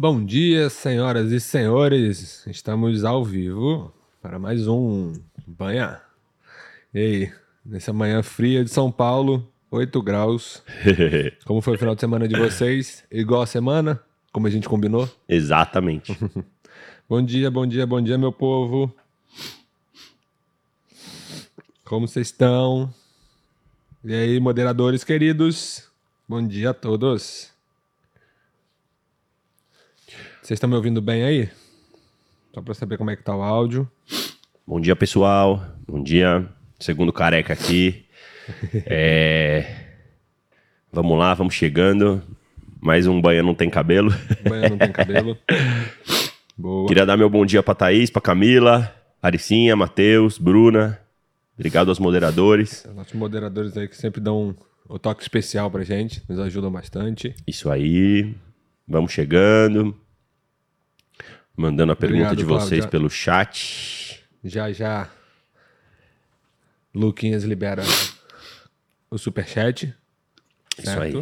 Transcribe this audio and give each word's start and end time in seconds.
Bom 0.00 0.24
dia, 0.24 0.70
senhoras 0.70 1.32
e 1.32 1.40
senhores. 1.40 2.46
Estamos 2.46 3.04
ao 3.04 3.24
vivo 3.24 3.92
para 4.22 4.38
mais 4.38 4.68
um 4.68 5.12
Banha. 5.44 6.00
E 6.94 6.98
aí, 7.00 7.32
nessa 7.66 7.92
manhã 7.92 8.22
fria 8.22 8.62
de 8.62 8.70
São 8.70 8.92
Paulo, 8.92 9.44
8 9.72 10.00
graus. 10.00 10.62
Como 11.44 11.60
foi 11.60 11.74
o 11.74 11.78
final 11.78 11.96
de 11.96 12.00
semana 12.00 12.28
de 12.28 12.38
vocês? 12.38 13.02
Igual 13.10 13.42
a 13.42 13.46
semana? 13.46 14.00
Como 14.30 14.46
a 14.46 14.50
gente 14.50 14.68
combinou? 14.68 15.10
Exatamente. 15.28 16.16
bom 17.10 17.20
dia, 17.20 17.50
bom 17.50 17.66
dia, 17.66 17.84
bom 17.84 18.00
dia, 18.00 18.16
meu 18.16 18.30
povo. 18.30 18.94
Como 21.84 22.06
vocês 22.06 22.28
estão? 22.28 22.94
E 24.04 24.14
aí, 24.14 24.38
moderadores 24.38 25.02
queridos? 25.02 25.90
Bom 26.28 26.46
dia 26.46 26.70
a 26.70 26.74
todos. 26.74 27.57
Vocês 30.48 30.56
estão 30.56 30.70
me 30.70 30.76
ouvindo 30.76 31.02
bem 31.02 31.24
aí? 31.24 31.50
Só 32.54 32.62
para 32.62 32.72
saber 32.72 32.96
como 32.96 33.10
é 33.10 33.16
que 33.16 33.22
tá 33.22 33.36
o 33.36 33.42
áudio. 33.42 33.86
Bom 34.66 34.80
dia, 34.80 34.96
pessoal. 34.96 35.62
Bom 35.86 36.02
dia. 36.02 36.48
Segundo 36.80 37.12
careca 37.12 37.52
aqui. 37.52 38.06
é... 38.86 39.66
Vamos 40.90 41.18
lá, 41.18 41.34
vamos 41.34 41.52
chegando. 41.52 42.22
Mais 42.80 43.06
um 43.06 43.20
banho 43.20 43.42
não 43.42 43.54
tem 43.54 43.68
cabelo. 43.68 44.10
Banho 44.48 44.70
não 44.70 44.78
tem 44.78 44.90
cabelo. 44.90 45.36
Boa. 46.56 46.88
Queria 46.88 47.04
dar 47.04 47.18
meu 47.18 47.28
bom 47.28 47.44
dia 47.44 47.62
para 47.62 47.74
Thaís, 47.74 48.08
para 48.08 48.22
Camila, 48.22 48.90
Aricinha, 49.20 49.76
Matheus, 49.76 50.38
Bruna. 50.38 50.98
Obrigado 51.58 51.90
aos 51.90 51.98
moderadores. 51.98 52.88
Nossos 52.96 53.12
moderadores 53.12 53.76
aí 53.76 53.86
que 53.86 53.98
sempre 53.98 54.18
dão 54.18 54.56
o 54.88 54.98
toque 54.98 55.20
especial 55.20 55.70
pra 55.70 55.84
gente, 55.84 56.22
nos 56.26 56.38
ajudam 56.38 56.72
bastante. 56.72 57.34
Isso 57.46 57.70
aí. 57.70 58.34
Vamos 58.88 59.12
chegando. 59.12 59.94
Mandando 61.58 61.90
a 61.90 61.96
pergunta 61.96 62.30
Obrigado, 62.30 62.38
de 62.38 62.44
vocês 62.44 62.86
pelo 62.86 63.10
chat. 63.10 64.24
Já, 64.44 64.70
já. 64.70 65.10
Luquinhas 66.94 67.42
libera 67.42 67.82
o 69.10 69.18
superchat. 69.18 69.92
Isso 70.78 71.00
aí. 71.00 71.14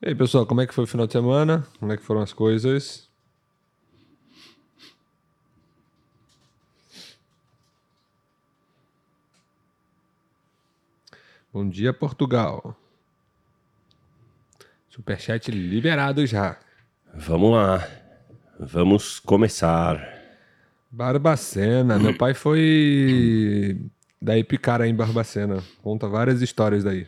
E 0.00 0.08
aí, 0.08 0.14
pessoal, 0.14 0.46
como 0.46 0.60
é 0.60 0.66
que 0.66 0.72
foi 0.72 0.84
o 0.84 0.86
final 0.86 1.08
de 1.08 1.12
semana? 1.12 1.66
Como 1.80 1.92
é 1.92 1.96
que 1.96 2.04
foram 2.04 2.20
as 2.20 2.32
coisas? 2.32 3.10
Bom 11.52 11.68
dia, 11.68 11.92
Portugal. 11.92 12.76
Superchat 14.88 15.50
liberado 15.50 16.24
já. 16.24 16.60
Vamos 17.12 17.50
lá. 17.50 17.97
Vamos 18.58 19.20
começar. 19.20 20.18
Barbacena. 20.90 21.98
Meu 21.98 22.16
pai 22.16 22.34
foi 22.34 23.78
da 24.20 24.36
Epicara 24.36 24.88
em 24.88 24.94
Barbacena. 24.94 25.58
Conta 25.82 26.08
várias 26.08 26.42
histórias 26.42 26.82
daí. 26.82 27.06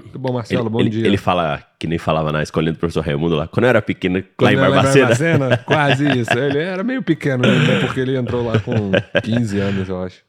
Muito 0.00 0.18
bom, 0.18 0.32
Marcelo. 0.32 0.62
Ele, 0.62 0.70
bom 0.70 0.80
ele, 0.80 0.90
dia. 0.90 1.06
Ele 1.06 1.16
fala 1.16 1.62
que 1.78 1.86
nem 1.86 1.98
falava 1.98 2.30
na 2.30 2.42
escolinha 2.42 2.72
do 2.72 2.78
professor 2.78 3.04
Raimundo 3.04 3.34
lá. 3.34 3.48
Quando 3.48 3.64
eu 3.64 3.70
era 3.70 3.82
pequeno, 3.82 4.22
Quando 4.36 4.50
lá 4.50 4.52
em 4.52 4.56
Barbacena. 4.56 5.06
Barbacena. 5.06 5.56
Quase 5.66 6.18
isso. 6.20 6.38
Ele 6.38 6.58
era 6.58 6.84
meio 6.84 7.02
pequeno, 7.02 7.42
né? 7.42 7.80
porque 7.80 8.00
ele 8.00 8.16
entrou 8.16 8.46
lá 8.46 8.58
com 8.60 8.92
15 9.22 9.58
anos, 9.58 9.88
eu 9.88 10.02
acho. 10.02 10.22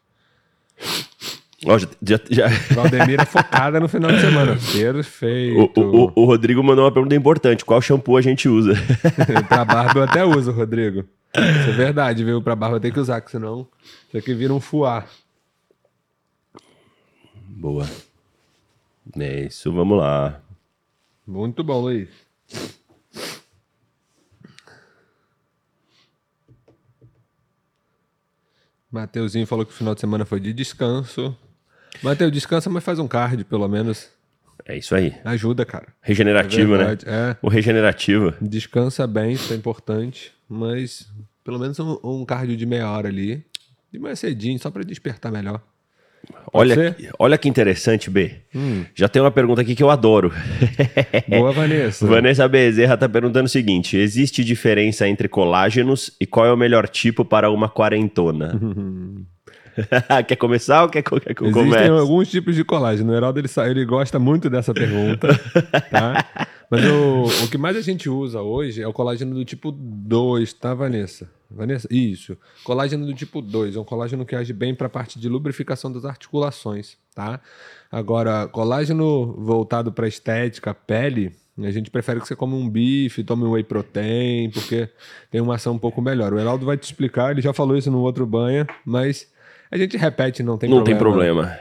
Oh, 1.66 1.78
já, 1.78 1.88
já, 2.02 2.19
já... 2.30 2.47
Valdemira 2.73 3.25
focada 3.25 3.80
no 3.80 3.88
final 3.88 4.11
de 4.11 4.19
semana. 4.19 4.58
Perfeito. 4.73 5.72
O, 5.80 5.81
o, 5.81 6.11
o, 6.16 6.25
Rodrigo 6.25 6.64
mandou 6.64 6.86
uma 6.86 6.92
pergunta 6.92 7.16
importante: 7.16 7.64
qual 7.64 7.81
shampoo 7.81 8.17
a 8.17 8.22
gente 8.22 8.50
usa? 8.50 8.73
pra 9.47 9.64
barba 9.64 10.00
eu 10.00 10.03
até 10.03 10.25
uso, 10.25 10.52
Rodrigo. 10.52 11.06
Isso 11.36 11.69
é 11.69 11.73
verdade, 11.73 12.23
viu? 12.23 12.41
Pra 12.41 12.56
barba 12.56 12.80
tem 12.80 12.91
que 12.91 13.00
usar, 13.00 13.23
senão 13.28 13.67
isso 14.08 14.17
aqui 14.17 14.34
vira 14.34 14.53
um 14.53 14.59
fuá. 14.59 15.06
Boa. 17.47 17.88
É 19.18 19.46
isso, 19.46 19.72
vamos 19.72 19.97
lá. 19.97 20.41
Muito 21.25 21.63
bom, 21.63 21.81
Luiz. 21.81 22.09
Mateuzinho 28.91 29.47
falou 29.47 29.66
que 29.66 29.72
o 29.72 29.75
final 29.75 29.96
de 29.96 30.02
semana 30.02 30.23
foi 30.23 30.40
de 30.40 30.53
descanso. 30.53 31.35
Mateus, 32.03 32.31
descansa, 32.31 32.69
mas 32.69 32.84
faz 32.84 33.00
um 33.00 33.08
card, 33.08 33.46
pelo 33.46 33.68
menos. 33.68 34.09
É 34.66 34.78
isso 34.78 34.94
aí. 34.94 35.14
Ajuda, 35.24 35.66
cara. 35.66 35.88
Regenerativo, 36.02 36.75
é 36.75 36.78
né? 36.78 36.97
É. 37.06 37.36
O 37.41 37.50
regenerativo. 37.50 38.34
Descansa 38.41 39.08
bem, 39.08 39.34
isso 39.34 39.53
é 39.53 39.56
importante. 39.56 40.31
Mas 40.47 41.08
pelo 41.44 41.59
menos 41.59 41.80
um, 41.80 41.97
um 42.03 42.25
cardio 42.25 42.56
de 42.56 42.66
meia 42.66 42.90
hora 42.90 43.08
ali. 43.08 43.44
De 43.91 44.00
manhã 44.00 44.16
cedinho, 44.16 44.58
só 44.59 44.72
para 44.72 44.84
despertar 44.84 45.31
melhor. 45.31 45.62
olha, 46.53 46.96
olha 47.19 47.38
que 47.38 47.50
interessante, 47.50 48.09
B. 48.09 48.34
Hum. 48.56 48.85
Já 48.96 49.08
tem 49.08 49.22
uma 49.22 49.30
pergunta 49.30 49.62
aqui 49.62 49.75
que 49.75 49.84
eu 49.84 49.90
adoro. 49.90 50.31
Boa, 51.28 51.52
Vanessa. 51.52 52.06
Vanessa 52.08 52.47
Bezerra 52.47 52.96
está 52.96 53.08
perguntando 53.08 53.46
o 53.46 53.50
seguinte: 53.50 53.97
existe 53.97 54.44
diferença 54.44 55.08
entre 55.08 55.28
colágenos 55.28 56.12
e 56.20 56.25
qual 56.25 56.46
é 56.46 56.53
o 56.53 56.58
melhor 56.58 56.88
tipo 56.88 57.24
para 57.24 57.52
uma 57.52 57.70
quarentona? 57.70 58.59
quer 60.28 60.35
começar 60.35 60.84
ou 60.84 60.89
quer, 60.89 61.01
quer 61.01 61.34
que 61.34 61.41
eu 61.41 61.47
Existem 61.47 61.72
comece? 61.72 61.89
alguns 61.89 62.29
tipos 62.29 62.56
de 62.56 62.63
colágeno. 62.63 63.11
O 63.11 63.16
Heraldo 63.16 63.39
ele, 63.39 63.50
ele 63.69 63.85
gosta 63.85 64.19
muito 64.19 64.50
dessa 64.50 64.73
pergunta, 64.73 65.28
tá? 65.89 66.47
Mas 66.69 66.85
o, 66.85 67.45
o 67.45 67.47
que 67.50 67.57
mais 67.57 67.78
a 67.78 67.81
gente 67.81 68.09
usa 68.09 68.41
hoje 68.41 68.81
é 68.81 68.88
o 68.88 68.94
colágeno 68.94 69.35
do 69.35 69.45
tipo 69.45 69.72
2, 69.72 70.53
tá, 70.53 70.73
Vanessa? 70.73 71.29
Vanessa? 71.50 71.88
Isso. 71.91 72.35
Colágeno 72.63 73.06
do 73.06 73.13
tipo 73.13 73.41
2. 73.41 73.75
É 73.75 73.79
um 73.79 73.84
colágeno 73.84 74.25
que 74.25 74.35
age 74.35 74.53
bem 74.53 74.73
para 74.73 74.88
a 74.88 74.89
parte 74.89 75.19
de 75.19 75.29
lubrificação 75.29 75.91
das 75.91 76.03
articulações, 76.03 76.97
tá? 77.13 77.40
Agora, 77.91 78.47
colágeno 78.47 79.34
voltado 79.38 79.91
para 79.91 80.07
estética, 80.07 80.73
pele, 80.73 81.31
a 81.61 81.69
gente 81.69 81.91
prefere 81.91 82.19
que 82.19 82.28
você 82.28 82.35
come 82.35 82.55
um 82.55 82.67
bife, 82.67 83.23
tome 83.23 83.44
um 83.44 83.51
whey 83.51 83.63
protein, 83.63 84.50
porque 84.50 84.90
tem 85.29 85.40
uma 85.40 85.55
ação 85.55 85.73
um 85.73 85.79
pouco 85.79 86.01
melhor. 86.01 86.34
O 86.34 86.40
Heraldo 86.40 86.66
vai 86.66 86.75
te 86.75 86.84
explicar, 86.84 87.31
ele 87.31 87.41
já 87.41 87.53
falou 87.53 87.78
isso 87.78 87.91
no 87.91 88.00
outro 88.00 88.25
banha, 88.25 88.66
mas 88.84 89.31
a 89.73 89.78
gente 89.78 89.97
repete, 89.97 90.44
não 90.44 90.56
tem 90.56 90.69
não 90.69 90.84
problema. 90.84 91.00
Não 91.01 91.13
tem 91.23 91.28
problema. 91.34 91.59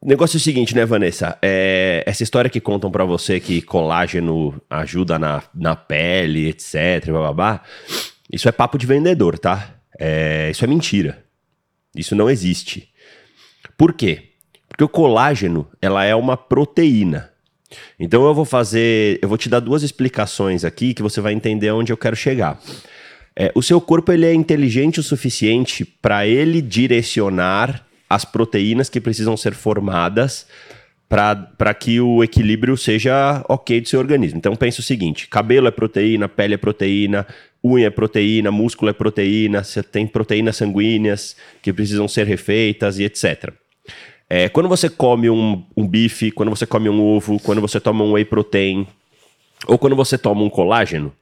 O 0.00 0.08
negócio 0.08 0.36
é 0.36 0.38
o 0.38 0.40
seguinte, 0.40 0.76
né, 0.76 0.84
Vanessa? 0.84 1.38
É, 1.40 2.04
essa 2.06 2.22
história 2.22 2.50
que 2.50 2.60
contam 2.60 2.90
para 2.90 3.04
você 3.04 3.40
que 3.40 3.62
colágeno 3.62 4.60
ajuda 4.68 5.18
na, 5.18 5.42
na 5.54 5.74
pele, 5.74 6.48
etc, 6.48 7.06
blá, 7.34 7.62
isso 8.30 8.46
é 8.46 8.52
papo 8.52 8.76
de 8.76 8.86
vendedor, 8.86 9.38
tá? 9.38 9.74
É, 9.98 10.50
isso 10.50 10.64
é 10.64 10.68
mentira. 10.68 11.24
Isso 11.96 12.14
não 12.14 12.28
existe. 12.28 12.90
Por 13.76 13.94
quê? 13.94 14.32
Porque 14.68 14.84
o 14.84 14.88
colágeno, 14.88 15.66
ela 15.80 16.04
é 16.04 16.14
uma 16.14 16.36
proteína. 16.36 17.30
Então 17.98 18.26
eu 18.26 18.34
vou 18.34 18.44
fazer, 18.44 19.18
eu 19.22 19.28
vou 19.30 19.38
te 19.38 19.48
dar 19.48 19.60
duas 19.60 19.82
explicações 19.82 20.62
aqui 20.62 20.92
que 20.92 21.02
você 21.02 21.22
vai 21.22 21.32
entender 21.32 21.70
onde 21.70 21.90
eu 21.90 21.96
quero 21.96 22.14
chegar. 22.14 22.60
É, 23.38 23.52
o 23.54 23.62
seu 23.62 23.80
corpo 23.80 24.10
ele 24.12 24.24
é 24.24 24.32
inteligente 24.32 24.98
o 24.98 25.02
suficiente 25.02 25.84
para 25.84 26.26
ele 26.26 26.62
direcionar 26.62 27.86
as 28.08 28.24
proteínas 28.24 28.88
que 28.88 29.00
precisam 29.00 29.36
ser 29.36 29.52
formadas 29.52 30.46
para 31.08 31.74
que 31.74 32.00
o 32.00 32.24
equilíbrio 32.24 32.76
seja 32.76 33.44
ok 33.48 33.80
do 33.80 33.88
seu 33.88 34.00
organismo. 34.00 34.38
Então 34.38 34.56
pensa 34.56 34.80
o 34.80 34.82
seguinte: 34.82 35.28
cabelo 35.28 35.68
é 35.68 35.70
proteína, 35.70 36.28
pele 36.28 36.54
é 36.54 36.56
proteína, 36.56 37.26
unha 37.62 37.86
é 37.86 37.90
proteína, 37.90 38.50
músculo 38.50 38.90
é 38.90 38.94
proteína, 38.94 39.62
você 39.62 39.82
tem 39.82 40.06
proteínas 40.06 40.56
sanguíneas 40.56 41.36
que 41.62 41.72
precisam 41.72 42.08
ser 42.08 42.26
refeitas 42.26 42.98
e 42.98 43.04
etc. 43.04 43.52
É, 44.28 44.48
quando 44.48 44.68
você 44.68 44.88
come 44.88 45.30
um, 45.30 45.64
um 45.76 45.86
bife, 45.86 46.32
quando 46.32 46.48
você 46.48 46.66
come 46.66 46.88
um 46.88 47.00
ovo, 47.00 47.38
quando 47.38 47.60
você 47.60 47.78
toma 47.78 48.02
um 48.02 48.12
whey 48.12 48.24
protein, 48.24 48.86
ou 49.68 49.78
quando 49.78 49.94
você 49.94 50.18
toma 50.18 50.42
um 50.42 50.50
colágeno, 50.50 51.12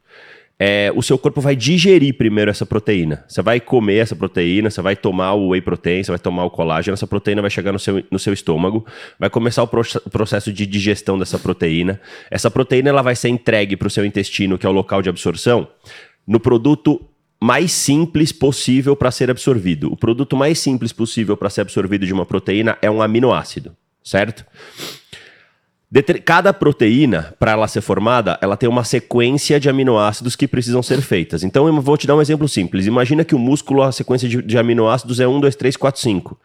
é, 0.59 0.93
o 0.95 1.03
seu 1.03 1.19
corpo 1.19 1.41
vai 1.41 1.57
digerir 1.57 2.17
primeiro 2.17 2.51
essa 2.51 2.65
proteína. 2.65 3.25
Você 3.27 3.43
vai 3.43 3.59
comer 3.59 3.97
essa 3.97 4.15
proteína, 4.15 4.71
você 4.71 4.81
vai 4.81 4.95
tomar 4.95 5.35
o 5.35 5.49
whey 5.49 5.61
protein, 5.61 6.03
você 6.03 6.13
vai 6.13 6.19
tomar 6.19 6.45
o 6.45 6.51
colágeno, 6.51 6.95
essa 6.95 7.07
proteína 7.07 7.41
vai 7.41 7.51
chegar 7.51 7.73
no 7.73 7.79
seu, 7.79 8.05
no 8.11 8.19
seu 8.19 8.33
estômago, 8.33 8.87
vai 9.19 9.29
começar 9.29 9.63
o 9.63 9.67
pro 9.67 9.83
processo 10.11 10.53
de 10.53 10.65
digestão 10.67 11.19
dessa 11.19 11.39
proteína. 11.39 12.01
Essa 12.31 12.51
proteína 12.51 12.91
ela 12.91 13.03
vai 13.03 13.17
ser 13.17 13.29
entregue 13.29 13.77
para 13.77 13.89
o 13.89 13.91
seu 13.91 14.05
intestino, 14.05 14.57
que 14.57 14.67
é 14.67 14.69
o 14.69 14.73
local 14.73 15.03
de 15.03 15.09
absorção, 15.09 15.67
no 16.27 16.39
produto 16.39 17.01
mais 17.43 17.73
simples 17.73 18.33
possível 18.33 18.97
para 18.97 19.11
ser 19.11 19.31
absorvido. 19.31 19.93
O 19.93 19.97
produto 19.97 20.37
mais 20.37 20.59
simples 20.59 20.93
possível 20.93 21.37
para 21.37 21.51
ser 21.51 21.63
absorvido 21.63 22.07
de 22.07 22.13
uma 22.13 22.25
proteína 22.25 22.79
é 22.81 22.91
um 22.91 23.03
aminoácido, 23.03 23.77
certo? 24.03 24.47
Cada 26.25 26.53
proteína, 26.53 27.35
para 27.39 27.53
ela 27.53 27.69
ser 27.69 27.81
formada, 27.81 28.37
ela 28.41 28.57
tem 28.57 28.69
uma 28.69 28.83
sequência 28.83 29.61
de 29.61 29.69
aminoácidos 29.69 30.35
que 30.35 30.49
precisam 30.49 30.83
ser 30.83 31.01
feitas. 31.01 31.45
Então, 31.45 31.69
eu 31.69 31.81
vou 31.81 31.97
te 31.97 32.07
dar 32.07 32.17
um 32.17 32.21
exemplo 32.23 32.49
simples. 32.49 32.87
Imagina 32.87 33.25
que 33.25 33.35
o 33.35 33.39
músculo, 33.39 33.83
a 33.83 33.93
sequência 33.93 34.29
de, 34.29 34.43
de 34.43 34.59
aminoácidos 34.59 35.21
é 35.21 35.29
1, 35.29 35.41
2, 35.41 35.55
3, 35.55 35.77
4, 35.77 36.01
5. 36.01 36.41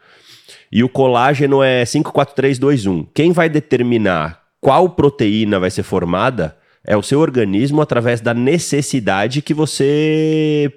E 0.70 0.84
o 0.84 0.88
colágeno 0.88 1.62
é 1.62 1.84
5, 1.84 2.12
4, 2.12 2.34
3, 2.34 2.58
2, 2.58 2.86
1. 2.86 3.06
Quem 3.12 3.32
vai 3.32 3.48
determinar 3.48 4.40
qual 4.60 4.90
proteína 4.90 5.58
vai 5.58 5.70
ser 5.70 5.82
formada 5.82 6.56
É 6.84 6.96
o 6.96 7.02
seu 7.02 7.20
organismo 7.20 7.82
através 7.82 8.20
da 8.20 8.32
necessidade 8.32 9.42
que 9.42 9.52
você 9.52 10.72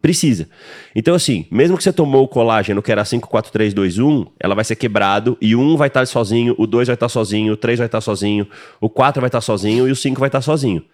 precisa. 0.00 0.48
Então, 0.94 1.14
assim, 1.14 1.46
mesmo 1.50 1.76
que 1.76 1.82
você 1.82 1.92
tomou 1.92 2.24
o 2.24 2.28
colágeno 2.28 2.82
que 2.82 2.90
era 2.90 3.04
5, 3.04 3.28
4, 3.28 3.52
3, 3.52 3.74
2, 3.74 3.98
1, 3.98 4.26
ela 4.40 4.54
vai 4.54 4.64
ser 4.64 4.76
quebrado 4.76 5.36
e 5.40 5.54
1 5.54 5.76
vai 5.76 5.88
estar 5.88 6.04
sozinho, 6.06 6.54
o 6.58 6.66
2 6.66 6.88
vai 6.88 6.94
estar 6.94 7.08
sozinho, 7.08 7.52
o 7.52 7.56
3 7.56 7.78
vai 7.78 7.86
estar 7.86 8.00
sozinho, 8.00 8.46
o 8.80 8.88
4 8.88 9.20
vai 9.20 9.28
estar 9.28 9.40
sozinho 9.40 9.88
e 9.88 9.92
o 9.92 9.96
5 9.96 10.18
vai 10.18 10.28
estar 10.28 10.40
sozinho. 10.40 10.84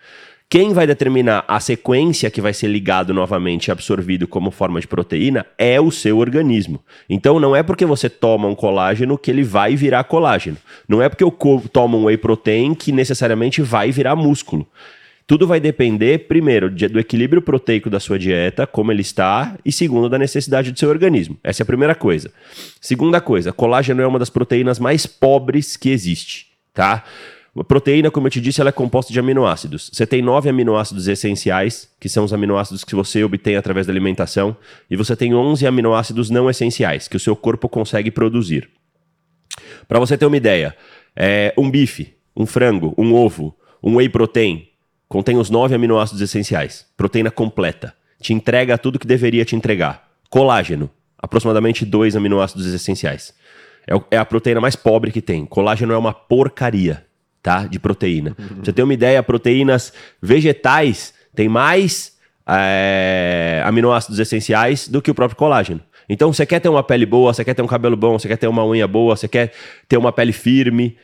Quem 0.49 0.73
vai 0.73 0.87
determinar 0.87 1.45
a 1.49 1.59
sequência 1.59 2.31
que 2.31 2.41
vai 2.41 2.53
ser 2.53 2.69
ligado 2.69 3.15
novamente 3.15 3.69
e 3.69 3.71
absorvido 3.73 4.29
como 4.29 4.51
forma 4.51 4.81
de 4.81 4.87
proteína 4.87 5.45
é 5.59 5.81
o 5.81 5.91
seu 5.91 6.19
organismo. 6.19 6.81
Então 7.09 7.41
não 7.41 7.57
é 7.57 7.63
porque 7.63 7.85
você 7.87 8.09
toma 8.11 8.47
um 8.47 8.55
colágeno 8.55 9.19
que 9.19 9.31
ele 9.31 9.43
vai 9.43 9.75
virar 9.75 10.05
colágeno. 10.05 10.59
Não 10.87 11.03
é 11.03 11.09
porque 11.09 11.25
eu 11.25 11.35
tomo 11.73 11.99
um 11.99 12.05
whey 12.05 12.19
protein 12.19 12.75
que 12.75 12.93
necessariamente 12.93 13.63
vai 13.63 13.91
virar 13.91 14.15
músculo. 14.15 14.67
Tudo 15.27 15.47
vai 15.47 15.59
depender, 15.59 16.27
primeiro, 16.29 16.71
do 16.71 17.01
equilíbrio 17.01 17.41
proteico 17.41 17.89
da 17.89 17.99
sua 17.99 18.19
dieta, 18.19 18.67
como 18.67 18.93
ele 18.93 19.01
está, 19.01 19.57
e 19.65 19.73
segundo, 19.73 20.07
da 20.09 20.19
necessidade 20.19 20.71
do 20.71 20.79
seu 20.79 20.91
organismo. 20.91 21.39
Essa 21.43 21.63
é 21.63 21.65
a 21.65 21.67
primeira 21.67 21.95
coisa. 21.95 22.31
Segunda 22.79 23.23
coisa, 23.23 23.51
colágeno 23.51 24.03
é 24.03 24.07
uma 24.07 24.19
das 24.19 24.29
proteínas 24.29 24.79
mais 24.79 25.07
pobres 25.07 25.79
que 25.79 25.89
existe, 25.89 26.49
tá? 26.75 27.05
A 27.57 27.65
proteína, 27.65 28.11
como 28.11 28.27
eu 28.27 28.31
te 28.33 28.41
disse, 28.41 28.61
ela 28.61 28.69
é 28.69 28.73
composta 28.73 29.13
de 29.13 29.19
aminoácidos. 29.19 29.89
Você 29.93 30.07
tem 30.07 30.21
nove 30.21 30.51
aminoácidos 30.51 31.09
essenciais, 31.09 31.89
que 31.99 32.09
são 32.09 32.25
os 32.25 32.33
aminoácidos 32.33 32.85
que 32.85 32.95
você 32.95 33.25
obtém 33.25 33.57
através 33.57 33.87
da 33.87 33.93
alimentação, 33.93 34.55
e 34.91 34.97
você 34.97 35.17
tem 35.17 35.35
11 35.35 35.67
aminoácidos 35.67 36.29
não 36.29 36.51
essenciais, 36.51 37.09
que 37.09 37.17
o 37.17 37.21
seu 37.21 37.35
corpo 37.35 37.67
consegue 37.67 38.11
produzir. 38.11 38.69
Para 39.89 40.01
você 40.01 40.19
ter 40.19 40.27
uma 40.27 40.37
ideia, 40.37 40.77
é 41.17 41.55
um 41.57 41.71
bife, 41.71 42.15
um 42.37 42.45
frango, 42.45 42.93
um 42.99 43.15
ovo, 43.15 43.57
um 43.83 43.97
whey 43.97 44.09
protein, 44.09 44.67
Contém 45.09 45.37
os 45.37 45.51
nove 45.51 45.75
aminoácidos 45.75 46.23
essenciais. 46.23 46.87
Proteína 46.97 47.31
completa. 47.31 47.95
Te 48.21 48.33
entrega 48.33 48.79
tudo 48.79 48.99
que 48.99 49.07
deveria 49.07 49.45
te 49.45 49.55
entregar. 49.55 50.09
Colágeno. 50.31 50.91
Aproximadamente 51.19 51.85
dois 51.85 52.17
aminoácidos 52.17 52.67
essenciais. 52.67 53.35
É, 53.87 54.17
é 54.17 54.19
a 54.19 54.25
proteína 54.25 54.61
mais 54.61 54.77
pobre 54.77 55.11
que 55.11 55.23
tem. 55.23 55.45
Colágeno 55.47 55.93
é 55.93 55.99
uma 55.99 56.13
porcaria, 56.13 57.05
tá? 57.43 57.67
De 57.67 57.79
proteína. 57.79 58.35
Pra 58.35 58.47
você 58.63 58.73
ter 58.73 58.83
uma 58.83 58.95
ideia, 58.95 59.23
proteínas 59.23 59.93
vegetais 60.21 61.15
têm 61.35 61.49
mais 61.49 62.17
é, 62.47 63.63
aminoácidos 63.65 64.19
essenciais 64.19 64.89
do 64.89 65.01
que 65.01 65.11
o 65.11 65.15
próprio 65.15 65.37
colágeno. 65.37 65.81
Então, 66.09 66.33
você 66.33 66.45
quer 66.45 66.61
ter 66.61 66.69
uma 66.69 66.83
pele 66.83 67.07
boa, 67.07 67.33
você 67.33 67.45
quer 67.45 67.55
ter 67.55 67.63
um 67.63 67.67
cabelo 67.67 67.97
bom, 67.97 68.19
você 68.19 68.29
quer 68.29 68.37
ter 68.37 68.47
uma 68.47 68.65
unha 68.65 68.87
boa, 68.87 69.17
você 69.17 69.27
quer 69.27 69.53
ter 69.89 69.97
uma 69.97 70.13
pele 70.13 70.33
firme, 70.33 70.99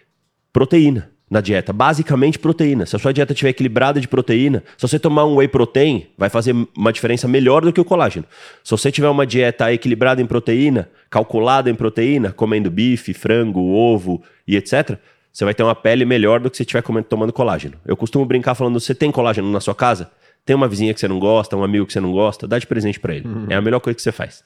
proteína 0.52 1.10
na 1.31 1.41
dieta. 1.41 1.73
Basicamente 1.73 2.38
proteína. 2.38 2.85
Se 2.85 2.97
a 2.97 2.99
sua 2.99 3.12
dieta 3.12 3.32
estiver 3.32 3.50
equilibrada 3.50 4.00
de 4.00 4.09
proteína, 4.09 4.65
se 4.77 4.87
você 4.87 4.99
tomar 4.99 5.25
um 5.25 5.37
whey 5.37 5.47
protein, 5.47 6.09
vai 6.19 6.29
fazer 6.29 6.55
uma 6.77 6.93
diferença 6.93 7.29
melhor 7.29 7.62
do 7.62 7.73
que 7.73 7.81
o 7.81 7.85
colágeno. 7.85 8.27
Se 8.65 8.73
você 8.73 8.91
tiver 8.91 9.09
uma 9.09 9.25
dieta 9.25 9.73
equilibrada 9.73 10.21
em 10.21 10.27
proteína, 10.27 10.91
calculada 11.09 11.71
em 11.71 11.75
proteína, 11.75 12.32
comendo 12.32 12.71
bife, 12.71 13.15
frango, 13.15 13.61
ovo 13.61 14.21
e 14.47 14.56
etc., 14.56 14.99
você 15.32 15.44
vai 15.44 15.55
ter 15.55 15.62
uma 15.62 15.77
pele 15.77 16.05
melhor 16.05 16.41
do 16.41 16.50
que 16.50 16.56
se 16.56 16.65
estiver 16.65 16.82
tomando 17.05 17.33
colágeno. 17.33 17.75
Eu 17.87 17.97
costumo 17.97 18.25
brincar 18.25 18.56
falando: 18.56 18.81
você 18.81 18.93
tem 18.93 19.12
colágeno 19.12 19.49
na 19.50 19.61
sua 19.61 19.75
casa? 19.75 20.11
Tem 20.44 20.56
uma 20.56 20.67
vizinha 20.67 20.93
que 20.93 20.99
você 20.99 21.06
não 21.06 21.21
gosta, 21.21 21.56
um 21.56 21.62
amigo 21.62 21.87
que 21.87 21.93
você 21.93 22.00
não 22.00 22.11
gosta, 22.11 22.49
dá 22.49 22.59
de 22.59 22.67
presente 22.67 22.99
para 22.99 23.15
ele. 23.15 23.29
Uhum. 23.29 23.47
É 23.49 23.55
a 23.55 23.61
melhor 23.61 23.79
coisa 23.79 23.94
que 23.94 24.03
você 24.03 24.11
faz. 24.11 24.43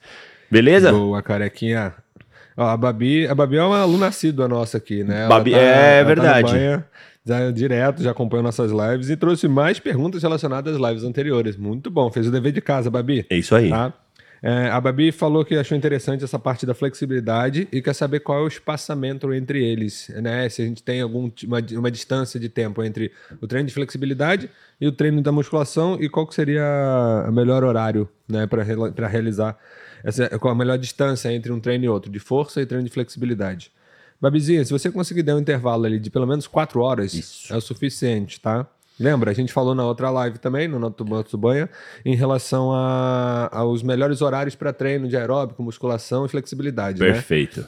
Beleza? 0.51 0.91
Boa, 0.91 1.23
carequinha. 1.23 1.95
Ó, 2.57 2.63
a 2.63 2.77
Babi, 2.77 3.27
a 3.27 3.35
Babi 3.35 3.57
é 3.57 3.63
uma 3.63 3.79
aluna 3.79 4.07
assídua 4.07 4.47
nossa 4.47 4.77
aqui, 4.77 5.03
né? 5.03 5.27
Babi, 5.27 5.51
tá, 5.51 5.57
é 5.57 6.03
verdade. 6.03 6.53
Tá 6.53 6.83
já, 7.25 7.51
direto, 7.51 8.03
já 8.03 8.11
acompanhou 8.11 8.43
nossas 8.43 8.71
lives 8.71 9.09
e 9.09 9.17
trouxe 9.17 9.47
mais 9.47 9.79
perguntas 9.79 10.21
relacionadas 10.21 10.75
às 10.75 10.81
lives 10.81 11.03
anteriores. 11.03 11.57
Muito 11.57 11.89
bom, 11.89 12.11
fez 12.11 12.27
o 12.27 12.31
dever 12.31 12.51
de 12.51 12.61
casa, 12.61 12.89
Babi. 12.89 13.25
É 13.29 13.35
isso 13.35 13.55
aí. 13.55 13.69
Tá? 13.69 13.91
É, 14.43 14.69
a 14.69 14.79
Babi 14.79 15.11
falou 15.11 15.43
que 15.43 15.55
achou 15.55 15.75
interessante 15.75 16.23
essa 16.23 16.37
parte 16.37 16.67
da 16.67 16.75
flexibilidade 16.75 17.67
e 17.71 17.81
quer 17.81 17.93
saber 17.93 18.19
qual 18.19 18.39
é 18.39 18.41
o 18.43 18.47
espaçamento 18.47 19.33
entre 19.33 19.63
eles, 19.63 20.11
né? 20.21 20.47
Se 20.49 20.61
a 20.61 20.65
gente 20.65 20.83
tem 20.83 21.01
alguma 21.01 21.31
uma, 21.45 21.59
uma 21.79 21.89
distância 21.89 22.39
de 22.39 22.47
tempo 22.47 22.83
entre 22.83 23.11
o 23.41 23.47
treino 23.47 23.67
de 23.67 23.73
flexibilidade 23.73 24.47
e 24.79 24.87
o 24.87 24.91
treino 24.91 25.19
da 25.19 25.31
musculação 25.31 25.97
e 25.99 26.07
qual 26.07 26.27
que 26.27 26.35
seria 26.35 26.63
o 27.27 27.31
melhor 27.31 27.63
horário, 27.63 28.07
né, 28.29 28.45
para 28.45 29.07
realizar 29.07 29.57
essa, 30.05 30.29
qual 30.37 30.53
a 30.53 30.55
melhor 30.55 30.77
distância 30.77 31.33
entre 31.33 31.51
um 31.51 31.59
treino 31.59 31.85
e 31.85 31.89
outro, 31.89 32.11
de 32.11 32.19
força 32.19 32.61
e 32.61 32.65
treino 32.65 32.85
de 32.85 32.91
flexibilidade. 32.91 33.71
Babizinha, 34.21 34.63
se 34.63 34.71
você 34.71 34.91
conseguir 34.91 35.23
dar 35.23 35.35
um 35.35 35.39
intervalo 35.39 35.85
ali 35.85 35.99
de 35.99 36.11
pelo 36.11 36.27
menos 36.27 36.45
4 36.47 36.79
horas, 36.79 37.13
Isso. 37.13 37.51
é 37.51 37.57
o 37.57 37.61
suficiente, 37.61 38.39
tá? 38.39 38.67
Lembra, 38.99 39.31
a 39.31 39.33
gente 39.33 39.51
falou 39.51 39.75
na 39.75 39.83
outra 39.83 40.09
live 40.09 40.37
também, 40.37 40.67
no 40.69 40.79
nosso 40.79 41.37
banho, 41.37 41.67
em 42.05 42.15
relação 42.15 42.71
a, 42.71 43.49
aos 43.51 43.83
melhores 43.83 44.21
horários 44.21 44.55
para 44.55 44.71
treino 44.71 45.07
de 45.07 45.17
aeróbico, 45.17 45.61
musculação 45.61 46.25
e 46.25 46.29
flexibilidade. 46.29 47.01
Né? 47.01 47.11
Perfeito. 47.11 47.61
Né? 47.61 47.67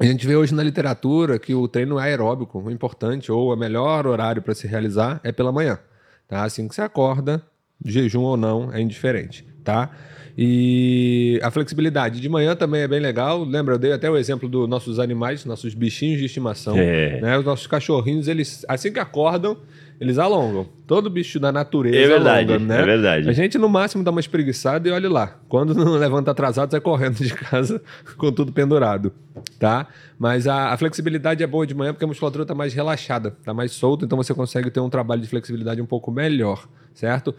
A 0.00 0.04
gente 0.04 0.26
vê 0.26 0.36
hoje 0.36 0.54
na 0.54 0.62
literatura 0.62 1.38
que 1.38 1.54
o 1.54 1.66
treino 1.66 1.96
aeróbico, 1.96 2.60
o 2.60 2.70
importante 2.70 3.32
ou 3.32 3.52
o 3.52 3.56
melhor 3.56 4.06
horário 4.06 4.42
para 4.42 4.54
se 4.54 4.66
realizar 4.66 5.20
é 5.24 5.32
pela 5.32 5.50
manhã. 5.50 5.78
Tá? 6.26 6.44
Assim 6.44 6.68
que 6.68 6.74
você 6.74 6.82
acorda, 6.82 7.42
jejum 7.82 8.22
ou 8.22 8.36
não, 8.36 8.70
é 8.72 8.80
indiferente. 8.80 9.46
Tá? 9.68 9.90
E 10.34 11.38
a 11.42 11.50
flexibilidade 11.50 12.22
de 12.22 12.28
manhã 12.28 12.56
também 12.56 12.80
é 12.80 12.88
bem 12.88 13.00
legal. 13.00 13.44
Lembra, 13.44 13.74
eu 13.74 13.78
dei 13.78 13.92
até 13.92 14.08
o 14.08 14.16
exemplo 14.16 14.48
dos 14.48 14.66
nossos 14.66 14.98
animais, 14.98 15.44
nossos 15.44 15.74
bichinhos 15.74 16.18
de 16.18 16.24
estimação. 16.24 16.74
É. 16.74 17.20
Né? 17.20 17.36
Os 17.36 17.44
nossos 17.44 17.66
cachorrinhos, 17.66 18.28
eles 18.28 18.64
assim 18.66 18.90
que 18.90 18.98
acordam, 18.98 19.58
eles 20.00 20.16
alongam. 20.16 20.66
Todo 20.86 21.10
bicho 21.10 21.38
da 21.38 21.52
natureza 21.52 21.98
é 21.98 22.06
verdade, 22.06 22.52
alonga, 22.54 22.64
né? 22.64 22.80
É 22.80 22.84
verdade. 22.86 23.28
A 23.28 23.32
gente, 23.34 23.58
no 23.58 23.68
máximo, 23.68 24.02
dá 24.02 24.10
uma 24.10 24.20
espreguiçada 24.20 24.88
e 24.88 24.90
olha 24.90 25.10
lá. 25.10 25.36
Quando 25.50 25.74
não 25.74 25.92
levanta 26.00 26.30
atrasado, 26.30 26.70
sai 26.70 26.80
correndo 26.80 27.16
de 27.16 27.34
casa 27.34 27.82
com 28.16 28.32
tudo 28.32 28.50
pendurado, 28.50 29.12
tá? 29.58 29.86
Mas 30.18 30.46
a, 30.46 30.72
a 30.72 30.78
flexibilidade 30.78 31.42
é 31.42 31.46
boa 31.46 31.66
de 31.66 31.74
manhã 31.74 31.92
porque 31.92 32.06
a 32.06 32.08
musculatura 32.08 32.44
está 32.44 32.54
mais 32.54 32.72
relaxada, 32.72 33.36
está 33.38 33.52
mais 33.52 33.72
solta, 33.72 34.06
então 34.06 34.16
você 34.16 34.32
consegue 34.32 34.70
ter 34.70 34.80
um 34.80 34.88
trabalho 34.88 35.20
de 35.20 35.28
flexibilidade 35.28 35.82
um 35.82 35.86
pouco 35.86 36.10
melhor, 36.10 36.66
certo? 36.94 37.34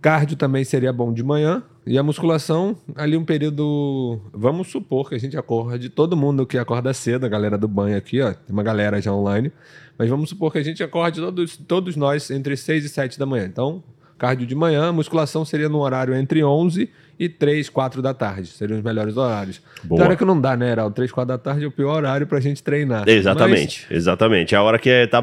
Cardio 0.00 0.36
também 0.36 0.64
seria 0.64 0.92
bom 0.92 1.12
de 1.12 1.22
manhã. 1.22 1.62
E 1.86 1.96
a 1.96 2.02
musculação, 2.02 2.76
ali 2.94 3.16
um 3.16 3.24
período. 3.24 4.20
Vamos 4.32 4.68
supor 4.68 5.08
que 5.08 5.14
a 5.14 5.18
gente 5.18 5.38
acorde, 5.38 5.88
todo 5.88 6.16
mundo 6.16 6.46
que 6.46 6.58
acorda 6.58 6.92
cedo, 6.92 7.24
a 7.24 7.28
galera 7.30 7.56
do 7.56 7.66
banho 7.66 7.96
aqui, 7.96 8.20
ó, 8.20 8.32
tem 8.32 8.52
uma 8.52 8.62
galera 8.62 9.00
já 9.00 9.10
online. 9.10 9.50
Mas 9.96 10.10
vamos 10.10 10.28
supor 10.28 10.52
que 10.52 10.58
a 10.58 10.62
gente 10.62 10.82
acorde 10.82 11.18
todos, 11.18 11.56
todos 11.56 11.96
nós 11.96 12.30
entre 12.30 12.56
6 12.56 12.84
e 12.84 12.88
7 12.90 13.18
da 13.18 13.24
manhã. 13.24 13.46
Então, 13.46 13.82
cardio 14.18 14.46
de 14.46 14.54
manhã, 14.54 14.92
musculação 14.92 15.46
seria 15.46 15.68
no 15.68 15.78
horário 15.78 16.14
entre 16.14 16.44
11 16.44 16.90
e 17.18 17.28
3, 17.28 17.70
4 17.70 18.02
da 18.02 18.12
tarde. 18.12 18.48
Seriam 18.48 18.76
os 18.76 18.84
melhores 18.84 19.16
horários. 19.16 19.62
Boa. 19.82 20.04
hora 20.04 20.16
que 20.16 20.24
não 20.26 20.38
dá, 20.38 20.56
né, 20.56 20.70
Heraldo? 20.70 20.94
3, 20.94 21.10
4 21.10 21.26
da 21.26 21.38
tarde 21.38 21.64
é 21.64 21.68
o 21.68 21.72
pior 21.72 21.96
horário 21.96 22.26
pra 22.26 22.38
gente 22.38 22.62
treinar. 22.62 23.08
Exatamente, 23.08 23.86
Mas... 23.88 23.98
exatamente. 23.98 24.54
É 24.54 24.58
a 24.58 24.62
hora 24.62 24.78
que 24.78 24.90
é, 24.90 25.06
tá 25.06 25.22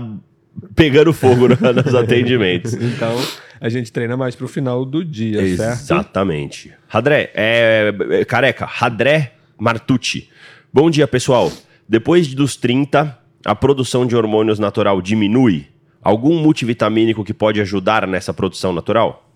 pegando 0.76 1.14
fogo 1.14 1.48
nos 1.48 1.96
atendimentos. 1.96 2.74
então, 2.74 3.16
a 3.60 3.70
gente 3.70 3.92
treina 3.92 4.16
mais 4.18 4.36
pro 4.36 4.48
final 4.48 4.86
do 4.86 5.04
dia, 5.04 5.42
Exatamente. 5.42 5.58
certo? 5.58 6.00
Exatamente. 6.02 6.74
Radré, 6.88 7.32
é, 7.34 7.94
é, 8.12 8.26
careca, 8.26 8.66
Radré 8.66 9.34
Martucci. 9.58 10.30
Bom 10.74 10.90
dia, 10.90 11.08
pessoal. 11.08 11.52
Depois 11.88 12.34
dos 12.34 12.56
30, 12.56 13.18
a 13.46 13.56
produção 13.56 14.06
de 14.06 14.16
hormônios 14.16 14.60
natural 14.60 15.02
diminui? 15.02 15.68
Algum 16.02 16.38
multivitamínico 16.40 17.24
que 17.24 17.34
pode 17.34 17.60
ajudar 17.62 18.08
nessa 18.08 18.34
produção 18.34 18.72
natural? 18.72 19.28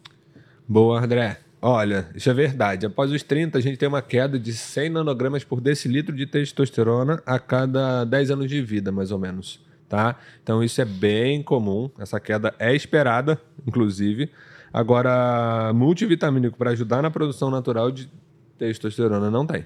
Boa, 0.68 1.04
André. 1.04 1.40
Olha, 1.62 2.08
isso 2.16 2.30
é 2.30 2.34
verdade. 2.34 2.86
Após 2.86 3.12
os 3.12 3.24
30, 3.24 3.58
a 3.58 3.62
gente 3.62 3.78
tem 3.78 3.90
uma 3.90 4.02
queda 4.02 4.40
de 4.40 4.54
100 4.54 4.92
nanogramas 4.92 5.44
por 5.44 5.60
decilitro 5.60 6.16
de 6.16 6.26
testosterona 6.26 7.22
a 7.26 7.38
cada 7.40 8.06
10 8.06 8.32
anos 8.32 8.50
de 8.50 8.62
vida, 8.62 8.92
mais 8.92 9.12
ou 9.12 9.20
menos 9.20 9.60
tá? 9.90 10.16
Então 10.42 10.64
isso 10.64 10.80
é 10.80 10.86
bem 10.86 11.42
comum, 11.44 11.90
essa 12.00 12.20
queda 12.20 12.54
é 12.60 12.74
esperada, 12.74 13.42
inclusive. 13.68 14.30
Agora, 14.72 15.74
multivitamínico 15.74 16.56
para 16.56 16.70
ajudar 16.70 17.02
na 17.02 17.10
produção 17.10 17.50
natural 17.50 17.92
de 17.92 18.10
testosterona 18.58 19.32
não 19.32 19.46
tem, 19.46 19.66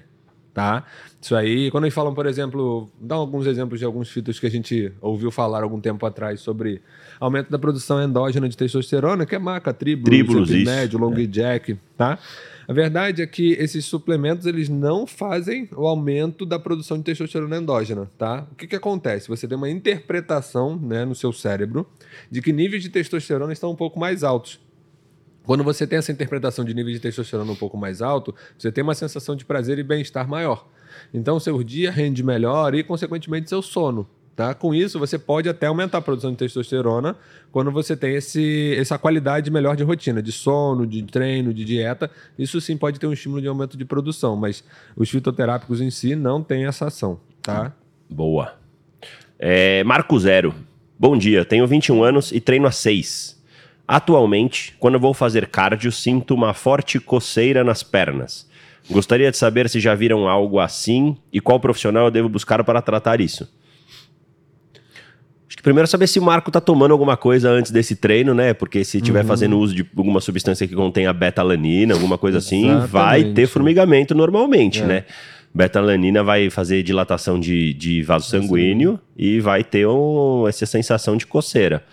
tá? 0.54 0.84
Isso 1.20 1.34
aí, 1.34 1.70
quando 1.70 1.84
eles 1.84 1.94
falam, 1.94 2.14
por 2.14 2.26
exemplo, 2.26 2.88
dá 3.00 3.16
alguns 3.16 3.46
exemplos 3.46 3.80
de 3.80 3.84
alguns 3.84 4.08
fitos 4.08 4.38
que 4.38 4.46
a 4.46 4.50
gente 4.50 4.92
ouviu 5.00 5.30
falar 5.30 5.64
algum 5.64 5.80
tempo 5.80 6.06
atrás 6.06 6.40
sobre 6.40 6.80
aumento 7.18 7.50
da 7.50 7.58
produção 7.58 8.00
endógena 8.00 8.48
de 8.48 8.56
testosterona, 8.56 9.26
que 9.26 9.34
é 9.34 9.38
maca, 9.38 9.74
tríbulos, 9.74 10.08
médio, 10.64 10.98
long 10.98 11.14
é. 11.18 11.26
jack, 11.26 11.76
tá? 11.96 12.18
A 12.66 12.72
verdade 12.72 13.20
é 13.20 13.26
que 13.26 13.52
esses 13.52 13.84
suplementos 13.84 14.46
eles 14.46 14.68
não 14.68 15.06
fazem 15.06 15.68
o 15.76 15.86
aumento 15.86 16.46
da 16.46 16.58
produção 16.58 16.96
de 16.96 17.04
testosterona 17.04 17.58
endógena, 17.58 18.10
tá? 18.16 18.46
O 18.52 18.54
que, 18.54 18.66
que 18.66 18.76
acontece? 18.76 19.28
Você 19.28 19.46
tem 19.46 19.56
uma 19.56 19.68
interpretação 19.68 20.76
né, 20.76 21.04
no 21.04 21.14
seu 21.14 21.32
cérebro 21.32 21.86
de 22.30 22.40
que 22.40 22.52
níveis 22.52 22.82
de 22.82 22.88
testosterona 22.88 23.52
estão 23.52 23.70
um 23.70 23.76
pouco 23.76 23.98
mais 23.98 24.24
altos. 24.24 24.63
Quando 25.44 25.62
você 25.62 25.86
tem 25.86 25.98
essa 25.98 26.10
interpretação 26.10 26.64
de 26.64 26.74
nível 26.74 26.92
de 26.92 27.00
testosterona 27.00 27.52
um 27.52 27.56
pouco 27.56 27.76
mais 27.76 28.00
alto, 28.00 28.34
você 28.58 28.72
tem 28.72 28.82
uma 28.82 28.94
sensação 28.94 29.36
de 29.36 29.44
prazer 29.44 29.78
e 29.78 29.82
bem-estar 29.82 30.28
maior. 30.28 30.66
Então, 31.12 31.38
seu 31.38 31.62
dia 31.62 31.90
rende 31.90 32.22
melhor 32.22 32.74
e, 32.74 32.82
consequentemente, 32.82 33.48
seu 33.48 33.60
sono. 33.60 34.08
Tá? 34.34 34.52
Com 34.52 34.74
isso, 34.74 34.98
você 34.98 35.16
pode 35.16 35.48
até 35.48 35.66
aumentar 35.66 35.98
a 35.98 36.00
produção 36.00 36.32
de 36.32 36.36
testosterona 36.38 37.16
quando 37.52 37.70
você 37.70 37.96
tem 37.96 38.16
esse, 38.16 38.74
essa 38.76 38.98
qualidade 38.98 39.48
melhor 39.48 39.76
de 39.76 39.84
rotina, 39.84 40.20
de 40.20 40.32
sono, 40.32 40.86
de 40.86 41.02
treino, 41.04 41.54
de 41.54 41.64
dieta. 41.64 42.10
Isso 42.36 42.60
sim 42.60 42.76
pode 42.76 42.98
ter 42.98 43.06
um 43.06 43.12
estímulo 43.12 43.40
de 43.40 43.46
aumento 43.46 43.76
de 43.76 43.84
produção, 43.84 44.34
mas 44.34 44.64
os 44.96 45.08
fitoterápicos 45.08 45.80
em 45.80 45.88
si 45.88 46.16
não 46.16 46.42
têm 46.42 46.66
essa 46.66 46.86
ação. 46.86 47.20
Tá? 47.40 47.72
Boa. 48.10 48.54
É, 49.38 49.84
Marco 49.84 50.18
Zero. 50.18 50.52
Bom 50.98 51.16
dia, 51.16 51.44
tenho 51.44 51.66
21 51.66 52.02
anos 52.02 52.32
e 52.32 52.40
treino 52.40 52.66
há 52.66 52.72
6. 52.72 53.33
Atualmente, 53.86 54.74
quando 54.78 54.94
eu 54.94 55.00
vou 55.00 55.12
fazer 55.12 55.46
cardio, 55.48 55.92
sinto 55.92 56.34
uma 56.34 56.54
forte 56.54 56.98
coceira 56.98 57.62
nas 57.62 57.82
pernas. 57.82 58.48
Gostaria 58.90 59.30
de 59.30 59.36
saber 59.36 59.68
se 59.68 59.78
já 59.80 59.94
viram 59.94 60.28
algo 60.28 60.58
assim 60.58 61.16
e 61.32 61.40
qual 61.40 61.58
profissional 61.60 62.06
eu 62.06 62.10
devo 62.10 62.28
buscar 62.28 62.62
para 62.64 62.80
tratar 62.82 63.20
isso. 63.20 63.48
Acho 65.46 65.56
que 65.58 65.62
primeiro 65.62 65.86
saber 65.86 66.06
se 66.06 66.18
o 66.18 66.22
Marco 66.22 66.50
tá 66.50 66.60
tomando 66.60 66.92
alguma 66.92 67.16
coisa 67.16 67.50
antes 67.50 67.70
desse 67.70 67.94
treino, 67.96 68.34
né? 68.34 68.52
Porque 68.54 68.82
se 68.84 68.96
estiver 68.98 69.20
Uhum. 69.20 69.26
fazendo 69.28 69.58
uso 69.58 69.74
de 69.74 69.86
alguma 69.96 70.20
substância 70.20 70.66
que 70.66 70.74
contenha 70.74 71.12
beta-alanina, 71.12 71.94
alguma 71.94 72.18
coisa 72.18 72.38
assim, 72.38 72.64
Exatamente. 72.64 72.84
É. 72.84 72.88
vai 72.88 73.24
ter 73.32 73.46
formigamento 73.46 74.14
normalmente, 74.14 74.82
né? 74.82 75.04
Beta-alanina 75.54 76.24
vai 76.24 76.50
fazer 76.50 76.82
dilatação 76.82 77.38
de, 77.38 77.72
de 77.74 78.02
vaso 78.02 78.28
sanguíneo 78.28 78.98
e 79.16 79.38
vai 79.38 79.62
ter 79.62 79.86
um- 79.86 80.48
essa 80.48 80.66
sensação 80.66 81.16
de 81.16 81.26
coceira. 81.26 81.84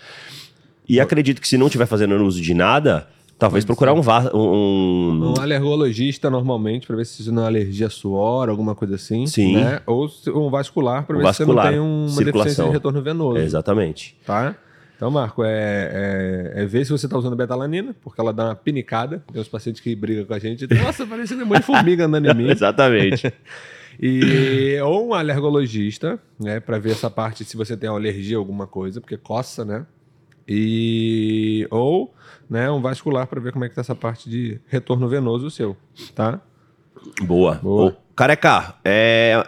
E 0.91 0.99
acredito 0.99 1.39
que 1.41 1.47
se 1.47 1.57
não 1.57 1.67
estiver 1.67 1.85
fazendo 1.85 2.15
uso 2.25 2.41
de 2.41 2.53
nada, 2.53 3.07
talvez 3.39 3.63
procurar 3.63 3.93
um, 3.93 4.01
va- 4.01 4.29
um, 4.35 5.33
Um 5.37 5.41
alergologista, 5.41 6.29
normalmente, 6.29 6.85
para 6.85 6.97
ver 6.97 7.05
se 7.05 7.21
isso 7.21 7.31
não 7.31 7.43
é 7.43 7.47
alergia 7.47 7.87
a 7.87 7.89
suor, 7.89 8.49
alguma 8.49 8.75
coisa 8.75 8.95
assim. 8.95 9.25
Sim. 9.25 9.55
Né? 9.55 9.81
Ou 9.87 10.09
um 10.35 10.49
vascular, 10.49 11.05
para 11.05 11.15
Um 11.17 11.19
ver 11.21 11.27
se 11.27 11.37
você 11.37 11.45
vascular, 11.45 11.65
não 11.67 11.71
tem 11.71 11.79
uma 11.79 11.99
deficiência 12.03 12.23
circulação. 12.25 12.67
de 12.67 12.71
retorno 12.73 13.01
venoso. 13.01 13.37
Exatamente. 13.37 14.17
Tá? 14.25 14.55
Então, 14.97 15.09
Marco, 15.09 15.43
é, 15.43 16.51
é, 16.55 16.61
é 16.63 16.65
ver 16.65 16.85
se 16.85 16.91
você 16.91 17.05
está 17.07 17.17
usando 17.17 17.35
betalanina, 17.35 17.95
porque 18.03 18.19
ela 18.21 18.31
dá 18.33 18.45
uma 18.49 18.55
pinicada. 18.55 19.23
Tem 19.31 19.41
uns 19.41 19.47
pacientes 19.47 19.81
que 19.81 19.95
brigam 19.95 20.25
com 20.25 20.33
a 20.33 20.39
gente. 20.39 20.67
Nossa, 20.83 21.07
parece 21.07 21.33
um 21.33 21.45
monte 21.45 21.59
de 21.59 21.63
formiga 21.65 22.05
andando 22.05 22.29
em 22.29 22.35
mim. 22.35 22.49
Exatamente. 22.51 23.33
E, 24.03 24.79
ou 24.81 25.09
um 25.09 25.13
alergologista, 25.13 26.17
né, 26.39 26.59
para 26.59 26.79
ver 26.79 26.91
essa 26.93 27.09
parte 27.09 27.43
se 27.43 27.55
você 27.55 27.75
tem 27.77 27.87
alergia 27.89 28.35
a 28.37 28.39
alguma 28.39 28.65
coisa, 28.65 28.99
porque 28.99 29.15
coça, 29.17 29.63
né? 29.63 29.85
E 30.53 31.65
ou, 31.71 32.13
né, 32.49 32.69
um 32.69 32.81
vascular 32.81 33.25
para 33.25 33.39
ver 33.39 33.53
como 33.53 33.63
é 33.63 33.69
que 33.69 33.75
tá 33.75 33.79
essa 33.79 33.95
parte 33.95 34.29
de 34.29 34.59
retorno 34.67 35.07
venoso 35.07 35.49
seu, 35.49 35.77
tá? 36.13 36.41
Boa. 37.21 37.55
Boa. 37.55 37.91
Ô, 37.91 37.93
careca, 38.13 38.75
é, 38.83 39.41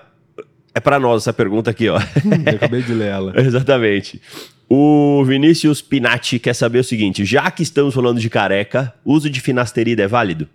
é 0.74 0.80
para 0.80 0.98
nós 1.00 1.24
essa 1.24 1.34
pergunta 1.34 1.70
aqui, 1.70 1.90
ó. 1.90 2.00
Eu 2.46 2.56
acabei 2.56 2.82
de 2.82 2.94
ler 2.94 3.10
ela. 3.10 3.34
Exatamente. 3.40 4.22
O 4.70 5.24
Vinícius 5.26 5.82
Pinatti 5.82 6.40
quer 6.40 6.54
saber 6.54 6.80
o 6.80 6.84
seguinte: 6.84 7.26
já 7.26 7.52
que 7.52 7.64
estamos 7.64 7.94
falando 7.94 8.22
de 8.22 8.30
careca, 8.30 8.94
uso 9.04 9.30
de 9.30 9.42
finasterida 9.42 10.04
é 10.04 10.08
válido? 10.08 10.48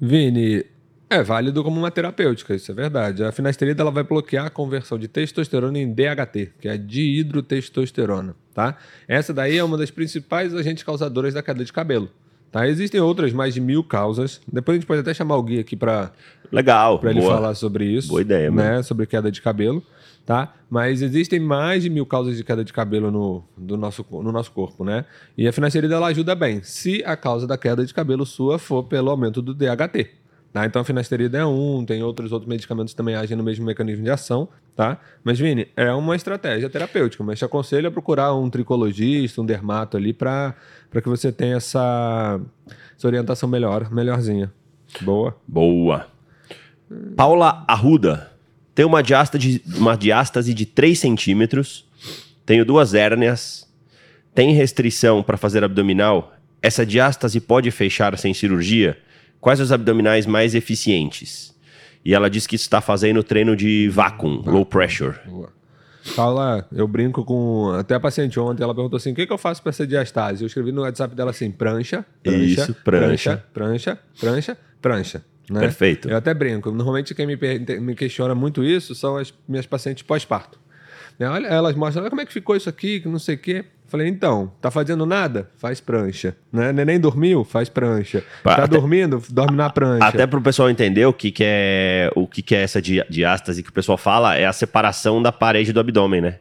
Vini, 0.00 0.64
é 1.12 1.22
válido 1.22 1.62
como 1.62 1.78
uma 1.78 1.90
terapêutica, 1.90 2.54
isso 2.54 2.70
é 2.70 2.74
verdade. 2.74 3.22
A 3.24 3.32
finasterida 3.32 3.82
ela 3.82 3.90
vai 3.90 4.02
bloquear 4.02 4.46
a 4.46 4.50
conversão 4.50 4.98
de 4.98 5.08
testosterona 5.08 5.78
em 5.78 5.92
DHT, 5.92 6.52
que 6.60 6.68
é 6.68 6.76
dihidrotestosterona, 6.76 8.34
tá? 8.54 8.76
Essa 9.06 9.32
daí 9.32 9.56
é 9.56 9.64
uma 9.64 9.76
das 9.76 9.90
principais 9.90 10.54
agentes 10.54 10.82
causadoras 10.82 11.34
da 11.34 11.42
queda 11.42 11.64
de 11.64 11.72
cabelo. 11.72 12.10
Tá? 12.52 12.68
Existem 12.68 13.00
outras 13.00 13.32
mais 13.32 13.54
de 13.54 13.62
mil 13.62 13.82
causas. 13.82 14.38
Depois 14.46 14.76
a 14.76 14.78
gente 14.78 14.86
pode 14.86 15.00
até 15.00 15.14
chamar 15.14 15.36
o 15.36 15.42
Gui 15.42 15.58
aqui 15.58 15.74
para 15.74 16.12
Legal. 16.52 16.98
para 16.98 17.10
ele 17.10 17.22
falar 17.22 17.54
sobre 17.54 17.86
isso. 17.86 18.08
Boa 18.08 18.20
ideia, 18.20 18.50
né? 18.50 18.82
Sobre 18.82 19.06
queda 19.06 19.32
de 19.32 19.40
cabelo, 19.40 19.82
tá? 20.26 20.52
Mas 20.68 21.00
existem 21.00 21.40
mais 21.40 21.82
de 21.82 21.88
mil 21.88 22.04
causas 22.04 22.36
de 22.36 22.44
queda 22.44 22.62
de 22.62 22.70
cabelo 22.70 23.10
no, 23.10 23.42
do 23.56 23.78
nosso, 23.78 24.04
no 24.10 24.30
nosso 24.30 24.52
corpo, 24.52 24.84
né? 24.84 25.06
E 25.36 25.48
a 25.48 25.52
finasterida 25.52 25.94
ela 25.94 26.08
ajuda 26.08 26.34
bem, 26.34 26.62
se 26.62 27.02
a 27.06 27.16
causa 27.16 27.46
da 27.46 27.56
queda 27.56 27.86
de 27.86 27.94
cabelo 27.94 28.26
sua 28.26 28.58
for 28.58 28.82
pelo 28.84 29.10
aumento 29.10 29.40
do 29.40 29.54
DHT. 29.54 30.21
Tá? 30.52 30.66
Então 30.66 30.82
a 30.82 30.84
finasterida 30.84 31.38
é 31.38 31.46
um, 31.46 31.82
tem 31.82 32.02
outros 32.02 32.30
outros 32.30 32.48
medicamentos 32.48 32.92
que 32.92 32.96
também 32.96 33.14
agem 33.14 33.34
no 33.34 33.42
mesmo 33.42 33.64
mecanismo 33.64 34.04
de 34.04 34.10
ação, 34.10 34.46
tá? 34.76 34.98
Mas 35.24 35.38
Vini, 35.38 35.68
é 35.74 35.90
uma 35.92 36.14
estratégia 36.14 36.68
terapêutica, 36.68 37.24
mas 37.24 37.38
te 37.38 37.44
aconselho 37.44 37.88
a 37.88 37.90
procurar 37.90 38.34
um 38.34 38.50
tricologista, 38.50 39.40
um 39.40 39.46
dermato 39.46 39.96
ali 39.96 40.12
para 40.12 40.54
que 40.92 41.08
você 41.08 41.32
tenha 41.32 41.56
essa, 41.56 42.38
essa 42.94 43.06
orientação 43.06 43.48
melhor, 43.48 43.90
melhorzinha. 43.90 44.52
Boa. 45.00 45.34
Boa. 45.48 46.06
Paula 47.16 47.64
Arruda. 47.66 48.30
Tem 48.74 48.84
uma 48.84 49.02
diástase, 49.02 49.62
uma 49.76 49.96
diástase 49.96 50.52
de 50.52 50.66
3 50.66 50.98
centímetros. 50.98 51.86
Tenho 52.44 52.64
duas 52.64 52.92
hérnias. 52.92 53.66
Tem 54.34 54.52
restrição 54.52 55.22
para 55.22 55.38
fazer 55.38 55.64
abdominal? 55.64 56.34
Essa 56.60 56.84
diástase 56.84 57.40
pode 57.40 57.70
fechar 57.70 58.16
sem 58.18 58.32
cirurgia? 58.34 58.98
Quais 59.42 59.58
os 59.58 59.72
abdominais 59.72 60.24
mais 60.24 60.54
eficientes? 60.54 61.52
E 62.04 62.14
ela 62.14 62.30
diz 62.30 62.46
que 62.46 62.54
está 62.54 62.80
fazendo 62.80 63.24
treino 63.24 63.56
de 63.56 63.88
vácuo, 63.88 64.28
low 64.28 64.64
pressure. 64.64 65.18
Boa. 65.26 65.52
Paula, 66.14 66.64
eu 66.70 66.86
brinco 66.86 67.24
com. 67.24 67.72
Até 67.76 67.96
a 67.96 68.00
paciente 68.00 68.38
ontem, 68.38 68.62
ela 68.62 68.72
perguntou 68.72 68.96
assim: 68.96 69.10
o 69.10 69.14
que, 69.16 69.26
que 69.26 69.32
eu 69.32 69.36
faço 69.38 69.60
para 69.60 69.70
essa 69.70 69.84
diastase? 69.84 70.44
Eu 70.44 70.46
escrevi 70.46 70.70
no 70.70 70.82
WhatsApp 70.82 71.16
dela 71.16 71.32
assim: 71.32 71.50
prancha, 71.50 72.06
prancha, 72.22 72.40
Isso, 72.40 72.74
prancha. 72.84 73.44
prancha, 73.52 73.98
prancha, 74.20 74.58
prancha. 74.80 75.24
né? 75.50 75.58
Perfeito. 75.58 76.08
Eu 76.08 76.16
até 76.16 76.32
brinco. 76.32 76.70
Normalmente 76.70 77.12
quem 77.12 77.26
me, 77.26 77.36
me 77.80 77.96
questiona 77.96 78.36
muito 78.36 78.62
isso 78.62 78.94
são 78.94 79.16
as 79.16 79.34
minhas 79.48 79.66
pacientes 79.66 80.04
pós-parto. 80.04 80.56
Né? 81.18 81.28
Olha, 81.28 81.48
elas 81.48 81.74
mostram, 81.74 82.02
olha 82.02 82.10
como 82.10 82.22
é 82.22 82.26
que 82.26 82.32
ficou 82.32 82.54
isso 82.54 82.68
aqui, 82.68 83.00
que 83.00 83.08
não 83.08 83.18
sei 83.18 83.34
o 83.34 83.38
quê. 83.38 83.64
Falei, 83.92 84.08
então, 84.08 84.50
tá 84.58 84.70
fazendo 84.70 85.04
nada? 85.04 85.50
Faz 85.58 85.78
prancha. 85.78 86.34
Né? 86.50 86.72
Neném 86.72 86.98
dormiu? 86.98 87.44
Faz 87.44 87.68
prancha. 87.68 88.24
Pá, 88.42 88.56
tá 88.56 88.64
até- 88.64 88.74
dormindo? 88.78 89.22
Dorme 89.28 89.54
na 89.54 89.68
prancha. 89.68 90.06
Até 90.06 90.26
para 90.26 90.38
o 90.38 90.42
pessoal 90.42 90.70
entender 90.70 91.04
o 91.04 91.12
que, 91.12 91.30
que 91.30 91.44
é 91.46 92.10
o 92.16 92.26
que, 92.26 92.40
que 92.40 92.54
é 92.54 92.62
essa 92.62 92.80
di- 92.80 93.04
diástase 93.10 93.62
que 93.62 93.68
o 93.68 93.72
pessoal 93.72 93.98
fala, 93.98 94.34
é 94.34 94.46
a 94.46 94.52
separação 94.54 95.20
da 95.22 95.30
parede 95.30 95.74
do 95.74 95.78
abdômen, 95.78 96.22
né? 96.22 96.38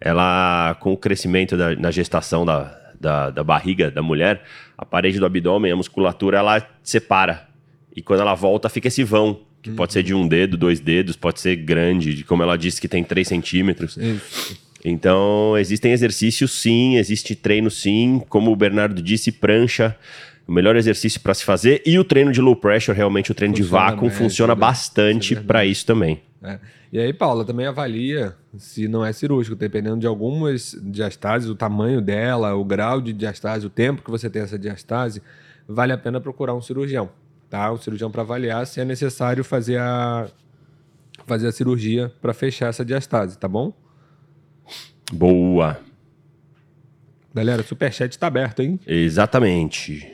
Ela, 0.00 0.76
com 0.78 0.92
o 0.92 0.96
crescimento 0.96 1.56
da, 1.56 1.74
na 1.74 1.90
gestação 1.90 2.46
da, 2.46 2.78
da, 3.00 3.30
da 3.30 3.42
barriga 3.42 3.90
da 3.90 4.00
mulher, 4.00 4.42
a 4.78 4.84
parede 4.86 5.18
do 5.18 5.26
abdômen, 5.26 5.72
a 5.72 5.76
musculatura, 5.76 6.38
ela 6.38 6.64
separa. 6.82 7.48
E 7.96 8.02
quando 8.02 8.20
ela 8.20 8.34
volta, 8.34 8.68
fica 8.68 8.86
esse 8.86 9.02
vão, 9.02 9.40
que 9.62 9.70
pode 9.70 9.92
ser 9.92 10.02
de 10.04 10.14
um 10.14 10.28
dedo, 10.28 10.56
dois 10.56 10.78
dedos, 10.78 11.16
pode 11.16 11.40
ser 11.40 11.56
grande, 11.56 12.14
de 12.14 12.22
como 12.22 12.42
ela 12.42 12.56
disse 12.56 12.80
que 12.80 12.86
tem 12.88 13.02
3 13.02 13.26
centímetros. 13.26 13.96
Isso. 13.96 14.62
Então, 14.84 15.56
existem 15.56 15.92
exercícios 15.92 16.52
sim, 16.60 16.96
existe 16.96 17.34
treino 17.34 17.70
sim, 17.70 18.22
como 18.28 18.52
o 18.52 18.56
Bernardo 18.56 19.00
disse, 19.00 19.32
prancha, 19.32 19.96
o 20.46 20.52
melhor 20.52 20.76
exercício 20.76 21.20
para 21.20 21.32
se 21.32 21.42
fazer. 21.42 21.82
E 21.86 21.98
o 21.98 22.04
treino 22.04 22.30
de 22.30 22.40
low 22.40 22.54
pressure, 22.54 22.94
realmente 22.94 23.32
o 23.32 23.34
treino 23.34 23.54
de 23.54 23.62
Funciona 23.62 23.84
vácuo, 23.84 24.08
bem, 24.08 24.10
funciona 24.10 24.54
bastante 24.54 25.34
é 25.34 25.40
para 25.40 25.64
isso 25.64 25.86
também. 25.86 26.20
É. 26.42 26.58
E 26.92 26.98
aí, 26.98 27.12
Paula, 27.12 27.44
também 27.44 27.66
avalia 27.66 28.36
se 28.58 28.86
não 28.86 29.04
é 29.04 29.12
cirúrgico, 29.12 29.56
dependendo 29.56 29.98
de 29.98 30.06
algumas 30.06 30.78
diastases, 30.82 31.48
o 31.48 31.54
tamanho 31.54 32.00
dela, 32.00 32.54
o 32.54 32.64
grau 32.64 33.00
de 33.00 33.12
diastase, 33.12 33.66
o 33.66 33.70
tempo 33.70 34.02
que 34.02 34.10
você 34.10 34.28
tem 34.28 34.42
essa 34.42 34.58
diastase, 34.58 35.22
vale 35.66 35.92
a 35.92 35.98
pena 35.98 36.20
procurar 36.20 36.54
um 36.54 36.60
cirurgião, 36.60 37.08
tá? 37.48 37.72
Um 37.72 37.78
cirurgião 37.78 38.10
para 38.10 38.22
avaliar 38.22 38.66
se 38.66 38.80
é 38.80 38.84
necessário 38.84 39.42
fazer 39.42 39.78
a 39.78 40.28
fazer 41.26 41.48
a 41.48 41.52
cirurgia 41.52 42.12
para 42.20 42.34
fechar 42.34 42.68
essa 42.68 42.84
diastase, 42.84 43.38
tá 43.38 43.48
bom? 43.48 43.72
Boa. 45.12 45.78
Galera, 47.34 47.62
o 47.62 47.64
superchat 47.64 48.18
tá 48.18 48.26
aberto, 48.28 48.60
hein? 48.62 48.78
Exatamente. 48.86 50.10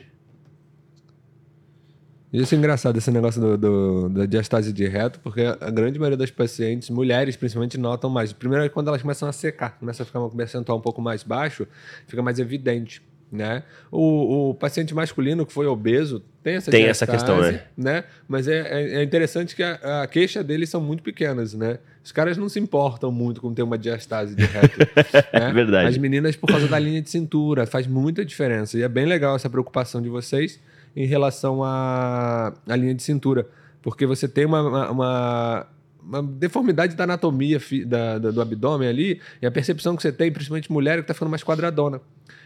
Isso 2.32 2.54
é 2.54 2.58
engraçado, 2.58 2.96
esse 2.96 3.10
negócio 3.10 3.40
do, 3.40 3.58
do- 3.58 4.08
da 4.08 4.24
diastase 4.24 4.72
de 4.72 4.86
reto, 4.86 5.18
porque 5.20 5.40
a 5.42 5.68
grande 5.70 5.98
maioria 5.98 6.16
das 6.16 6.30
pacientes, 6.30 6.88
mulheres 6.88 7.34
principalmente, 7.36 7.76
notam 7.76 8.08
mais. 8.08 8.32
Primeiro 8.32 8.64
é 8.64 8.68
quando 8.68 8.86
elas 8.88 9.02
começam 9.02 9.28
a 9.28 9.32
secar, 9.32 9.76
começa 9.78 10.04
a 10.04 10.06
ficar 10.06 10.20
um 10.20 10.30
percentual 10.30 10.78
um 10.78 10.80
pouco 10.80 11.02
mais 11.02 11.24
baixo, 11.24 11.66
fica 12.06 12.22
mais 12.22 12.38
evidente. 12.38 13.02
Né? 13.32 13.62
O, 13.92 14.50
o 14.50 14.54
paciente 14.54 14.92
masculino 14.92 15.46
que 15.46 15.52
foi 15.52 15.64
obeso 15.66 16.20
tem 16.42 16.54
essa 16.56 16.68
Tem 16.70 16.86
essa 16.86 17.06
questão, 17.06 17.40
né? 17.40 17.62
né? 17.76 18.04
Mas 18.26 18.48
é, 18.48 18.58
é- 18.58 18.94
é 18.96 19.02
interessante 19.04 19.54
que 19.54 19.62
a, 19.62 20.02
a 20.02 20.06
queixa 20.08 20.42
deles 20.42 20.68
são 20.68 20.80
muito 20.80 21.00
pequenas, 21.00 21.54
né? 21.54 21.78
Os 22.02 22.10
caras 22.10 22.36
não 22.36 22.48
se 22.48 22.58
importam 22.58 23.12
muito 23.12 23.40
com 23.40 23.54
ter 23.54 23.62
uma 23.62 23.78
diastase 23.78 24.34
de 24.34 24.44
reto. 24.44 24.78
né? 25.32 25.48
É 25.50 25.52
verdade. 25.52 25.88
As 25.88 25.96
meninas, 25.96 26.34
por 26.34 26.48
causa 26.48 26.66
da 26.66 26.76
linha 26.76 27.00
de 27.00 27.08
cintura, 27.08 27.66
faz 27.66 27.86
muita 27.86 28.24
diferença. 28.24 28.76
E 28.76 28.82
é 28.82 28.88
bem 28.88 29.06
legal 29.06 29.36
essa 29.36 29.48
preocupação 29.48 30.02
de 30.02 30.08
vocês 30.08 30.58
em 30.96 31.06
relação 31.06 31.62
à, 31.62 32.52
à 32.68 32.74
linha 32.74 32.94
de 32.96 33.02
cintura. 33.04 33.46
Porque 33.80 34.06
você 34.06 34.26
tem 34.26 34.44
uma, 34.44 34.60
uma, 34.60 34.90
uma- 34.90 35.66
uma 36.02 36.22
deformidade 36.22 36.96
da 36.96 37.04
anatomia 37.04 37.60
da- 37.86 38.18
da- 38.18 38.30
do 38.32 38.40
abdômen 38.40 38.88
ali, 38.88 39.20
e 39.40 39.46
a 39.46 39.50
percepção 39.50 39.94
que 39.94 40.02
você 40.02 40.10
tem, 40.10 40.32
principalmente 40.32 40.72
mulher, 40.72 40.94
é 40.94 40.96
que 40.96 41.02
está 41.02 41.14
ficando 41.14 41.28
mais 41.30 41.44
quadradona. 41.44 42.00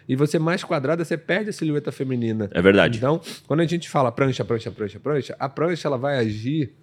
E 0.08 0.14
você 0.16 0.38
mais 0.38 0.62
quadrada, 0.62 1.04
você 1.04 1.16
perde 1.16 1.50
a 1.50 1.52
silhueta 1.52 1.90
feminina. 1.90 2.50
É 2.52 2.61
verdade. 2.61 2.99
Então, 2.99 3.20
quando 3.46 3.61
a 3.61 3.66
gente 3.66 3.88
fala 3.88 4.12
prancha, 4.12 4.44
prancha, 4.44 4.70
prancha, 4.70 5.00
prancha, 5.00 5.37
a 5.38 5.49
prancha 5.49 5.88
ela 5.88 5.96
vai 5.96 6.18
agir 6.18 6.75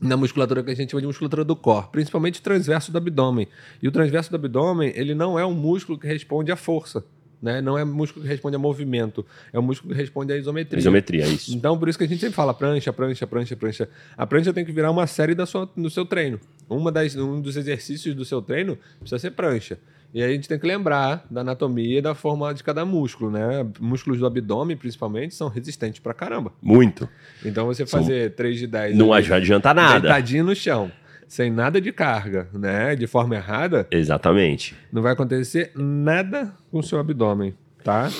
na 0.00 0.16
musculatura 0.16 0.62
que 0.62 0.70
a 0.70 0.74
gente 0.74 0.90
chama 0.90 1.02
de 1.02 1.06
musculatura 1.06 1.44
do 1.44 1.54
core, 1.54 1.88
principalmente 1.92 2.40
o 2.40 2.42
transverso 2.42 2.90
do 2.90 2.98
abdômen. 2.98 3.46
E 3.82 3.88
o 3.88 3.92
transverso 3.92 4.30
do 4.30 4.36
abdômen, 4.36 4.92
ele 4.96 5.14
não 5.14 5.38
é 5.38 5.44
um 5.44 5.52
músculo 5.52 5.98
que 5.98 6.06
responde 6.06 6.50
à 6.50 6.56
força. 6.56 7.04
Né? 7.42 7.60
Não 7.62 7.78
é 7.78 7.84
músculo 7.84 8.22
que 8.22 8.28
responde 8.28 8.56
a 8.56 8.58
movimento, 8.58 9.24
é 9.50 9.58
o 9.58 9.62
músculo 9.62 9.94
que 9.94 9.98
responde 9.98 10.32
à 10.32 10.36
isometria. 10.36 10.78
Isometria, 10.78 11.26
isso. 11.26 11.54
Então, 11.54 11.78
por 11.78 11.88
isso 11.88 11.96
que 11.96 12.04
a 12.04 12.06
gente 12.06 12.20
sempre 12.20 12.34
fala 12.34 12.52
prancha, 12.52 12.92
prancha, 12.92 13.26
prancha, 13.26 13.56
prancha. 13.56 13.88
A 14.16 14.26
prancha 14.26 14.52
tem 14.52 14.64
que 14.64 14.72
virar 14.72 14.90
uma 14.90 15.06
série 15.06 15.34
da 15.34 15.46
sua, 15.46 15.70
do 15.74 15.88
seu 15.88 16.04
treino. 16.04 16.38
Uma 16.68 16.92
das, 16.92 17.16
um 17.16 17.40
dos 17.40 17.56
exercícios 17.56 18.14
do 18.14 18.24
seu 18.26 18.42
treino 18.42 18.78
precisa 18.98 19.18
ser 19.18 19.30
prancha. 19.30 19.78
E 20.12 20.22
aí 20.22 20.30
a 20.30 20.34
gente 20.34 20.48
tem 20.48 20.58
que 20.58 20.66
lembrar 20.66 21.24
da 21.30 21.42
anatomia 21.42 21.98
e 21.98 22.02
da 22.02 22.14
forma 22.14 22.52
de 22.52 22.64
cada 22.64 22.84
músculo, 22.84 23.30
né? 23.30 23.64
Músculos 23.78 24.18
do 24.18 24.26
abdômen, 24.26 24.76
principalmente, 24.76 25.34
são 25.34 25.48
resistentes 25.48 26.00
pra 26.00 26.12
caramba. 26.12 26.52
Muito. 26.60 27.08
Então 27.44 27.66
você 27.66 27.86
fazer 27.86 28.34
3 28.34 28.58
de 28.58 28.66
10 28.66 28.96
Não 28.96 29.12
ali, 29.12 29.32
adianta 29.32 29.72
nada. 29.72 30.00
deitadinho 30.00 30.44
no 30.44 30.54
chão, 30.54 30.90
sem 31.28 31.48
nada 31.50 31.80
de 31.80 31.92
carga, 31.92 32.48
né? 32.52 32.96
De 32.96 33.06
forma 33.06 33.36
errada, 33.36 33.86
Exatamente. 33.90 34.74
não 34.92 35.00
vai 35.00 35.12
acontecer 35.12 35.70
nada 35.76 36.52
com 36.72 36.78
o 36.80 36.82
seu 36.82 36.98
abdômen, 36.98 37.54
tá? 37.84 38.10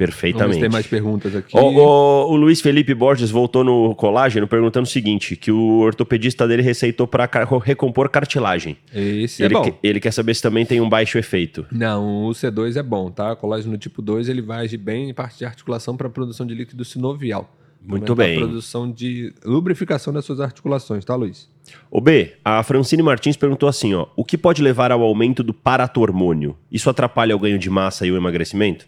Vamos 0.00 0.14
Perfeitamente. 0.14 0.60
tem 0.60 0.68
mais 0.70 0.86
perguntas 0.86 1.36
aqui. 1.36 1.56
Ó, 1.56 1.60
ó, 1.62 2.26
o 2.30 2.36
Luiz 2.36 2.60
Felipe 2.60 2.94
Borges 2.94 3.30
voltou 3.30 3.62
no 3.62 3.94
colágeno 3.94 4.48
perguntando 4.48 4.84
o 4.86 4.90
seguinte: 4.90 5.36
que 5.36 5.52
o 5.52 5.80
ortopedista 5.80 6.48
dele 6.48 6.62
receitou 6.62 7.06
para 7.06 7.28
recompor 7.62 8.08
cartilagem. 8.08 8.76
Esse 8.94 9.42
ele, 9.42 9.54
é 9.54 9.58
bom. 9.58 9.64
que- 9.64 9.74
ele 9.82 10.00
quer 10.00 10.12
saber 10.12 10.34
se 10.34 10.42
também 10.42 10.64
tem 10.64 10.80
um 10.80 10.88
baixo 10.88 11.18
efeito. 11.18 11.66
Não, 11.70 12.24
o 12.26 12.30
C2 12.30 12.76
é 12.76 12.82
bom, 12.82 13.10
tá? 13.10 13.36
Colágeno 13.36 13.76
tipo 13.76 14.00
2 14.00 14.28
ele 14.28 14.40
vai 14.40 14.64
agir 14.64 14.78
bem 14.78 15.10
em 15.10 15.14
parte 15.14 15.38
de 15.38 15.44
articulação 15.44 15.96
para 15.96 16.08
produção 16.08 16.46
de 16.46 16.54
líquido 16.54 16.84
sinovial. 16.84 17.54
Muito 17.82 18.14
bem. 18.14 18.36
A 18.36 18.40
produção 18.40 18.90
de 18.90 19.32
lubrificação 19.44 20.12
das 20.12 20.24
suas 20.26 20.38
articulações, 20.38 21.02
tá, 21.02 21.14
Luiz? 21.14 21.48
O 21.90 21.98
B, 22.00 22.34
a 22.44 22.62
Francine 22.62 23.02
Martins 23.02 23.36
perguntou 23.36 23.68
assim: 23.68 23.94
ó, 23.94 24.06
o 24.16 24.24
que 24.24 24.36
pode 24.36 24.62
levar 24.62 24.92
ao 24.92 25.02
aumento 25.02 25.42
do 25.42 25.54
paratormônio? 25.54 26.56
Isso 26.70 26.90
atrapalha 26.90 27.34
o 27.34 27.38
ganho 27.38 27.58
de 27.58 27.70
massa 27.70 28.06
e 28.06 28.12
o 28.12 28.16
emagrecimento? 28.16 28.86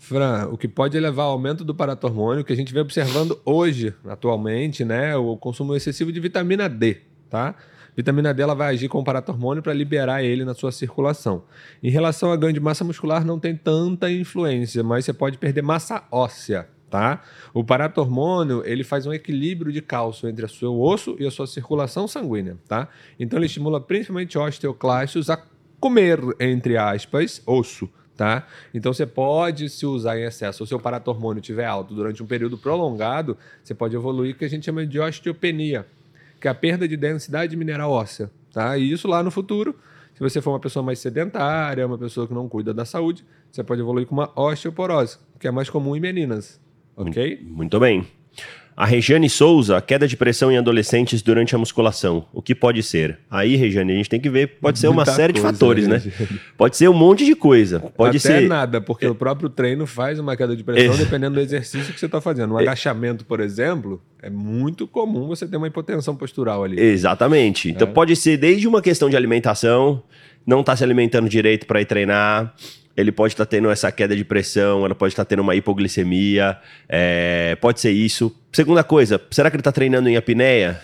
Fran, 0.00 0.48
o 0.50 0.56
que 0.56 0.66
pode 0.66 0.98
levar 0.98 1.24
ao 1.24 1.32
aumento 1.32 1.62
do 1.62 1.74
paratormônio, 1.74 2.42
que 2.42 2.54
a 2.54 2.56
gente 2.56 2.72
vem 2.72 2.80
observando 2.80 3.38
hoje, 3.44 3.94
atualmente, 4.06 4.82
né? 4.82 5.14
O 5.14 5.36
consumo 5.36 5.76
excessivo 5.76 6.10
de 6.10 6.18
vitamina 6.18 6.70
D, 6.70 7.02
tá? 7.28 7.54
Vitamina 7.94 8.32
D 8.32 8.42
ela 8.42 8.54
vai 8.54 8.72
agir 8.72 8.88
com 8.88 8.98
o 8.98 9.04
paratormônio 9.04 9.62
para 9.62 9.74
liberar 9.74 10.24
ele 10.24 10.42
na 10.42 10.54
sua 10.54 10.72
circulação. 10.72 11.44
Em 11.82 11.90
relação 11.90 12.32
a 12.32 12.36
ganho 12.36 12.54
de 12.54 12.58
massa 12.58 12.82
muscular, 12.82 13.26
não 13.26 13.38
tem 13.38 13.54
tanta 13.54 14.10
influência, 14.10 14.82
mas 14.82 15.04
você 15.04 15.12
pode 15.12 15.36
perder 15.36 15.60
massa 15.60 16.02
óssea, 16.10 16.66
tá? 16.88 17.22
O 17.52 17.62
paratormônio, 17.62 18.62
ele 18.64 18.82
faz 18.82 19.06
um 19.06 19.12
equilíbrio 19.12 19.70
de 19.70 19.82
cálcio 19.82 20.30
entre 20.30 20.46
o 20.46 20.48
seu 20.48 20.80
osso 20.80 21.14
e 21.20 21.26
a 21.26 21.30
sua 21.30 21.46
circulação 21.46 22.08
sanguínea, 22.08 22.56
tá? 22.66 22.88
Então 23.18 23.38
ele 23.38 23.46
estimula 23.46 23.78
principalmente 23.78 24.38
osteoclastos 24.38 25.28
a 25.28 25.38
comer, 25.78 26.20
entre 26.40 26.78
aspas, 26.78 27.42
osso, 27.46 27.86
tá? 28.20 28.46
Então 28.74 28.92
você 28.92 29.06
pode 29.06 29.70
se 29.70 29.86
usar 29.86 30.18
em 30.18 30.24
excesso, 30.24 30.58
se 30.58 30.62
o 30.62 30.66
seu 30.66 30.78
paratormônio 30.78 31.40
estiver 31.40 31.64
alto 31.64 31.94
durante 31.94 32.22
um 32.22 32.26
período 32.26 32.58
prolongado, 32.58 33.34
você 33.64 33.72
pode 33.72 33.96
evoluir 33.96 34.34
o 34.34 34.38
que 34.38 34.44
a 34.44 34.48
gente 34.48 34.66
chama 34.66 34.84
de 34.84 35.00
osteopenia, 35.00 35.86
que 36.38 36.46
é 36.46 36.50
a 36.50 36.54
perda 36.54 36.86
de 36.86 36.98
densidade 36.98 37.56
mineral 37.56 37.90
óssea, 37.90 38.30
tá? 38.52 38.76
E 38.76 38.92
isso 38.92 39.08
lá 39.08 39.22
no 39.22 39.30
futuro, 39.30 39.74
se 40.12 40.20
você 40.20 40.42
for 40.42 40.50
uma 40.50 40.60
pessoa 40.60 40.82
mais 40.82 40.98
sedentária, 40.98 41.86
uma 41.86 41.96
pessoa 41.96 42.28
que 42.28 42.34
não 42.34 42.46
cuida 42.46 42.74
da 42.74 42.84
saúde, 42.84 43.24
você 43.50 43.64
pode 43.64 43.80
evoluir 43.80 44.06
com 44.06 44.14
uma 44.14 44.30
osteoporose, 44.38 45.16
que 45.38 45.48
é 45.48 45.50
mais 45.50 45.70
comum 45.70 45.96
em 45.96 46.00
meninas, 46.00 46.60
ok? 46.94 47.40
Muito 47.42 47.80
bem. 47.80 48.06
A 48.76 48.86
Regiane 48.86 49.28
Souza, 49.28 49.78
queda 49.82 50.08
de 50.08 50.16
pressão 50.16 50.50
em 50.50 50.56
adolescentes 50.56 51.20
durante 51.20 51.54
a 51.54 51.58
musculação. 51.58 52.24
O 52.32 52.40
que 52.40 52.54
pode 52.54 52.82
ser? 52.82 53.18
Aí, 53.30 53.54
Regiane, 53.54 53.92
a 53.92 53.96
gente 53.96 54.08
tem 54.08 54.18
que 54.18 54.30
ver. 54.30 54.58
Pode 54.60 54.78
ser 54.78 54.88
uma 54.88 54.96
Muita 55.04 55.12
série 55.12 55.32
de 55.34 55.40
coisa, 55.40 55.52
fatores, 55.52 55.86
né? 55.86 55.98
Regiane. 55.98 56.40
Pode 56.56 56.76
ser 56.78 56.88
um 56.88 56.94
monte 56.94 57.26
de 57.26 57.34
coisa. 57.34 57.78
Pode 57.80 58.16
Até 58.16 58.40
ser. 58.40 58.48
nada, 58.48 58.80
porque 58.80 59.06
o 59.06 59.14
próprio 59.14 59.50
treino 59.50 59.86
faz 59.86 60.18
uma 60.18 60.34
queda 60.34 60.56
de 60.56 60.64
pressão 60.64 60.94
Ex- 60.94 60.98
dependendo 60.98 61.34
do 61.34 61.40
exercício 61.40 61.92
que 61.92 62.00
você 62.00 62.06
está 62.06 62.20
fazendo. 62.22 62.54
Um 62.54 62.58
agachamento, 62.58 63.24
por 63.26 63.40
exemplo, 63.40 64.00
é 64.22 64.30
muito 64.30 64.86
comum 64.86 65.26
você 65.26 65.46
ter 65.46 65.58
uma 65.58 65.66
hipotensão 65.66 66.16
postural 66.16 66.64
ali. 66.64 66.80
Exatamente. 66.80 67.68
Então 67.70 67.86
É. 67.86 67.90
pode 67.90 68.16
ser 68.16 68.38
desde 68.38 68.66
uma 68.66 68.80
questão 68.80 69.10
de 69.10 69.16
alimentação, 69.16 70.02
não 70.46 70.62
tá 70.62 70.74
se 70.74 70.82
alimentando 70.82 71.28
direito 71.28 71.66
para 71.66 71.82
ir 71.82 71.84
treinar. 71.84 72.54
Ele 72.96 73.12
pode 73.12 73.34
estar 73.34 73.46
tendo 73.46 73.70
essa 73.70 73.90
queda 73.90 74.14
de 74.16 74.24
pressão, 74.24 74.84
ela 74.84 74.94
pode 74.94 75.12
estar 75.12 75.24
tendo 75.24 75.40
uma 75.40 75.54
hipoglicemia, 75.54 76.58
é, 76.88 77.56
pode 77.60 77.80
ser 77.80 77.92
isso. 77.92 78.34
Segunda 78.52 78.82
coisa, 78.82 79.20
será 79.30 79.48
que 79.50 79.56
ele 79.56 79.60
está 79.60 79.72
treinando 79.72 80.08
em 80.08 80.16
apneia? 80.16 80.80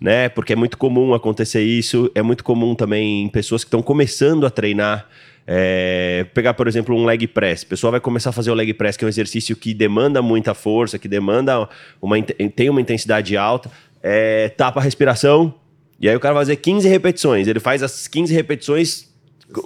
Né? 0.00 0.28
Porque 0.28 0.52
é 0.52 0.56
muito 0.56 0.76
comum 0.76 1.14
acontecer 1.14 1.62
isso. 1.62 2.10
É 2.14 2.22
muito 2.22 2.44
comum 2.44 2.74
também 2.74 3.24
em 3.24 3.28
pessoas 3.28 3.64
que 3.64 3.68
estão 3.68 3.82
começando 3.82 4.44
a 4.44 4.50
treinar. 4.50 5.08
é, 5.46 6.26
pegar, 6.34 6.54
por 6.54 6.66
exemplo, 6.66 6.94
um 6.94 7.04
leg 7.04 7.26
press. 7.28 7.62
A 7.62 7.66
pessoa 7.68 7.92
vai 7.92 8.00
começar 8.00 8.30
a 8.30 8.32
fazer 8.32 8.50
o 8.50 8.54
leg 8.54 8.74
press, 8.74 8.96
que 8.96 9.04
é 9.04 9.06
um 9.06 9.08
exercício 9.08 9.54
que 9.54 9.72
demanda 9.72 10.20
muita 10.20 10.52
força, 10.54 10.98
que 10.98 11.06
demanda 11.06 11.68
uma, 12.02 12.20
tem 12.20 12.68
uma 12.68 12.80
intensidade 12.80 13.36
alta. 13.36 13.70
É, 14.02 14.48
tapa 14.50 14.80
a 14.80 14.82
respiração, 14.82 15.54
e 16.00 16.08
aí 16.08 16.16
o 16.16 16.20
cara 16.20 16.34
vai 16.34 16.42
fazer 16.42 16.56
15 16.56 16.88
repetições. 16.88 17.48
Ele 17.48 17.60
faz 17.60 17.82
as 17.82 18.06
15 18.06 18.34
repetições 18.34 19.08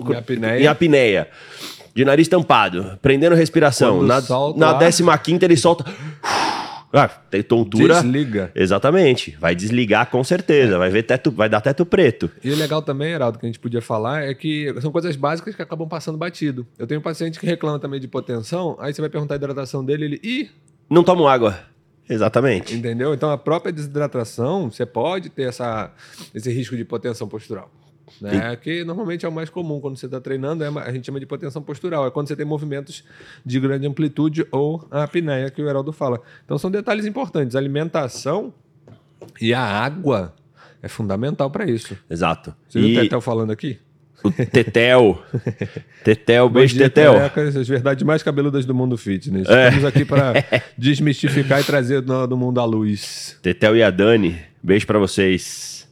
Em 0.09 0.15
apneia. 0.15 0.61
em 0.63 0.67
apneia. 0.67 1.29
De 1.95 2.05
nariz 2.05 2.29
tampado, 2.29 2.99
prendendo 3.03 3.35
respiração. 3.35 3.99
Quando 3.99 4.09
Na, 4.09 4.21
solta 4.23 4.59
na 4.61 4.71
ar- 4.71 5.23
15 5.23 5.45
ele 5.45 5.57
solta. 5.57 5.85
Ah, 6.93 7.07
tem 7.07 7.41
tontura. 7.41 7.95
Desliga. 8.03 8.51
Exatamente. 8.53 9.37
Vai 9.41 9.55
desligar 9.55 10.11
com 10.11 10.25
certeza. 10.25 10.77
Vai 10.77 10.91
ver 10.91 11.05
teto, 11.05 11.31
vai 11.31 11.49
dar 11.49 11.61
teto 11.61 11.87
preto. 11.87 12.29
E 12.43 12.51
o 12.51 12.57
legal 12.57 12.83
também, 12.83 13.13
Heraldo, 13.13 13.39
que 13.39 13.47
a 13.47 13.49
gente 13.49 13.61
podia 13.61 13.81
falar 13.81 14.25
é 14.25 14.35
que 14.35 14.75
são 14.81 14.91
coisas 14.91 15.15
básicas 15.15 15.55
que 15.55 15.63
acabam 15.63 15.89
passando 15.89 16.19
batido. 16.19 16.67
Eu 16.77 16.89
tenho 16.89 16.99
um 16.99 17.03
paciente 17.03 17.39
que 17.39 17.47
reclama 17.47 17.79
também 17.79 18.01
de 18.01 18.07
hipotensão, 18.07 18.77
aí 18.81 18.93
você 18.93 19.01
vai 19.01 19.09
perguntar 19.09 19.35
a 19.35 19.37
hidratação 19.37 19.85
dele, 19.85 20.05
ele, 20.05 20.21
ih, 20.25 20.51
Não 20.91 21.05
tomo 21.05 21.29
água. 21.29 21.61
Exatamente. 22.09 22.75
entendeu? 22.75 23.15
Então 23.15 23.31
a 23.31 23.39
própria 23.39 23.73
desidratação, 23.73 24.69
você 24.69 24.85
pode 24.85 25.29
ter 25.31 25.45
essa, 25.45 25.93
esse 26.35 26.51
risco 26.51 26.75
de 26.75 26.83
hipotensão 26.83 27.29
postural. 27.29 27.71
Né? 28.21 28.57
Que 28.57 28.85
normalmente 28.85 29.27
é 29.27 29.29
o 29.29 29.33
mais 29.33 29.51
comum 29.51 29.81
quando 29.81 29.97
você 29.97 30.07
está 30.07 30.21
treinando, 30.21 30.65
é 30.65 30.69
a 30.69 30.93
gente 30.93 31.07
chama 31.07 31.19
de 31.19 31.25
hipotensão 31.25 31.63
postural, 31.63 32.07
é 32.07 32.11
quando 32.11 32.29
você 32.29 32.37
tem 32.37 32.47
movimentos 32.47 33.05
de 33.45 33.61
grande 33.61 33.87
amplitude 33.87 34.47
ou 34.51 34.87
a 34.91 35.05
apneia 35.05 35.51
que 35.51 35.63
o 35.63 35.69
Heraldo 35.69 35.93
fala. 35.93 36.21
Então 36.45 36.59
são 36.59 36.71
detalhes 36.71 37.07
importantes. 37.07 37.57
A 37.57 37.59
alimentação 37.59 38.53
e 39.41 39.53
a 39.53 39.63
água 39.63 40.35
é 40.83 40.89
fundamental 40.89 41.51
para 41.51 41.71
isso. 41.71 41.97
Exato. 42.09 42.55
Você 42.69 42.81
viu 42.81 42.89
o 42.89 42.93
E 42.93 43.03
Tetel 43.03 43.21
falando 43.21 43.51
aqui? 43.51 43.79
o 44.23 44.31
Tetel. 44.31 45.23
Tetel, 46.05 46.49
beijo, 46.49 46.75
dia, 46.75 46.91
Tetel. 46.91 47.15
carecas, 47.15 47.57
as 47.57 47.69
verdades 47.69 48.05
mais 48.05 48.23
cabeludas 48.23 48.65
do 48.65 48.75
mundo 48.75 48.97
fitness. 48.97 49.49
É. 49.49 49.69
Estamos 49.69 49.85
aqui 49.85 50.05
para 50.05 50.35
desmistificar 50.77 51.61
e 51.61 51.65
trazer 51.65 52.01
do, 52.01 52.27
do 52.27 52.37
mundo 52.37 52.61
à 52.61 52.65
luz. 52.65 53.39
Tetel 53.43 53.77
e 53.77 53.83
a 53.83 53.91
Dani, 53.91 54.39
beijo 54.63 54.87
pra 54.87 54.99
vocês. 54.99 55.89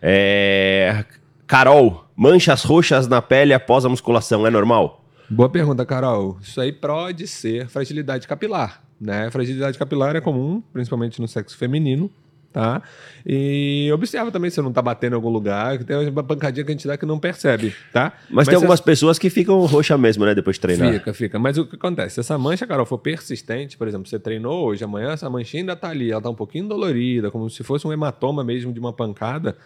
É... 0.00 1.04
Carol, 1.46 2.04
manchas 2.16 2.64
roxas 2.64 3.06
na 3.06 3.22
pele 3.22 3.54
após 3.54 3.84
a 3.84 3.88
musculação, 3.88 4.44
é 4.44 4.50
normal? 4.50 5.04
Boa 5.30 5.48
pergunta, 5.48 5.86
Carol. 5.86 6.36
Isso 6.42 6.60
aí 6.60 6.72
pode 6.72 7.28
ser 7.28 7.68
fragilidade 7.68 8.26
capilar, 8.26 8.82
né? 9.00 9.30
Fragilidade 9.30 9.78
capilar 9.78 10.16
é 10.16 10.20
comum, 10.20 10.60
principalmente 10.72 11.20
no 11.20 11.28
sexo 11.28 11.56
feminino, 11.56 12.10
tá? 12.52 12.82
E 13.24 13.88
observa 13.94 14.32
também 14.32 14.50
se 14.50 14.60
não 14.60 14.72
tá 14.72 14.82
batendo 14.82 15.12
em 15.12 15.14
algum 15.14 15.28
lugar, 15.28 15.78
que 15.78 15.84
tem 15.84 16.08
uma 16.08 16.24
pancadinha 16.24 16.64
que 16.64 16.72
a 16.72 16.74
gente 16.74 16.88
dá 16.88 16.96
que 16.96 17.06
não 17.06 17.20
percebe, 17.20 17.72
tá? 17.92 18.12
Mas, 18.28 18.48
tem 18.48 18.56
algumas 18.56 18.80
pessoas 18.80 19.16
que 19.16 19.30
ficam 19.30 19.64
roxa 19.66 19.96
mesmo, 19.96 20.24
né, 20.24 20.34
depois 20.34 20.56
de 20.56 20.60
treinar. 20.62 20.94
Fica, 20.94 21.14
fica. 21.14 21.38
Mas 21.38 21.56
o 21.58 21.64
que 21.64 21.76
acontece? 21.76 22.14
Se 22.14 22.20
essa 22.20 22.36
mancha, 22.36 22.66
Carol, 22.66 22.84
for 22.84 22.98
persistente, 22.98 23.78
por 23.78 23.86
exemplo, 23.86 24.08
você 24.08 24.18
treinou 24.18 24.66
hoje, 24.66 24.82
amanhã 24.82 25.12
essa 25.12 25.30
manchinha 25.30 25.62
ainda 25.62 25.76
tá 25.76 25.90
ali, 25.90 26.10
ela 26.10 26.20
tá 26.20 26.28
um 26.28 26.34
pouquinho 26.34 26.66
dolorida, 26.66 27.30
como 27.30 27.48
se 27.48 27.62
fosse 27.62 27.86
um 27.86 27.92
hematoma 27.92 28.42
mesmo 28.42 28.72
de 28.72 28.80
uma 28.80 28.92
pancada, 28.92 29.56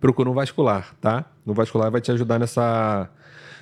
procura 0.00 0.30
um 0.30 0.34
vascular, 0.34 0.94
tá? 1.00 1.24
O 1.44 1.52
vascular 1.52 1.90
vai 1.90 2.00
te 2.00 2.10
ajudar 2.10 2.38
nessa, 2.38 3.08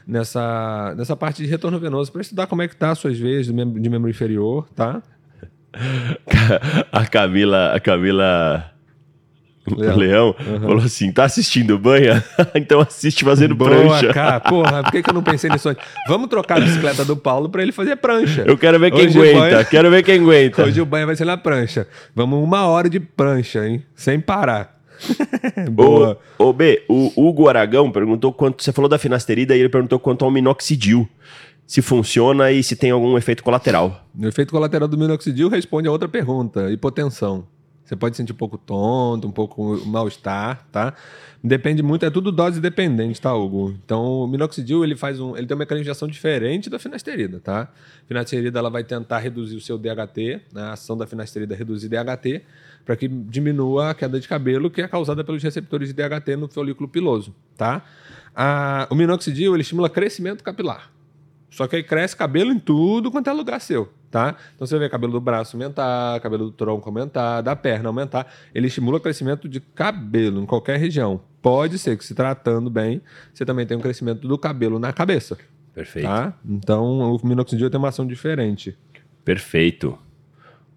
nessa, 0.06 0.94
nessa 0.96 1.16
parte 1.16 1.42
de 1.42 1.48
retorno 1.48 1.78
venoso 1.78 2.12
para 2.12 2.22
estudar 2.22 2.46
como 2.46 2.62
é 2.62 2.68
que 2.68 2.76
tá 2.76 2.90
as 2.92 2.98
suas 2.98 3.18
veias 3.18 3.46
de 3.46 3.52
membro, 3.52 3.80
de 3.80 3.88
membro 3.90 4.08
inferior, 4.08 4.68
tá? 4.74 5.02
A 6.90 7.06
Camila, 7.06 7.74
a 7.74 7.80
Camila 7.80 8.72
Leão. 9.76 9.96
Leão, 9.96 10.36
falou 10.62 10.78
assim: 10.78 11.12
tá 11.12 11.24
assistindo 11.24 11.78
banha? 11.78 12.24
então 12.54 12.80
assiste 12.80 13.22
fazendo 13.24 13.54
Boa, 13.54 13.70
prancha. 13.70 14.12
cara. 14.14 14.40
Porra, 14.48 14.82
por 14.82 14.92
que, 14.92 15.02
que 15.02 15.10
eu 15.10 15.14
não 15.14 15.22
pensei 15.22 15.50
nisso 15.50 15.68
antes? 15.68 15.84
Vamos 16.08 16.28
trocar 16.28 16.56
a 16.56 16.60
bicicleta 16.60 17.04
do 17.04 17.16
Paulo 17.16 17.50
para 17.50 17.62
ele 17.62 17.72
fazer 17.72 17.96
prancha. 17.96 18.44
Eu 18.46 18.56
quero 18.56 18.78
ver 18.78 18.90
quem 18.90 19.06
Hoje 19.06 19.18
aguenta, 19.18 19.40
banho- 19.40 19.66
quero 19.66 19.90
ver 19.90 20.02
quem 20.02 20.20
aguenta. 20.20 20.64
Hoje 20.64 20.80
o 20.80 20.86
banho 20.86 21.06
vai 21.06 21.16
ser 21.16 21.26
na 21.26 21.36
prancha. 21.36 21.86
Vamos 22.14 22.42
uma 22.42 22.66
hora 22.66 22.88
de 22.88 22.98
prancha, 22.98 23.66
hein? 23.68 23.84
Sem 23.94 24.18
parar. 24.18 24.77
Boa. 25.70 26.18
Ô, 26.38 26.46
ô, 26.46 26.52
B, 26.52 26.84
o 26.88 27.12
Hugo 27.16 27.48
Aragão 27.48 27.90
perguntou 27.90 28.32
quanto. 28.32 28.62
Você 28.62 28.72
falou 28.72 28.88
da 28.88 28.98
finasterida 28.98 29.56
e 29.56 29.60
ele 29.60 29.68
perguntou 29.68 29.98
quanto 29.98 30.24
ao 30.24 30.30
minoxidil. 30.30 31.08
Se 31.66 31.82
funciona 31.82 32.50
e 32.50 32.62
se 32.62 32.74
tem 32.74 32.90
algum 32.90 33.18
efeito 33.18 33.44
colateral. 33.44 34.06
O 34.18 34.26
efeito 34.26 34.50
colateral 34.50 34.88
do 34.88 34.96
minoxidil 34.96 35.48
responde 35.48 35.86
a 35.86 35.92
outra 35.92 36.08
pergunta: 36.08 36.70
hipotensão. 36.70 37.46
Você 37.88 37.96
pode 37.96 38.18
sentir 38.18 38.34
um 38.34 38.36
pouco 38.36 38.58
tonto, 38.58 39.26
um 39.26 39.30
pouco 39.30 39.82
mal-estar, 39.86 40.66
tá? 40.70 40.92
Depende 41.42 41.82
muito, 41.82 42.04
é 42.04 42.10
tudo 42.10 42.30
dose 42.30 42.60
dependente, 42.60 43.18
tá, 43.18 43.34
Hugo? 43.34 43.70
Então, 43.82 44.24
o 44.24 44.26
minoxidil, 44.26 44.84
ele 44.84 44.94
faz 44.94 45.18
um, 45.18 45.34
ele 45.34 45.46
tem 45.46 45.54
uma 45.54 45.60
mecanismo 45.60 45.84
de 45.84 45.90
ação 45.90 46.06
diferente 46.06 46.68
da 46.68 46.78
finasterida, 46.78 47.40
tá? 47.40 47.62
A 47.62 48.06
finasterida, 48.06 48.58
ela 48.58 48.68
vai 48.68 48.84
tentar 48.84 49.20
reduzir 49.20 49.56
o 49.56 49.60
seu 49.60 49.78
DHT, 49.78 50.42
né? 50.52 50.62
a 50.64 50.72
ação 50.72 50.98
da 50.98 51.06
finasterida 51.06 51.54
é 51.54 51.56
reduzir 51.56 51.88
DHT, 51.88 52.42
para 52.84 52.96
que 52.96 53.06
diminua 53.08 53.90
a 53.90 53.94
queda 53.94 54.18
de 54.18 54.26
cabelo 54.26 54.70
que 54.70 54.80
é 54.80 54.88
causada 54.88 55.22
pelos 55.22 55.42
receptores 55.42 55.88
de 55.88 55.94
DHT 55.94 56.36
no 56.36 56.48
folículo 56.48 56.88
piloso, 56.88 57.34
tá? 57.56 57.84
A, 58.34 58.86
o 58.90 58.94
minoxidil, 58.94 59.54
ele 59.54 59.62
estimula 59.62 59.90
crescimento 59.90 60.42
capilar. 60.44 60.90
Só 61.50 61.66
que 61.66 61.76
aí 61.76 61.82
cresce 61.82 62.16
cabelo 62.16 62.52
em 62.52 62.58
tudo 62.58 63.10
quanto 63.10 63.28
é 63.28 63.32
lugar 63.32 63.60
seu, 63.60 63.90
tá? 64.10 64.36
Então 64.54 64.66
você 64.66 64.78
vê 64.78 64.88
cabelo 64.88 65.12
do 65.12 65.20
braço 65.20 65.56
aumentar, 65.56 66.20
cabelo 66.20 66.46
do 66.46 66.52
tronco 66.52 66.88
aumentar, 66.88 67.40
da 67.40 67.56
perna 67.56 67.88
aumentar. 67.88 68.32
Ele 68.54 68.66
estimula 68.66 68.98
o 68.98 69.00
crescimento 69.00 69.48
de 69.48 69.60
cabelo 69.60 70.42
em 70.42 70.46
qualquer 70.46 70.78
região. 70.78 71.20
Pode 71.40 71.78
ser 71.78 71.96
que 71.96 72.04
se 72.04 72.14
tratando 72.14 72.68
bem, 72.68 73.00
você 73.32 73.44
também 73.44 73.66
tem 73.66 73.76
um 73.76 73.80
crescimento 73.80 74.28
do 74.28 74.38
cabelo 74.38 74.78
na 74.78 74.92
cabeça. 74.92 75.36
Perfeito. 75.74 76.06
Tá? 76.06 76.34
Então 76.44 77.14
o 77.14 77.26
minoxidil 77.26 77.70
tem 77.70 77.78
uma 77.78 77.88
ação 77.88 78.06
diferente. 78.06 78.76
Perfeito. 79.24 79.98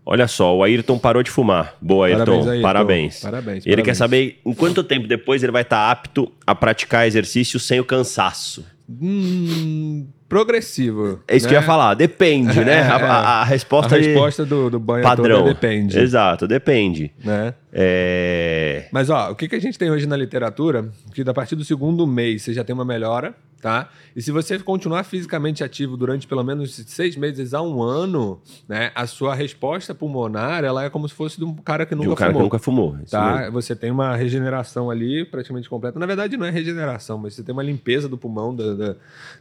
Olha 0.06 0.28
só, 0.28 0.56
o 0.58 0.64
Ayrton 0.64 0.98
parou 0.98 1.22
de 1.22 1.30
fumar. 1.30 1.76
Boa, 1.82 2.08
Ayrton. 2.08 2.26
Parabéns, 2.26 2.48
Ayrton. 2.48 2.62
Parabéns. 2.64 3.20
Parabéns, 3.22 3.66
Ele 3.66 3.76
quer 3.78 3.82
parabéns. 3.96 3.98
saber 3.98 4.40
em 4.46 4.54
quanto 4.54 4.84
tempo 4.84 5.08
depois 5.08 5.44
ele 5.44 5.52
vai 5.52 5.62
estar 5.62 5.92
apto 5.92 6.32
a 6.46 6.56
praticar 6.56 7.06
exercício 7.08 7.60
sem 7.60 7.80
o 7.80 7.86
cansaço. 7.86 8.66
Hum, 8.90 10.08
progressivo. 10.28 11.22
É 11.28 11.36
isso 11.38 11.48
que 11.48 11.54
eu 11.54 11.58
ia 11.58 11.62
né? 11.62 11.66
falar. 11.68 11.94
Depende, 11.94 12.64
né? 12.66 12.78
É, 12.80 12.82
A, 12.82 12.96
a- 12.96 13.42
a 13.42 13.44
resposta, 13.46 13.96
A 13.96 13.98
resposta 14.00 14.46
do, 14.46 14.70
do 14.70 14.80
banho 14.80 15.04
padrão. 15.04 15.40
toda 15.42 15.54
depende. 15.54 15.98
Exato, 15.98 16.48
depende. 16.48 17.12
Né? 17.24 17.54
É... 17.72 18.86
Mas 18.92 19.10
ó, 19.10 19.32
o 19.32 19.36
que, 19.36 19.48
que 19.48 19.56
a 19.56 19.60
gente 19.62 19.78
tem 19.78 19.92
hoje 19.92 20.06
na 20.08 20.18
literatura? 20.18 20.90
Que 21.14 21.22
a 21.22 21.34
partir 21.34 21.56
do 21.56 21.64
segundo 21.64 22.06
mês 22.08 22.42
você 22.42 22.54
já 22.54 22.64
tem 22.64 22.74
uma 22.74 22.84
melhora, 22.86 23.34
tá? 23.62 23.89
E 24.15 24.21
se 24.21 24.32
você 24.32 24.58
continuar 24.60 25.04
fisicamente 25.04 25.63
ativo 25.63 25.95
durante 25.95 26.26
pelo 26.28 26.43
menos 26.43 26.74
seis 26.88 27.15
meses 27.15 27.54
a 27.54 27.62
um 27.62 27.82
ano, 27.82 28.41
né? 28.67 28.91
A 28.95 29.06
sua 29.06 29.36
resposta 29.36 29.93
pulmonar 29.93 30.63
ela 30.63 30.84
é 30.84 30.89
como 30.89 31.08
se 31.08 31.13
fosse 31.13 31.38
de 31.38 31.45
um 31.45 31.54
cara 31.56 31.86
que 31.86 31.93
De 31.95 32.02
nunca 32.02 32.12
um 32.12 32.15
cara 32.15 32.32
fumou. 32.32 32.39
que 32.41 32.43
nunca 32.45 32.60
fumou. 32.60 32.97
isso 33.04 33.12
Tá? 33.12 33.38
mesmo. 33.38 33.52
Você 33.54 33.76
tem 33.76 33.91
uma 33.91 34.15
regeneração 34.15 34.89
ali 34.89 35.24
praticamente 35.26 35.69
completa. 35.69 36.00
Na 36.00 36.06
verdade, 36.06 36.36
não 36.38 36.45
é 36.45 36.50
regeneração, 36.50 37.17
mas 37.17 37.36
você 37.36 37.43
tem 37.43 37.54
uma 37.54 37.63
limpeza 37.63 38.10
do 38.10 38.17
pulmão, 38.17 38.56
da, 38.56 38.74
da- 38.74 38.95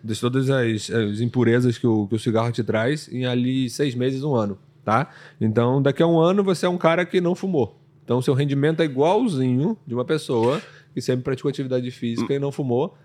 de 0.05 0.21
todas 0.21 0.51
as, 0.51 0.91
as 0.91 1.21
impurezas 1.21 1.79
que 1.79 1.87
o, 1.87 2.07
que 2.07 2.15
o 2.15 2.19
cigarro 2.19 2.53
te 2.53 2.63
traz 2.63 3.09
em 3.13 3.25
ali 3.27 3.69
seis 3.71 3.95
meses, 3.95 4.23
um 4.23 4.35
ano. 4.35 4.59
Tá? 4.85 5.09
Então, 5.41 5.81
daqui 5.81 6.03
a 6.03 6.07
um 6.07 6.19
ano, 6.19 6.43
você 6.43 6.67
é 6.67 6.69
um 6.69 6.79
cara 6.79 7.05
que 7.05 7.21
não 7.21 7.35
fumou. 7.35 7.79
Então, 8.05 8.21
seu 8.21 8.35
rendimento 8.35 8.81
é 8.81 8.85
igualzinho 8.87 9.77
de 9.87 9.95
uma 9.95 10.05
pessoa 10.05 10.61
que 10.93 11.01
sempre 11.01 11.23
praticou 11.23 11.49
atividade 11.49 11.89
física 11.91 12.35
e 12.35 12.39
não 12.39 12.51
fumou, 12.51 12.97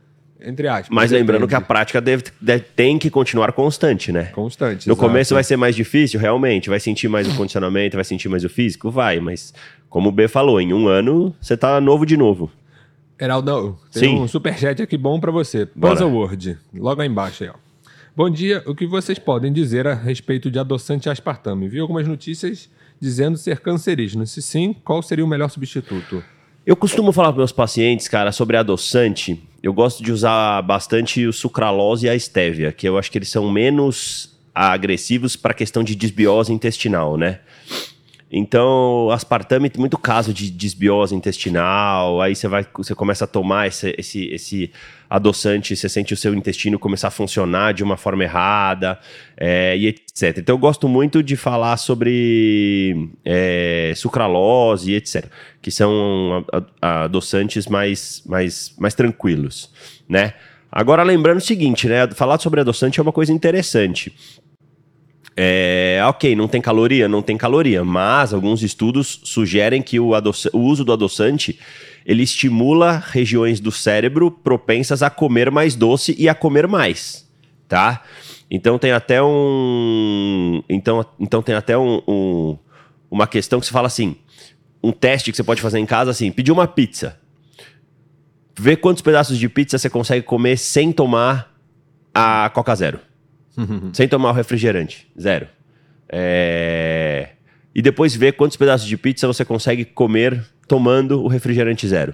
entre 0.41 0.67
aspas. 0.67 0.89
Mas 0.89 1.12
lembrando 1.12 1.41
Depende. 1.41 1.50
que 1.50 1.56
a 1.56 1.62
prática 1.62 2.02
deve, 2.02 2.24
deve- 2.41 2.63
tem 2.76 2.98
que 3.00 3.10
continuar 3.10 3.52
constante, 3.54 4.12
né? 4.12 4.26
Constante. 4.34 4.88
No 4.88 4.93
exato. 4.93 5.08
começo 5.08 5.34
vai 5.34 5.43
ser 5.43 5.56
mais 5.58 5.76
difícil, 5.76 6.19
realmente. 6.19 6.69
Vai 6.69 6.80
sentir 6.80 7.08
mais 7.08 7.28
o 7.28 7.36
condicionamento, 7.36 7.95
vai 7.98 8.04
sentir 8.04 8.30
mais 8.30 8.43
o 8.43 8.50
físico? 8.50 8.89
Vai, 8.91 9.19
mas 9.19 9.54
como 9.89 10.10
o 10.10 10.12
B 10.12 10.28
falou, 10.28 10.60
em 10.60 10.74
um 10.74 10.88
ano 10.88 11.34
você 11.41 11.56
tá 11.56 11.80
novo 11.80 12.06
de 12.06 12.17
novo. 12.17 12.52
Heraldo, 13.19 13.78
tem 13.93 14.10
Sim. 14.10 14.19
um 14.19 14.28
superchat 14.28 14.82
aqui 14.82 14.98
bom 14.98 15.19
pra 15.19 15.32
você. 15.32 15.67
Bora. 15.74 15.93
Buzzword, 15.95 16.58
logo 16.74 17.02
aí 17.02 17.08
embaixo 17.08 17.43
aí, 17.45 17.50
ó. 17.50 17.54
Bom 18.13 18.30
dia, 18.30 18.62
o 18.65 18.74
que 18.76 18.86
vocês 18.86 19.17
podem 19.19 19.52
dizer 19.52 19.88
a 19.88 19.93
respeito 19.93 20.50
de 20.52 20.58
adoçante 20.60 21.10
aspartame? 21.10 21.67
Vi 21.67 21.80
algumas 21.80 22.08
notícias 22.08 22.69
dizendo 23.00 23.38
ser 23.38 23.60
cancerígeno. 23.60 24.26
Se 24.26 24.41
sim, 24.41 24.74
qual 24.84 25.02
seria 25.02 25.24
o 25.24 25.28
melhor 25.28 25.50
substituto? 25.50 26.24
Eu 26.65 26.75
costumo 26.75 27.12
falar 27.12 27.28
para 27.28 27.38
meus 27.38 27.51
pacientes, 27.51 28.08
cara, 28.08 28.32
sobre 28.32 28.58
adoçante. 28.58 29.39
Eu 29.62 29.71
gosto 29.71 30.01
de 30.04 30.12
usar 30.12 30.63
bastante 30.63 31.23
o 31.28 31.32
sucralose 31.32 32.08
e 32.08 32.10
a 32.10 32.15
estévia, 32.15 32.71
que 32.71 32.89
eu 32.89 32.97
acho 32.97 33.12
que 33.12 33.19
eles 33.19 33.30
são 33.30 33.51
menos 33.51 34.36
agressivos 34.54 35.36
para 35.36 35.54
questão 35.54 35.84
de 35.84 35.95
desbiose 35.95 36.51
intestinal, 36.51 37.17
né? 37.17 37.39
Então, 38.32 39.12
aspartame 39.12 39.69
tem 39.69 39.80
muito 39.80 39.97
caso 39.99 40.34
de 40.34 40.49
desbiose 40.49 41.13
intestinal, 41.13 42.19
aí 42.19 42.36
você 42.36 42.47
vai, 42.47 42.65
você 42.75 42.95
começa 42.95 43.25
a 43.25 43.28
tomar 43.28 43.67
esse, 43.67 43.93
esse, 43.95 44.25
esse 44.30 44.71
adoçante, 45.15 45.75
você 45.75 45.88
sente 45.88 46.13
o 46.13 46.17
seu 46.17 46.34
intestino 46.34 46.78
começar 46.78 47.08
a 47.08 47.12
funcionar 47.12 47.73
de 47.73 47.84
uma 47.84 47.95
forma 47.95 48.23
errada, 48.23 48.99
é, 49.38 49.75
e 49.78 49.88
etc. 49.88 50.38
Então, 50.38 50.56
eu 50.56 50.60
gosto 50.60 50.88
muito 50.88 51.23
de 51.23 51.36
falar 51.38 51.78
sobre 51.78 53.10
é, 53.23 53.93
sucralose 53.95 54.91
e 54.91 54.95
etc., 54.95 55.25
que 55.62 55.71
são 55.71 56.45
adoçantes 56.82 57.67
mais, 57.67 58.21
mais, 58.25 58.75
mais 58.78 58.93
tranquilos, 58.93 59.71
né? 60.08 60.34
Agora, 60.71 61.04
lembrando 61.04 61.38
o 61.38 61.41
seguinte, 61.41 61.88
né? 61.88 62.06
Falar 62.12 62.38
sobre 62.38 62.60
adoçante 62.60 62.99
é 62.99 63.04
uma 63.04 63.13
coisa 63.13 63.32
interessante. 63.32 64.13
É, 65.38 66.00
ok, 66.08 66.34
não 66.36 66.48
tem 66.48 66.62
caloria, 66.62 67.10
não 67.10 67.21
tem 67.21 67.36
caloria, 67.38 67.84
mas 67.84 68.34
alguns 68.34 68.63
estudos 68.63 69.19
sugerem 69.24 69.82
que 69.82 70.00
o, 70.00 70.12
o 70.54 70.60
uso 70.60 70.86
do 70.86 70.93
adoçante 70.93 71.60
ele 72.06 72.24
estimula 72.24 73.04
regiões 73.12 73.60
do 73.60 73.71
cérebro 73.71 74.32
propensas 74.32 75.04
a 75.04 75.10
comer 75.10 75.52
mais 75.52 75.76
doce 75.76 76.15
e 76.17 76.30
a 76.30 76.36
comer 76.36 76.67
mais, 76.67 77.28
tá? 77.67 78.02
Então 78.50 78.78
tem 78.80 78.91
até 78.93 79.21
um, 79.21 80.63
então, 80.69 81.06
então 81.19 81.41
tem 81.41 81.56
até 81.56 81.78
um, 81.78 82.02
um- 82.08 82.58
uma 83.12 83.28
questão 83.28 83.60
que 83.60 83.65
se 83.65 83.71
fala 83.71 83.88
assim, 83.88 84.15
um 84.82 84.91
teste 84.91 85.32
que 85.32 85.36
você 85.38 85.43
pode 85.43 85.62
fazer 85.62 85.80
em 85.80 85.86
casa 85.86 86.12
assim, 86.12 86.32
pedir 86.32 86.52
uma 86.52 86.67
pizza, 86.67 87.19
vê 88.58 88.78
quantos 88.78 89.02
pedaços 89.02 89.38
de 89.38 89.50
pizza 89.50 89.78
você 89.78 89.89
consegue 89.89 90.21
comer 90.26 90.58
sem 90.58 90.93
tomar 90.93 91.54
a 92.13 92.50
Coca 92.54 92.74
Zero. 92.76 93.00
Sem 93.94 94.08
tomar 94.08 94.30
o 94.30 94.34
refrigerante. 94.34 95.08
Zero. 95.20 95.48
É, 96.10 97.30
E 97.74 97.82
depois 97.82 98.15
ver 98.15 98.34
quantos 98.34 98.58
pedaços 98.58 98.88
de 98.88 98.98
pizza 98.98 99.28
você 99.28 99.44
consegue 99.44 99.86
comer 99.86 100.44
tomando 100.68 101.24
o 101.24 101.28
refrigerante 101.28 101.88
zero. 101.88 102.13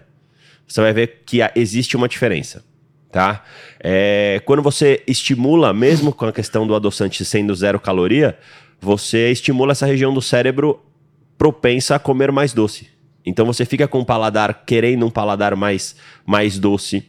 Você 0.67 0.81
vai 0.81 0.93
ver 0.93 1.21
que 1.25 1.39
existe 1.55 1.95
uma 1.95 2.07
diferença. 2.07 2.63
Tá? 3.11 3.43
É, 3.79 4.41
Quando 4.45 4.61
você 4.61 5.03
estimula, 5.05 5.73
mesmo 5.73 6.13
com 6.13 6.25
a 6.25 6.31
questão 6.31 6.65
do 6.65 6.73
adoçante 6.73 7.25
sendo 7.25 7.53
zero 7.53 7.79
caloria, 7.79 8.37
você 8.79 9.29
estimula 9.31 9.73
essa 9.73 9.85
região 9.85 10.13
do 10.13 10.21
cérebro 10.21 10.79
propensa 11.37 11.95
a 11.95 11.99
comer 11.99 12.31
mais 12.31 12.53
doce. 12.53 12.87
Então 13.25 13.45
você 13.45 13.65
fica 13.65 13.87
com 13.87 13.99
um 13.99 14.05
paladar, 14.05 14.63
querendo 14.65 15.05
um 15.05 15.09
paladar 15.09 15.55
mais, 15.55 15.95
mais 16.25 16.57
doce 16.57 17.03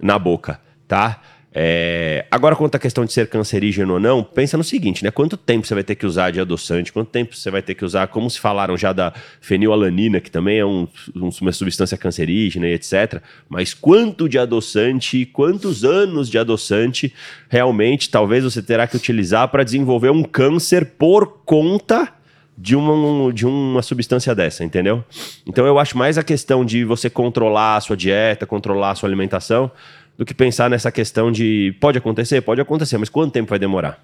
na 0.00 0.18
boca, 0.18 0.60
tá? 0.86 1.22
É, 1.58 2.26
Agora, 2.30 2.54
quanto 2.54 2.74
à 2.74 2.78
questão 2.78 3.02
de 3.06 3.12
ser 3.14 3.28
cancerígeno 3.28 3.94
ou 3.94 4.00
não, 4.00 4.22
pensa 4.22 4.58
no 4.58 4.64
seguinte, 4.64 5.02
né? 5.02 5.10
Quanto 5.10 5.38
tempo 5.38 5.66
você 5.66 5.72
vai 5.72 5.82
ter 5.82 5.94
que 5.94 6.04
usar 6.04 6.30
de 6.30 6.38
adoçante? 6.38 6.92
Quanto 6.92 7.08
tempo 7.08 7.34
você 7.34 7.50
vai 7.50 7.62
ter 7.62 7.74
que 7.74 7.82
usar, 7.82 8.08
como 8.08 8.28
se 8.28 8.38
falaram 8.38 8.76
já 8.76 8.92
da 8.92 9.10
fenilalanina, 9.40 10.20
que 10.20 10.30
também 10.30 10.58
é 10.58 10.66
um- 10.66 10.86
um- 11.14 11.30
uma 11.40 11.52
substância 11.52 11.96
cancerígena 11.96 12.68
e 12.68 12.74
etc. 12.74 13.22
Mas 13.48 13.72
quanto 13.72 14.28
de 14.28 14.38
adoçante, 14.38 15.24
quantos 15.24 15.82
anos 15.82 16.28
de 16.28 16.36
adoçante 16.36 17.14
realmente 17.48 18.10
talvez 18.10 18.44
você 18.44 18.60
terá 18.60 18.86
que 18.86 18.96
utilizar 18.96 19.48
para 19.48 19.64
desenvolver 19.64 20.10
um 20.10 20.22
câncer 20.24 20.84
por 20.98 21.38
conta 21.46 22.12
de 22.58 22.76
uma, 22.76 23.32
de 23.32 23.46
uma 23.46 23.80
substância 23.82 24.34
dessa, 24.34 24.62
entendeu? 24.62 25.02
Então 25.46 25.66
eu 25.66 25.78
acho 25.78 25.96
mais 25.96 26.18
a 26.18 26.22
questão 26.22 26.64
de 26.66 26.84
você 26.84 27.08
controlar 27.08 27.76
a 27.76 27.80
sua 27.80 27.96
dieta, 27.96 28.44
controlar 28.46 28.90
a 28.90 28.94
sua 28.94 29.08
alimentação, 29.08 29.70
do 30.16 30.24
que 30.24 30.34
pensar 30.34 30.70
nessa 30.70 30.90
questão 30.90 31.30
de 31.30 31.76
pode 31.80 31.98
acontecer, 31.98 32.40
pode 32.40 32.60
acontecer, 32.60 32.98
mas 32.98 33.08
quanto 33.08 33.32
tempo 33.32 33.50
vai 33.50 33.58
demorar? 33.58 34.02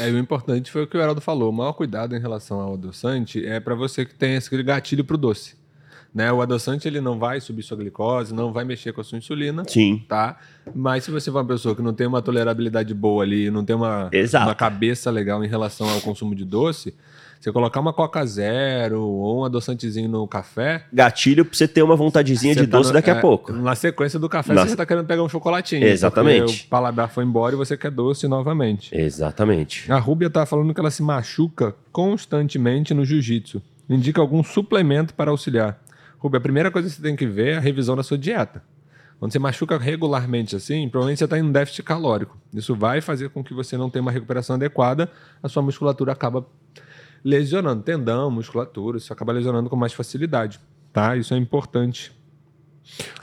É, 0.00 0.08
o 0.10 0.18
importante 0.18 0.70
foi 0.70 0.84
o 0.84 0.86
que 0.86 0.96
o 0.96 1.00
Heraldo 1.00 1.20
falou. 1.20 1.50
O 1.50 1.52
maior 1.52 1.72
cuidado 1.74 2.16
em 2.16 2.20
relação 2.20 2.60
ao 2.60 2.74
adoçante 2.74 3.44
é 3.44 3.60
para 3.60 3.74
você 3.74 4.04
que 4.06 4.14
tem 4.14 4.34
esse 4.34 4.62
gatilho 4.62 5.04
pro 5.04 5.18
doce. 5.18 5.54
Né? 6.14 6.30
O 6.30 6.42
adoçante 6.42 6.86
ele 6.86 7.00
não 7.00 7.18
vai 7.18 7.40
subir 7.40 7.62
sua 7.62 7.76
glicose, 7.76 8.34
não 8.34 8.52
vai 8.52 8.64
mexer 8.64 8.92
com 8.92 9.00
a 9.00 9.04
sua 9.04 9.18
insulina. 9.18 9.64
Sim. 9.66 10.04
Tá? 10.06 10.38
Mas 10.74 11.04
se 11.04 11.10
você 11.10 11.30
for 11.30 11.38
uma 11.38 11.46
pessoa 11.46 11.74
que 11.74 11.82
não 11.82 11.94
tem 11.94 12.06
uma 12.06 12.20
tolerabilidade 12.20 12.92
boa 12.92 13.22
ali, 13.22 13.50
não 13.50 13.64
tem 13.64 13.74
uma, 13.74 14.10
Exato. 14.12 14.46
uma 14.46 14.54
cabeça 14.54 15.10
legal 15.10 15.42
em 15.42 15.48
relação 15.48 15.88
ao 15.88 16.00
consumo 16.00 16.34
de 16.34 16.44
doce, 16.44 16.94
você 17.42 17.50
colocar 17.52 17.80
uma 17.80 17.92
Coca 17.92 18.24
Zero 18.24 19.02
ou 19.02 19.40
um 19.40 19.44
adoçantezinho 19.44 20.08
no 20.08 20.28
café. 20.28 20.86
Gatilho 20.92 21.44
pra 21.44 21.56
você 21.56 21.66
ter 21.66 21.82
uma 21.82 21.96
vontadezinha 21.96 22.54
de 22.54 22.66
tá 22.68 22.76
doce 22.78 22.90
no- 22.90 22.94
daqui 22.94 23.10
a 23.10 23.16
é, 23.16 23.20
pouco. 23.20 23.52
Na 23.52 23.74
sequência 23.74 24.16
do 24.18 24.28
café, 24.28 24.52
Na- 24.54 24.64
você 24.64 24.72
está 24.72 24.86
querendo 24.86 25.06
pegar 25.06 25.24
um 25.24 25.28
chocolatinho. 25.28 25.84
Exatamente. 25.84 26.44
porque 26.44 26.66
O 26.66 26.68
paladar 26.68 27.10
foi 27.10 27.24
embora 27.24 27.54
e 27.54 27.58
você 27.58 27.76
quer 27.76 27.90
doce 27.90 28.28
novamente. 28.28 28.96
Exatamente. 28.96 29.90
A 29.90 29.98
Rúbia 29.98 30.30
tá 30.30 30.46
falando 30.46 30.72
que 30.72 30.78
ela 30.78 30.90
se 30.90 31.02
machuca 31.02 31.74
constantemente 31.90 32.94
no 32.94 33.04
jiu-jitsu. 33.04 33.60
Indica 33.90 34.20
algum 34.20 34.44
suplemento 34.44 35.12
para 35.12 35.30
auxiliar. 35.32 35.82
Rúbia, 36.18 36.38
a 36.38 36.40
primeira 36.40 36.70
coisa 36.70 36.88
que 36.88 36.94
você 36.94 37.02
tem 37.02 37.16
que 37.16 37.26
ver 37.26 37.54
é 37.54 37.56
a 37.56 37.60
revisão 37.60 37.96
da 37.96 38.04
sua 38.04 38.16
dieta. 38.16 38.62
Quando 39.18 39.32
você 39.32 39.38
machuca 39.38 39.76
regularmente 39.78 40.54
assim, 40.56 40.88
provavelmente 40.88 41.18
você 41.18 41.24
está 41.24 41.38
em 41.38 41.42
um 41.42 41.50
déficit 41.50 41.82
calórico. 41.82 42.36
Isso 42.54 42.74
vai 42.74 43.00
fazer 43.00 43.30
com 43.30 43.42
que 43.42 43.52
você 43.54 43.76
não 43.76 43.90
tenha 43.90 44.02
uma 44.02 44.10
recuperação 44.12 44.54
adequada, 44.56 45.10
a 45.42 45.48
sua 45.48 45.62
musculatura 45.62 46.12
acaba 46.12 46.44
lesionando 47.24 47.82
tendão, 47.82 48.30
musculatura, 48.30 48.98
isso 48.98 49.12
acaba 49.12 49.32
lesionando 49.32 49.70
com 49.70 49.76
mais 49.76 49.92
facilidade, 49.92 50.60
tá? 50.92 51.16
Isso 51.16 51.34
é 51.34 51.36
importante. 51.36 52.12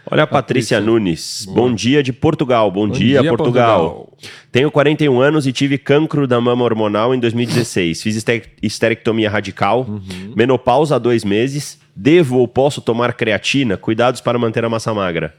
Olha 0.10 0.24
a 0.24 0.28
Patrícia, 0.28 0.78
Patrícia 0.78 0.82
Nunes. 0.82 1.46
Boa. 1.46 1.56
Bom 1.56 1.76
dia 1.76 2.02
de 2.02 2.12
Portugal. 2.12 2.72
Bom, 2.72 2.88
Bom 2.88 2.94
dia, 2.94 3.22
dia 3.22 3.30
Portugal. 3.30 4.08
Portugal. 4.08 4.18
Tenho 4.52 4.72
41 4.72 5.22
anos 5.22 5.46
e 5.46 5.54
tive 5.54 5.78
cancro 5.78 6.26
da 6.26 6.42
mama 6.42 6.64
hormonal 6.64 7.14
em 7.14 7.20
2016. 7.20 8.02
Fiz 8.02 8.26
esterectomia 8.62 9.30
radical, 9.30 9.86
uhum. 9.88 10.34
menopausa 10.36 10.96
há 10.96 11.00
dois 11.00 11.24
meses. 11.24 11.80
Devo 11.96 12.38
ou 12.38 12.48
posso 12.48 12.82
tomar 12.82 13.14
creatina? 13.14 13.78
Cuidados 13.78 14.22
para 14.22 14.40
manter 14.40 14.64
a 14.64 14.70
massa 14.70 14.94
magra. 14.94 15.36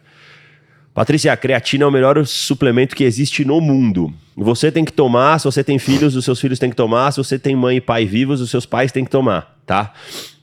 Patrícia, 0.93 1.33
a 1.33 1.37
creatina 1.37 1.85
é 1.85 1.87
o 1.87 1.91
melhor 1.91 2.25
suplemento 2.27 2.97
que 2.97 3.05
existe 3.05 3.45
no 3.45 3.61
mundo. 3.61 4.13
Você 4.37 4.73
tem 4.73 4.85
que 4.85 4.93
tomar, 4.93 5.39
se 5.39 5.45
você 5.45 5.63
tem 5.63 5.79
filhos, 5.79 6.17
os 6.17 6.25
seus 6.25 6.41
filhos 6.41 6.59
têm 6.59 6.71
que 6.71 6.77
tomar, 6.77 7.13
se 7.13 7.19
você 7.19 7.39
tem 7.39 7.55
mãe 7.55 7.77
e 7.77 7.81
pai 7.81 8.07
vivos, 8.07 8.41
os 8.41 8.51
seus 8.51 8.67
pais 8.67 8.91
têm 8.91 9.05
que 9.05 9.11
tomar, 9.11 9.57
tá? 9.65 9.93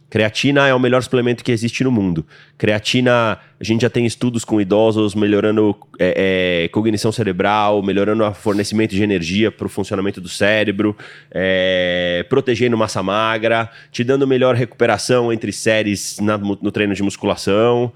Creatina 0.10 0.66
é 0.66 0.74
o 0.74 0.80
melhor 0.80 1.04
suplemento 1.04 1.44
que 1.44 1.52
existe 1.52 1.84
no 1.84 1.92
mundo. 1.92 2.26
Creatina, 2.58 3.40
a 3.60 3.64
gente 3.64 3.82
já 3.82 3.90
tem 3.90 4.06
estudos 4.06 4.46
com 4.46 4.62
idosos 4.62 5.14
melhorando 5.14 5.76
é, 6.00 6.64
é, 6.64 6.68
cognição 6.70 7.12
cerebral, 7.12 7.84
melhorando 7.84 8.24
o 8.24 8.34
fornecimento 8.34 8.96
de 8.96 9.04
energia 9.04 9.52
para 9.52 9.68
o 9.68 9.70
funcionamento 9.70 10.22
do 10.22 10.30
cérebro, 10.30 10.96
é, 11.30 12.26
protegendo 12.30 12.78
massa 12.78 13.04
magra, 13.04 13.70
te 13.92 14.02
dando 14.02 14.26
melhor 14.26 14.56
recuperação 14.56 15.34
entre 15.34 15.52
séries 15.52 16.20
na, 16.22 16.38
no 16.38 16.72
treino 16.72 16.96
de 16.96 17.04
musculação. 17.04 17.92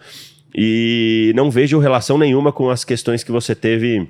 E 0.56 1.32
não 1.36 1.50
vejo 1.50 1.80
relação 1.80 2.18
nenhuma 2.18 2.52
com 2.52 2.70
as 2.70 2.84
questões 2.84 3.24
que 3.24 3.32
você 3.32 3.56
teve. 3.56 4.08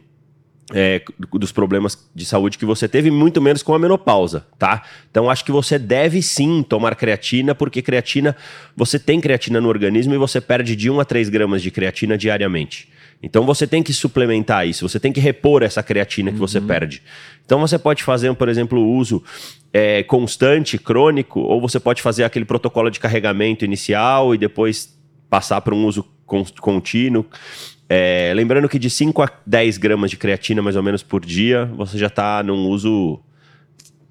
É, 0.73 1.01
dos 1.33 1.51
problemas 1.51 2.09
de 2.15 2.23
saúde 2.23 2.57
que 2.57 2.65
você 2.65 2.87
teve, 2.87 3.11
muito 3.11 3.41
menos 3.41 3.61
com 3.61 3.73
a 3.73 3.79
menopausa, 3.79 4.45
tá? 4.57 4.83
Então 5.09 5.29
acho 5.29 5.43
que 5.43 5.51
você 5.51 5.77
deve 5.77 6.21
sim 6.21 6.63
tomar 6.63 6.95
creatina, 6.95 7.53
porque 7.53 7.81
creatina, 7.81 8.37
você 8.73 8.97
tem 8.97 9.19
creatina 9.19 9.59
no 9.59 9.67
organismo 9.67 10.13
e 10.13 10.17
você 10.17 10.39
perde 10.39 10.73
de 10.77 10.89
1 10.89 11.01
a 11.01 11.03
3 11.03 11.27
gramas 11.27 11.61
de 11.61 11.71
creatina 11.71 12.17
diariamente. 12.17 12.87
Então 13.21 13.45
você 13.45 13.67
tem 13.67 13.83
que 13.83 13.93
suplementar 13.93 14.67
isso, 14.67 14.87
você 14.87 14.99
tem 14.99 15.11
que 15.11 15.19
repor 15.19 15.61
essa 15.61 15.83
creatina 15.83 16.31
que 16.31 16.39
uhum. 16.39 16.47
você 16.47 16.59
perde. 16.59 17.03
Então 17.45 17.59
você 17.59 17.77
pode 17.77 18.03
fazer, 18.03 18.33
por 18.35 18.49
exemplo, 18.49 18.79
o 18.79 18.95
uso 18.95 19.23
é, 19.71 20.03
constante, 20.03 20.77
crônico, 20.77 21.39
ou 21.39 21.61
você 21.61 21.79
pode 21.79 22.01
fazer 22.01 22.23
aquele 22.23 22.45
protocolo 22.45 22.89
de 22.89 22.99
carregamento 22.99 23.63
inicial 23.63 24.33
e 24.33 24.37
depois 24.37 24.97
passar 25.29 25.61
para 25.61 25.75
um 25.75 25.85
uso 25.85 26.05
contínuo. 26.61 27.25
É, 27.93 28.31
lembrando 28.33 28.69
que 28.69 28.79
de 28.79 28.89
5 28.89 29.21
a 29.21 29.29
10 29.45 29.77
gramas 29.77 30.09
de 30.09 30.15
creatina, 30.15 30.61
mais 30.61 30.77
ou 30.77 30.83
menos, 30.83 31.03
por 31.03 31.25
dia, 31.25 31.65
você 31.75 31.97
já 31.97 32.07
está 32.07 32.41
num 32.41 32.69
uso 32.69 33.19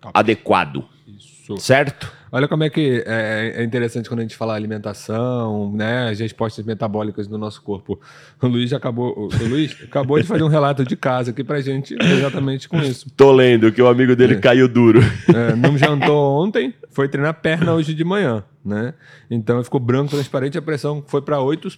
Top. 0.01 0.13
adequado. 0.15 0.85
Isso. 1.09 1.57
Certo? 1.57 2.13
Olha 2.33 2.47
como 2.47 2.63
é 2.63 2.71
que 2.71 3.03
é, 3.07 3.55
é, 3.57 3.65
interessante 3.65 4.09
quando 4.09 4.21
a 4.21 4.23
gente 4.23 4.37
fala 4.37 4.55
alimentação, 4.55 5.73
né? 5.73 6.11
As 6.11 6.21
respostas 6.21 6.65
metabólicas 6.65 7.27
do 7.27 7.37
nosso 7.37 7.61
corpo. 7.63 7.99
O 8.41 8.47
Luiz 8.47 8.73
acabou. 8.73 9.15
O 9.19 9.49
Luiz 9.49 9.77
acabou 9.83 10.21
de 10.21 10.27
fazer 10.27 10.45
um 10.45 10.49
relato 10.49 10.85
de 10.85 10.95
casa 10.95 11.31
aqui 11.31 11.43
pra 11.43 11.61
gente 11.61 11.97
exatamente 12.01 12.69
com 12.69 12.79
isso. 12.81 13.11
Tô 13.17 13.33
lendo 13.33 13.73
que 13.73 13.83
o 13.83 13.89
amigo 13.89 14.15
dele 14.15 14.35
é. 14.35 14.39
caiu 14.39 14.69
duro. 14.69 15.01
É, 15.35 15.57
não 15.57 15.77
jantou 15.77 16.45
ontem, 16.45 16.75
foi 16.91 17.09
treinar 17.09 17.35
perna 17.41 17.73
hoje 17.73 17.95
de 17.95 18.05
manhã 18.05 18.45
né? 18.65 18.95
Então 19.31 19.63
ficou 19.65 19.81
branco, 19.81 20.11
transparente, 20.11 20.59
a 20.59 20.63
pressão 20.63 21.03
foi 21.07 21.23
para 21.23 21.41
8, 21.41 21.69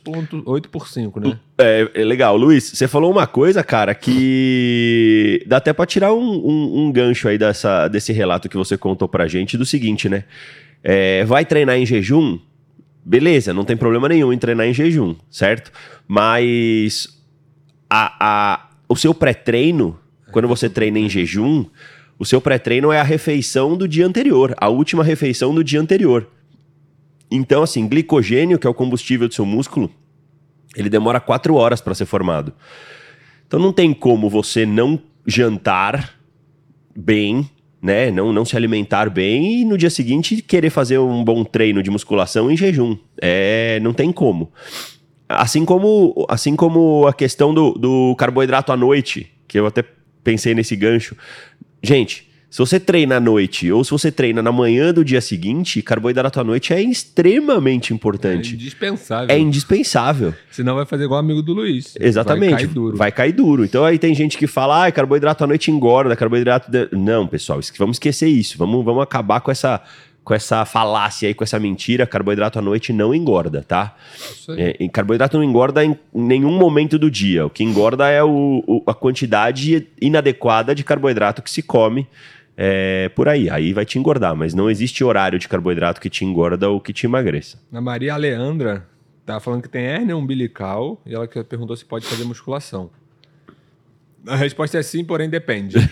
8 0.45 0.69
por 0.69 0.89
5, 0.89 1.21
né? 1.21 1.39
É, 1.59 1.91
é, 1.95 2.05
legal. 2.05 2.37
Luiz, 2.37 2.65
você 2.65 2.89
falou 2.89 3.11
uma 3.11 3.27
coisa, 3.27 3.63
cara, 3.63 3.95
que 3.95 5.45
dá 5.47 5.59
até 5.59 5.73
para 5.73 5.87
tirar 5.87 6.13
um, 6.13 6.19
um, 6.19 6.87
um, 6.87 6.93
gancho 6.93 7.29
aí 7.29 7.39
dessa, 7.39 7.89
desse 7.89 8.13
relato 8.13 8.49
que 8.49 8.57
você 8.57 8.77
contou 8.77 9.09
pra 9.09 9.29
gente 9.29 9.57
do 9.57 9.65
seguinte, 9.65 10.09
né? 10.09 10.25
É, 10.83 11.25
vai 11.25 11.45
treinar 11.45 11.77
em 11.77 11.87
jejum? 11.87 12.39
Beleza, 13.05 13.53
não 13.53 13.65
tem 13.65 13.77
problema 13.77 14.09
nenhum 14.09 14.33
em 14.33 14.39
treinar 14.39 14.67
em 14.67 14.75
jejum, 14.75 15.15
certo? 15.31 15.73
Mas 16.07 17.21
a, 17.89 18.17
a, 18.21 18.71
o 18.89 18.97
seu 18.97 19.15
pré-treino, 19.15 19.99
quando 20.33 20.49
você 20.49 20.69
treina 20.69 20.99
em 20.99 21.09
jejum, 21.09 21.67
o 22.19 22.25
seu 22.25 22.41
pré-treino 22.41 22.93
é 22.93 23.01
a 23.01 23.05
refeição 23.05 23.77
do 23.77 23.87
dia 23.87 24.07
anterior, 24.07 24.55
a 24.57 24.69
última 24.69 25.03
refeição 25.03 25.55
do 25.55 25.63
dia 25.63 25.81
anterior. 25.81 26.29
Então, 27.35 27.63
assim, 27.63 27.89
glicogênio, 27.89 28.59
que 28.59 28.67
é 28.67 28.71
o 28.71 28.75
combustível 28.75 29.27
do 29.27 29.35
seu 29.35 29.47
músculo, 29.47 29.91
ele 30.77 30.89
demora 30.89 31.21
quatro 31.21 31.55
horas 31.55 31.81
para 31.81 31.95
ser 31.95 32.07
formado. 32.07 32.53
Então 33.47 33.61
não 33.61 33.73
tem 33.73 33.93
como 33.93 34.31
você 34.31 34.65
não 34.65 34.99
jantar 35.27 36.15
bem, 36.97 37.49
né? 37.83 38.11
Não, 38.11 38.33
não 38.33 38.45
se 38.45 38.57
alimentar 38.57 39.11
bem 39.11 39.61
e 39.61 39.65
no 39.65 39.77
dia 39.77 39.91
seguinte 39.91 40.41
querer 40.41 40.71
fazer 40.71 40.99
um 40.99 41.23
bom 41.23 41.45
treino 41.45 41.83
de 41.83 41.91
musculação 41.91 42.51
em 42.51 42.57
jejum. 42.57 42.97
É, 43.21 43.79
não 43.81 43.93
tem 43.93 44.11
como. 44.11 44.51
Assim 45.29 45.65
como, 45.65 46.27
assim 46.29 46.57
como 46.57 47.07
a 47.07 47.13
questão 47.13 47.53
do, 47.53 47.73
do 47.73 48.17
carboidrato 48.17 48.73
à 48.73 48.77
noite, 48.77 49.31
que 49.47 49.59
eu 49.59 49.67
até 49.67 49.85
pensei 50.25 50.55
nesse 50.55 50.75
gancho. 50.77 51.17
Gente, 51.83 52.32
se 52.53 52.59
você 52.59 52.79
treina 52.79 53.17
à 53.17 53.21
noite 53.21 53.73
ou 53.73 53.83
se 53.83 53.91
você 53.91 54.13
treina 54.13 54.43
na 54.43 54.53
manhã 54.53 54.93
do 54.93 55.03
dia 55.03 55.23
seguinte, 55.23 55.81
carboidrato 55.81 56.39
à 56.39 56.45
noite 56.45 56.75
é 56.75 56.83
extremamente 56.83 57.95
importante. 57.95 58.51
É 58.51 58.55
indispensável. 58.55 59.35
É 59.35 59.39
indispensável. 59.39 60.35
Senão 60.51 60.75
vai 60.75 60.85
fazer 60.85 61.05
igual 61.05 61.19
amigo 61.19 61.41
do 61.41 61.55
Luiz. 61.55 61.95
Exatamente. 61.99 62.51
Vai 62.51 62.59
cair 62.59 62.67
duro. 62.67 62.97
Vai 62.99 63.11
cair 63.11 63.33
duro. 63.33 63.65
Então 63.65 63.87
aí 63.87 63.99
tem 63.99 64.15
gente 64.15 64.37
que 64.37 64.47
fala, 64.47 64.85
ah, 64.85 64.93
carboidrato 64.93 65.43
à 65.43 65.47
noite 65.47 65.71
engorda, 65.71 66.15
carboidrato. 66.15 66.71
De... 66.71 66.91
Não, 66.93 67.27
pessoal, 67.27 67.59
vamos 67.79 67.95
esquecer 67.95 68.29
isso. 68.29 68.59
Vamos, 68.59 68.85
vamos 68.85 69.03
acabar 69.03 69.41
com 69.41 69.51
essa 69.51 69.81
com 70.23 70.35
essa 70.35 70.65
falácia 70.67 71.29
aí, 71.29 71.35
com 71.35 71.43
essa 71.43 71.59
mentira, 71.59 72.07
carboidrato 72.07 72.59
à 72.59 72.63
noite 72.63 72.93
não 72.93 73.13
engorda, 73.15 73.65
tá? 73.67 73.97
É, 74.57 74.87
carboidrato 74.89 75.37
não 75.37 75.43
engorda 75.43 75.85
em 75.85 75.99
nenhum 76.15 76.57
momento 76.57 76.99
do 76.99 77.11
dia. 77.11 77.47
O 77.47 77.51
que 77.51 77.65
engorda 77.65 78.09
é 78.09 78.23
o, 78.23 78.63
o, 78.65 78.83
a 78.87 78.95
quantidade 78.95 79.89
inadequada 80.01 80.77
de 80.77 80.85
carboidrato 80.85 81.43
que 81.43 81.51
se 81.51 81.61
come 81.61 82.07
é, 82.57 83.09
por 83.11 83.29
aí. 83.29 83.49
Aí 83.49 83.73
vai 83.73 83.85
te 83.85 83.99
engordar, 83.99 84.37
mas 84.37 84.55
não 84.55 84.71
existe 84.71 85.03
horário 85.03 85.39
de 85.39 85.49
carboidrato 85.49 86.01
que 86.01 86.11
te 86.11 86.25
engorda 86.25 86.69
ou 86.69 86.81
que 86.81 86.93
te 86.93 87.07
emagreça. 87.07 87.59
A 87.73 87.81
Maria 87.81 88.17
Leandra 88.17 88.87
tá 89.25 89.41
falando 89.41 89.63
que 89.63 89.69
tem 89.69 89.85
hérnia 89.85 90.17
umbilical 90.17 91.01
e 91.07 91.15
ela 91.15 91.27
perguntou 91.27 91.77
se 91.77 91.85
pode 91.85 92.07
fazer 92.07 92.25
musculação. 92.25 92.91
A 94.27 94.37
resposta 94.37 94.79
é 94.79 94.83
sim, 94.83 95.05
porém 95.05 95.29
depende. 95.29 95.77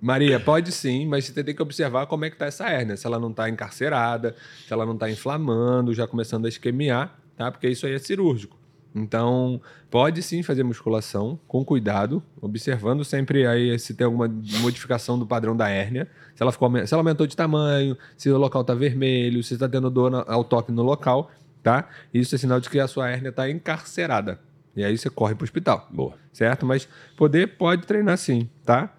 Maria, 0.00 0.40
pode 0.40 0.72
sim, 0.72 1.06
mas 1.06 1.26
você 1.26 1.44
tem 1.44 1.54
que 1.54 1.60
observar 1.60 2.06
como 2.06 2.24
é 2.24 2.30
que 2.30 2.36
tá 2.36 2.46
essa 2.46 2.66
hérnia. 2.70 2.96
Se 2.96 3.06
ela 3.06 3.18
não 3.18 3.30
está 3.30 3.50
encarcerada, 3.50 4.34
se 4.66 4.72
ela 4.72 4.86
não 4.86 4.94
está 4.94 5.10
inflamando, 5.10 5.92
já 5.92 6.06
começando 6.06 6.46
a 6.46 6.48
esquemiar, 6.48 7.20
tá? 7.36 7.50
Porque 7.50 7.68
isso 7.68 7.84
aí 7.84 7.92
é 7.92 7.98
cirúrgico. 7.98 8.58
Então, 8.94 9.60
pode 9.88 10.22
sim 10.22 10.42
fazer 10.42 10.62
musculação 10.64 11.38
com 11.46 11.64
cuidado, 11.64 12.22
observando 12.40 13.04
sempre 13.04 13.46
aí 13.46 13.78
se 13.78 13.94
tem 13.94 14.04
alguma 14.04 14.28
modificação 14.60 15.18
do 15.18 15.26
padrão 15.26 15.56
da 15.56 15.68
hérnia, 15.68 16.08
se 16.34 16.42
ela, 16.42 16.50
ficou, 16.50 16.70
se 16.86 16.92
ela 16.92 17.00
aumentou 17.00 17.26
de 17.26 17.36
tamanho, 17.36 17.96
se 18.16 18.28
o 18.28 18.36
local 18.36 18.62
está 18.62 18.74
vermelho, 18.74 19.42
se 19.42 19.54
está 19.54 19.68
tendo 19.68 19.90
dor 19.90 20.24
ao 20.26 20.42
toque 20.42 20.72
no 20.72 20.82
local, 20.82 21.30
tá? 21.62 21.88
Isso 22.12 22.34
é 22.34 22.38
sinal 22.38 22.60
de 22.60 22.68
que 22.68 22.80
a 22.80 22.88
sua 22.88 23.08
hérnia 23.08 23.28
está 23.28 23.48
encarcerada. 23.48 24.40
E 24.74 24.84
aí 24.84 24.96
você 24.96 25.10
corre 25.10 25.34
para 25.34 25.42
o 25.42 25.44
hospital. 25.44 25.88
Boa. 25.90 26.14
Certo? 26.32 26.64
Mas 26.66 26.88
poder 27.16 27.48
pode 27.58 27.86
treinar 27.86 28.18
sim, 28.18 28.48
tá? 28.64 28.92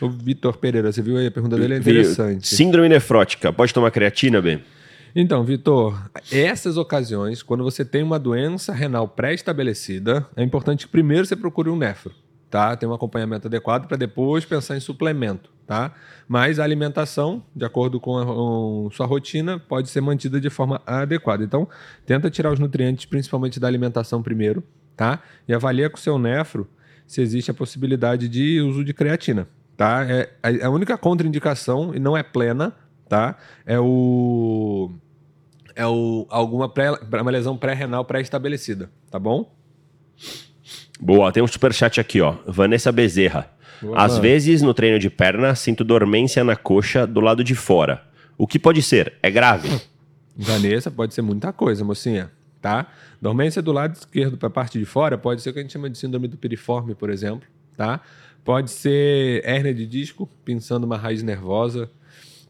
O 0.00 0.08
Vitor 0.08 0.56
Pereira, 0.58 0.92
você 0.92 1.02
viu 1.02 1.16
aí 1.16 1.26
a 1.26 1.30
pergunta 1.30 1.56
dele? 1.56 1.74
É 1.74 1.78
interessante. 1.78 2.46
Síndrome 2.46 2.88
nefrótica, 2.88 3.52
pode 3.52 3.74
tomar 3.74 3.90
creatina, 3.90 4.40
bem? 4.40 4.62
Então, 5.14 5.42
Vitor, 5.42 6.10
essas 6.30 6.76
ocasiões, 6.76 7.42
quando 7.42 7.64
você 7.64 7.84
tem 7.84 8.02
uma 8.02 8.18
doença 8.18 8.72
renal 8.72 9.08
pré-estabelecida, 9.08 10.26
é 10.36 10.42
importante 10.42 10.86
que 10.86 10.92
primeiro 10.92 11.26
você 11.26 11.36
procure 11.36 11.70
um 11.70 11.76
nefro, 11.76 12.14
tá? 12.50 12.76
Tem 12.76 12.88
um 12.88 12.92
acompanhamento 12.92 13.46
adequado 13.46 13.86
para 13.86 13.96
depois 13.96 14.44
pensar 14.44 14.76
em 14.76 14.80
suplemento, 14.80 15.50
tá? 15.66 15.94
Mas 16.26 16.58
a 16.58 16.64
alimentação, 16.64 17.42
de 17.54 17.64
acordo 17.64 17.98
com, 17.98 18.88
a, 18.88 18.94
sua 18.94 19.06
rotina, 19.06 19.58
pode 19.58 19.88
ser 19.88 20.00
mantida 20.00 20.40
de 20.40 20.50
forma 20.50 20.80
adequada. 20.86 21.42
Então, 21.42 21.68
tenta 22.04 22.30
tirar 22.30 22.52
os 22.52 22.58
nutrientes, 22.58 23.06
principalmente 23.06 23.58
da 23.58 23.66
alimentação 23.66 24.22
primeiro, 24.22 24.62
tá? 24.96 25.22
E 25.46 25.54
avalia 25.54 25.88
com 25.88 25.96
o 25.96 26.00
seu 26.00 26.18
nefro 26.18 26.68
se 27.06 27.22
existe 27.22 27.50
a 27.50 27.54
possibilidade 27.54 28.28
de 28.28 28.60
uso 28.60 28.84
de 28.84 28.92
creatina, 28.92 29.48
tá? 29.76 30.04
É 30.04 30.30
a 30.62 30.68
única 30.68 30.98
contraindicação, 30.98 31.94
e 31.94 31.98
não 31.98 32.14
é 32.14 32.22
plena, 32.22 32.74
tá? 33.08 33.36
É 33.64 33.78
o 33.80 34.90
é 35.74 35.86
o 35.86 36.26
alguma 36.28 36.68
pré, 36.68 36.90
uma 36.90 37.30
lesão 37.30 37.56
pré-renal 37.56 38.04
pré-estabelecida, 38.04 38.90
tá 39.10 39.18
bom? 39.18 39.54
Boa, 41.00 41.30
tem 41.30 41.42
um 41.42 41.46
super 41.46 41.72
chat 41.72 42.00
aqui, 42.00 42.20
ó. 42.20 42.36
Vanessa 42.46 42.90
Bezerra. 42.90 43.50
Boa, 43.80 43.96
Às 43.96 44.12
mano. 44.12 44.22
vezes 44.22 44.60
no 44.60 44.74
treino 44.74 44.98
de 44.98 45.08
perna 45.08 45.54
sinto 45.54 45.84
dormência 45.84 46.42
na 46.42 46.56
coxa 46.56 47.06
do 47.06 47.20
lado 47.20 47.44
de 47.44 47.54
fora. 47.54 48.02
O 48.36 48.46
que 48.46 48.58
pode 48.58 48.82
ser? 48.82 49.14
É 49.22 49.30
grave? 49.30 49.68
Vanessa, 50.36 50.90
pode 50.90 51.14
ser 51.14 51.22
muita 51.22 51.52
coisa, 51.52 51.84
mocinha, 51.84 52.30
tá? 52.60 52.88
Dormência 53.20 53.62
do 53.62 53.72
lado 53.72 53.94
esquerdo 53.94 54.36
para 54.36 54.48
a 54.48 54.50
parte 54.50 54.78
de 54.78 54.84
fora 54.84 55.16
pode 55.16 55.42
ser 55.42 55.50
o 55.50 55.52
que 55.52 55.58
a 55.58 55.62
gente 55.62 55.72
chama 55.72 55.88
de 55.90 55.98
síndrome 55.98 56.28
do 56.28 56.36
piriforme, 56.36 56.94
por 56.94 57.10
exemplo, 57.10 57.48
tá? 57.76 58.00
Pode 58.44 58.70
ser 58.70 59.42
hérnia 59.44 59.74
de 59.74 59.86
disco, 59.86 60.28
pensando 60.44 60.84
uma 60.84 60.96
raiz 60.96 61.22
nervosa, 61.22 61.90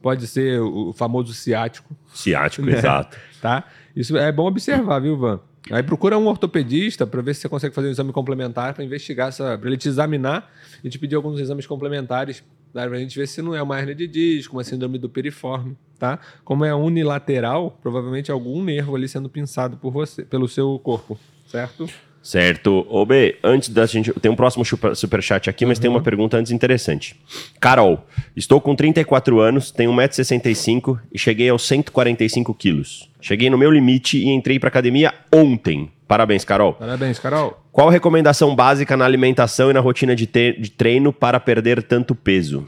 pode 0.00 0.26
ser 0.26 0.60
o 0.60 0.92
famoso 0.92 1.32
ciático. 1.34 1.94
Ciático, 2.14 2.64
né? 2.66 2.78
exato. 2.78 3.16
Tá? 3.40 3.64
Isso 3.94 4.16
é 4.16 4.30
bom 4.32 4.46
observar, 4.46 5.00
viu, 5.00 5.16
Van? 5.16 5.40
Aí 5.70 5.82
procura 5.82 6.16
um 6.16 6.26
ortopedista 6.26 7.06
para 7.06 7.20
ver 7.20 7.34
se 7.34 7.42
você 7.42 7.48
consegue 7.48 7.74
fazer 7.74 7.88
um 7.88 7.90
exame 7.90 8.12
complementar 8.12 8.72
para 8.72 8.82
investigar 8.84 9.28
essa, 9.28 9.58
para 9.58 9.68
ele 9.68 9.76
te 9.76 9.88
examinar 9.88 10.50
e 10.82 10.88
te 10.88 10.98
pedir 10.98 11.16
alguns 11.16 11.38
exames 11.40 11.66
complementares 11.66 12.42
para 12.72 12.84
a 12.84 12.98
gente 12.98 13.18
ver 13.18 13.26
se 13.26 13.42
não 13.42 13.54
é 13.54 13.62
uma 13.62 13.78
hernia 13.78 13.94
de 13.94 14.06
disco, 14.06 14.56
uma 14.56 14.64
síndrome 14.64 14.98
do 14.98 15.08
piriforme, 15.08 15.76
tá? 15.98 16.18
Como 16.44 16.64
é 16.64 16.74
unilateral, 16.74 17.78
provavelmente 17.82 18.30
algum 18.30 18.62
nervo 18.62 18.94
ali 18.94 19.08
sendo 19.08 19.28
pinçado 19.28 19.76
por 19.76 19.90
você, 19.90 20.22
pelo 20.22 20.48
seu 20.48 20.78
corpo, 20.78 21.18
certo? 21.46 21.88
Certo. 22.22 22.86
Ô, 22.90 23.06
B, 23.06 23.36
antes 23.42 23.68
da 23.68 23.86
gente. 23.86 24.12
Tem 24.14 24.30
um 24.30 24.36
próximo 24.36 24.64
superchat 24.94 25.48
aqui, 25.48 25.64
mas 25.64 25.78
uhum. 25.78 25.82
tem 25.82 25.90
uma 25.90 26.02
pergunta 26.02 26.36
antes 26.36 26.52
interessante. 26.52 27.16
Carol, 27.60 28.04
estou 28.36 28.60
com 28.60 28.74
34 28.74 29.40
anos, 29.40 29.70
tenho 29.70 29.92
1,65m 29.92 30.98
e 31.12 31.18
cheguei 31.18 31.48
aos 31.48 31.66
145 31.66 32.52
quilos. 32.54 33.08
Cheguei 33.20 33.48
no 33.48 33.58
meu 33.58 33.70
limite 33.70 34.18
e 34.18 34.28
entrei 34.28 34.58
para 34.58 34.68
academia 34.68 35.12
ontem. 35.32 35.90
Parabéns, 36.06 36.44
Carol. 36.44 36.72
Parabéns, 36.74 37.18
Carol. 37.18 37.62
Qual 37.70 37.88
recomendação 37.88 38.54
básica 38.56 38.96
na 38.96 39.04
alimentação 39.04 39.70
e 39.70 39.72
na 39.72 39.80
rotina 39.80 40.16
de, 40.16 40.26
de 40.26 40.70
treino 40.70 41.12
para 41.12 41.38
perder 41.38 41.82
tanto 41.82 42.14
peso? 42.14 42.66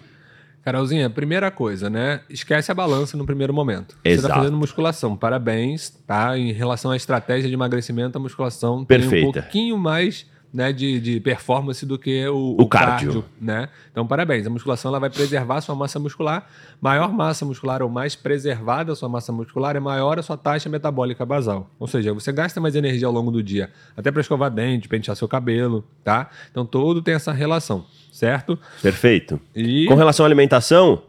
Carolzinha, 0.63 1.09
primeira 1.09 1.51
coisa, 1.51 1.89
né? 1.89 2.21
Esquece 2.29 2.71
a 2.71 2.75
balança 2.75 3.17
no 3.17 3.25
primeiro 3.25 3.53
momento. 3.53 3.97
Exato. 4.05 4.21
Você 4.21 4.27
está 4.27 4.35
fazendo 4.35 4.57
musculação. 4.57 5.17
Parabéns, 5.17 5.91
tá? 6.07 6.37
Em 6.37 6.53
relação 6.53 6.91
à 6.91 6.97
estratégia 6.97 7.49
de 7.49 7.55
emagrecimento, 7.55 8.19
a 8.19 8.21
musculação 8.21 8.85
Perfeita. 8.85 9.11
tem 9.11 9.29
um 9.29 9.33
pouquinho 9.33 9.79
mais 9.79 10.27
né, 10.53 10.73
de, 10.73 11.01
de 11.01 11.21
performance 11.21 11.87
do 11.87 11.99
que 11.99 12.27
o, 12.27 12.35
o, 12.35 12.63
o 12.63 12.69
cardio. 12.69 13.13
cardio. 13.13 13.25
né? 13.41 13.69
Então, 13.91 14.07
parabéns. 14.07 14.47
A 14.47 14.51
musculação 14.51 14.91
ela 14.91 14.99
vai 14.99 15.09
preservar 15.09 15.57
a 15.57 15.61
sua 15.61 15.75
massa 15.75 15.99
muscular. 15.99 16.47
Maior 16.81 17.13
massa 17.13 17.45
muscular 17.45 17.83
ou 17.83 17.89
mais 17.89 18.17
preservada 18.17 18.93
a 18.93 18.97
sua 18.97 19.09
massa 19.09 19.33
muscular 19.33 19.77
é 19.77 19.81
maior 19.81 20.19
a 20.19 20.23
sua 20.23 20.37
taxa 20.37 20.69
metabólica 20.69 21.25
basal. 21.25 21.71
Ou 21.79 21.87
seja, 21.87 22.13
você 22.13 22.33
gasta 22.33 22.61
mais 22.61 22.75
energia 22.75 23.07
ao 23.07 23.13
longo 23.13 23.31
do 23.31 23.43
dia, 23.43 23.71
até 23.97 24.11
para 24.11 24.21
escovar 24.21 24.51
dente, 24.51 24.89
pentear 24.89 25.17
seu 25.17 25.29
cabelo, 25.29 25.85
tá? 26.03 26.29
Então, 26.51 26.67
todo 26.67 27.01
tem 27.01 27.15
essa 27.15 27.33
relação, 27.33 27.87
certo? 28.13 28.59
Perfeito. 28.83 29.41
E... 29.55 29.87
Com 29.87 29.95
relação 29.95 30.25
à 30.25 30.29
alimentação, 30.29 31.03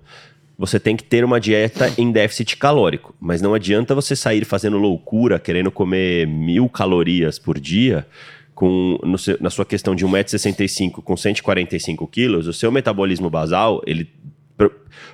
você 0.58 0.80
tem 0.80 0.96
que 0.96 1.04
ter 1.04 1.26
uma 1.26 1.40
dieta 1.40 1.92
em 1.98 2.12
déficit 2.12 2.58
calórico. 2.58 3.16
Mas 3.20 3.42
não 3.42 3.56
adianta 3.56 3.96
você 3.96 4.16
sair 4.16 4.46
fazendo 4.46 4.78
loucura, 4.78 5.40
querendo 5.40 5.72
comer 5.72 6.28
mil 6.28 6.70
calorias 6.70 7.40
por 7.40 7.60
dia 7.60 8.06
com, 8.54 8.98
seu, 9.18 9.38
na 9.40 9.50
sua 9.50 9.66
questão 9.66 9.96
de 9.96 10.06
1,65m 10.06 10.92
com 10.92 11.18
145 11.18 12.08
quilos, 12.08 12.48
o 12.48 12.54
seu 12.54 12.72
metabolismo 12.72 13.30
basal, 13.30 13.82
ele 13.86 14.10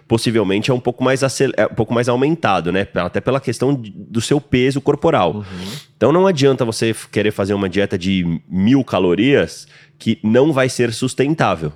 possivelmente 0.08 0.71
é 0.71 0.73
um 0.73 0.80
pouco 0.80 1.04
mais 1.04 1.21
é 1.21 1.65
um 1.65 1.76
pouco 1.76 1.93
mais 1.93 2.10
aumentado, 2.10 2.71
né? 2.71 2.88
Até 2.95 3.21
pela 3.21 3.39
questão 3.39 3.73
do 3.73 4.21
seu 4.21 4.39
peso 4.39 4.82
corporal. 4.82 5.36
Uhum. 5.36 5.43
Então 5.95 6.12
não 6.12 6.26
adianta 6.26 6.65
você 6.65 6.95
querer 7.12 7.32
fazer 7.32 7.54
uma 7.54 7.69
dieta 7.69 7.97
de 7.97 8.41
mil 8.50 8.84
calorias 8.84 9.67
que 10.00 10.19
não 10.23 10.54
vai 10.54 10.69
ser 10.69 10.93
sustentável, 10.93 11.71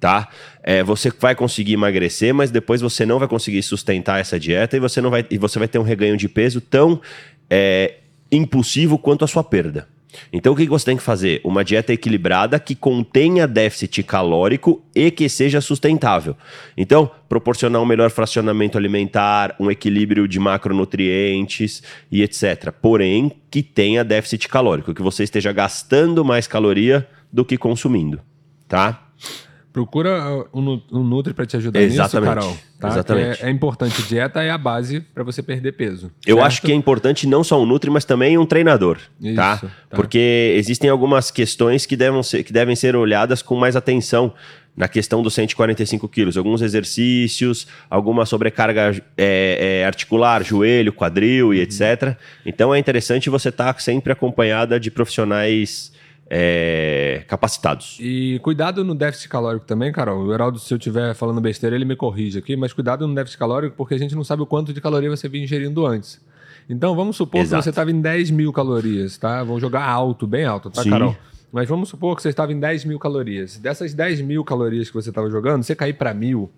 tá? 0.00 0.28
É, 0.62 0.82
você 0.82 1.12
vai 1.18 1.34
conseguir 1.34 1.74
emagrecer, 1.74 2.34
mas 2.34 2.50
depois 2.50 2.80
você 2.80 3.06
não 3.06 3.18
vai 3.18 3.28
conseguir 3.28 3.62
sustentar 3.62 4.20
essa 4.20 4.38
dieta 4.38 4.76
e 4.76 4.80
você 4.80 5.00
não 5.00 5.10
vai 5.10 5.24
e 5.30 5.38
você 5.38 5.58
vai 5.58 5.68
ter 5.68 5.78
um 5.78 5.84
reganho 5.84 6.16
de 6.16 6.28
peso 6.28 6.60
tão 6.60 7.00
é, 7.48 7.98
impulsivo 8.30 8.98
quanto 8.98 9.24
a 9.24 9.28
sua 9.28 9.44
perda. 9.44 9.88
Então 10.32 10.52
o 10.52 10.56
que 10.56 10.66
você 10.66 10.86
tem 10.86 10.96
que 10.96 11.02
fazer? 11.02 11.40
Uma 11.44 11.64
dieta 11.64 11.92
equilibrada 11.92 12.58
que 12.58 12.74
contenha 12.74 13.46
déficit 13.46 14.02
calórico 14.02 14.82
e 14.94 15.10
que 15.10 15.28
seja 15.28 15.60
sustentável. 15.60 16.36
Então, 16.76 17.10
proporcionar 17.28 17.82
um 17.82 17.86
melhor 17.86 18.10
fracionamento 18.10 18.78
alimentar, 18.78 19.54
um 19.58 19.70
equilíbrio 19.70 20.26
de 20.28 20.38
macronutrientes 20.38 21.82
e 22.10 22.22
etc. 22.22 22.72
Porém, 22.80 23.32
que 23.50 23.62
tenha 23.62 24.04
déficit 24.04 24.48
calórico, 24.48 24.94
que 24.94 25.02
você 25.02 25.24
esteja 25.24 25.52
gastando 25.52 26.24
mais 26.24 26.46
caloria 26.46 27.06
do 27.32 27.44
que 27.44 27.56
consumindo, 27.56 28.20
tá? 28.68 29.05
Procura 29.76 30.34
uh, 30.34 30.48
um, 30.54 30.80
um 30.90 31.04
Nutri 31.04 31.34
para 31.34 31.44
te 31.44 31.54
ajudar 31.54 31.82
Exatamente. 31.82 32.34
nisso, 32.34 32.40
Carol. 32.40 32.56
Tá? 32.80 32.88
Exatamente. 32.88 33.42
É, 33.42 33.46
é, 33.46 33.50
importante. 33.50 34.02
Dieta 34.04 34.42
é 34.42 34.48
a 34.48 34.56
base 34.56 35.00
para 35.00 35.22
você 35.22 35.42
perder 35.42 35.72
peso. 35.72 36.10
Eu 36.26 36.36
certo? 36.36 36.46
acho 36.46 36.62
que 36.62 36.72
é 36.72 36.74
importante 36.74 37.26
não 37.26 37.44
só 37.44 37.60
um 37.60 37.66
Nutri, 37.66 37.90
mas 37.90 38.02
também 38.02 38.38
um 38.38 38.46
treinador. 38.46 38.96
Isso, 39.20 39.36
tá? 39.36 39.58
tá? 39.58 39.68
Porque 39.90 40.54
existem 40.56 40.88
algumas 40.88 41.30
questões 41.30 41.84
que 41.84 41.94
devem, 41.94 42.22
ser, 42.22 42.42
que 42.42 42.54
devem 42.54 42.74
ser 42.74 42.96
olhadas 42.96 43.42
com 43.42 43.54
mais 43.54 43.76
atenção 43.76 44.32
na 44.74 44.88
questão 44.88 45.22
dos 45.22 45.34
145 45.34 46.08
quilos. 46.08 46.38
Alguns 46.38 46.62
exercícios, 46.62 47.66
alguma 47.90 48.24
sobrecarga 48.24 48.96
é, 49.14 49.82
é, 49.82 49.84
articular, 49.84 50.42
joelho, 50.42 50.90
quadril 50.90 51.52
e 51.52 51.58
uhum. 51.58 51.62
etc. 51.62 52.16
Então 52.46 52.74
é 52.74 52.78
interessante 52.78 53.28
você 53.28 53.50
estar 53.50 53.74
tá 53.74 53.78
sempre 53.78 54.10
acompanhada 54.10 54.80
de 54.80 54.90
profissionais 54.90 55.94
é, 56.28 57.24
capacitados. 57.28 57.98
E 58.00 58.38
cuidado 58.42 58.84
no 58.84 58.94
déficit 58.94 59.28
calórico 59.28 59.64
também, 59.64 59.92
Carol. 59.92 60.24
O 60.24 60.34
Heraldo, 60.34 60.58
se 60.58 60.72
eu 60.72 60.78
estiver 60.78 61.14
falando 61.14 61.40
besteira, 61.40 61.76
ele 61.76 61.84
me 61.84 61.96
corrige 61.96 62.38
aqui, 62.38 62.56
mas 62.56 62.72
cuidado 62.72 63.06
no 63.06 63.14
déficit 63.14 63.38
calórico 63.38 63.76
porque 63.76 63.94
a 63.94 63.98
gente 63.98 64.14
não 64.14 64.24
sabe 64.24 64.42
o 64.42 64.46
quanto 64.46 64.72
de 64.72 64.80
caloria 64.80 65.08
você 65.08 65.28
vinha 65.28 65.44
ingerindo 65.44 65.86
antes. 65.86 66.20
Então 66.68 66.96
vamos 66.96 67.16
supor 67.16 67.40
Exato. 67.40 67.60
que 67.60 67.64
você 67.64 67.70
estava 67.70 67.90
em 67.90 68.00
10 68.00 68.32
mil 68.32 68.52
calorias, 68.52 69.16
tá? 69.16 69.44
Vamos 69.44 69.60
jogar 69.60 69.84
alto, 69.88 70.26
bem 70.26 70.44
alto, 70.44 70.68
tá, 70.68 70.82
Sim. 70.82 70.90
Carol? 70.90 71.16
Mas 71.52 71.68
vamos 71.68 71.88
supor 71.88 72.16
que 72.16 72.22
você 72.22 72.28
estava 72.28 72.52
em 72.52 72.58
10 72.58 72.84
mil 72.84 72.98
calorias. 72.98 73.56
Dessas 73.56 73.94
10 73.94 74.20
mil 74.22 74.44
calorias 74.44 74.88
que 74.88 74.94
você 74.94 75.10
estava 75.10 75.30
jogando, 75.30 75.62
você 75.62 75.76
cair 75.76 75.92
para 75.92 76.12
mil, 76.12 76.50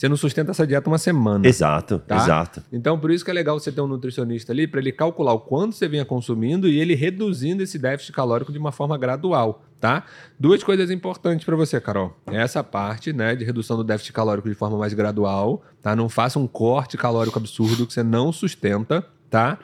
você 0.00 0.08
não 0.08 0.16
sustenta 0.16 0.50
essa 0.50 0.66
dieta 0.66 0.88
uma 0.88 0.96
semana. 0.96 1.46
Exato, 1.46 1.98
tá? 1.98 2.16
exato. 2.16 2.62
Então, 2.72 2.98
por 2.98 3.10
isso 3.10 3.22
que 3.22 3.30
é 3.30 3.34
legal 3.34 3.60
você 3.60 3.70
ter 3.70 3.82
um 3.82 3.86
nutricionista 3.86 4.50
ali 4.50 4.66
para 4.66 4.80
ele 4.80 4.92
calcular 4.92 5.34
o 5.34 5.40
quanto 5.40 5.74
você 5.74 5.86
vinha 5.86 6.06
consumindo 6.06 6.66
e 6.66 6.80
ele 6.80 6.94
reduzindo 6.94 7.62
esse 7.62 7.78
déficit 7.78 8.10
calórico 8.10 8.50
de 8.50 8.56
uma 8.56 8.72
forma 8.72 8.96
gradual, 8.96 9.62
tá? 9.78 10.04
Duas 10.38 10.64
coisas 10.64 10.90
importantes 10.90 11.44
para 11.44 11.54
você, 11.54 11.78
Carol. 11.82 12.16
Essa 12.28 12.64
parte, 12.64 13.12
né, 13.12 13.36
de 13.36 13.44
redução 13.44 13.76
do 13.76 13.84
déficit 13.84 14.14
calórico 14.14 14.48
de 14.48 14.54
forma 14.54 14.78
mais 14.78 14.94
gradual, 14.94 15.62
tá? 15.82 15.94
Não 15.94 16.08
faça 16.08 16.38
um 16.38 16.46
corte 16.46 16.96
calórico 16.96 17.38
absurdo 17.38 17.86
que 17.86 17.92
você 17.92 18.02
não 18.02 18.32
sustenta, 18.32 19.04
tá? 19.28 19.58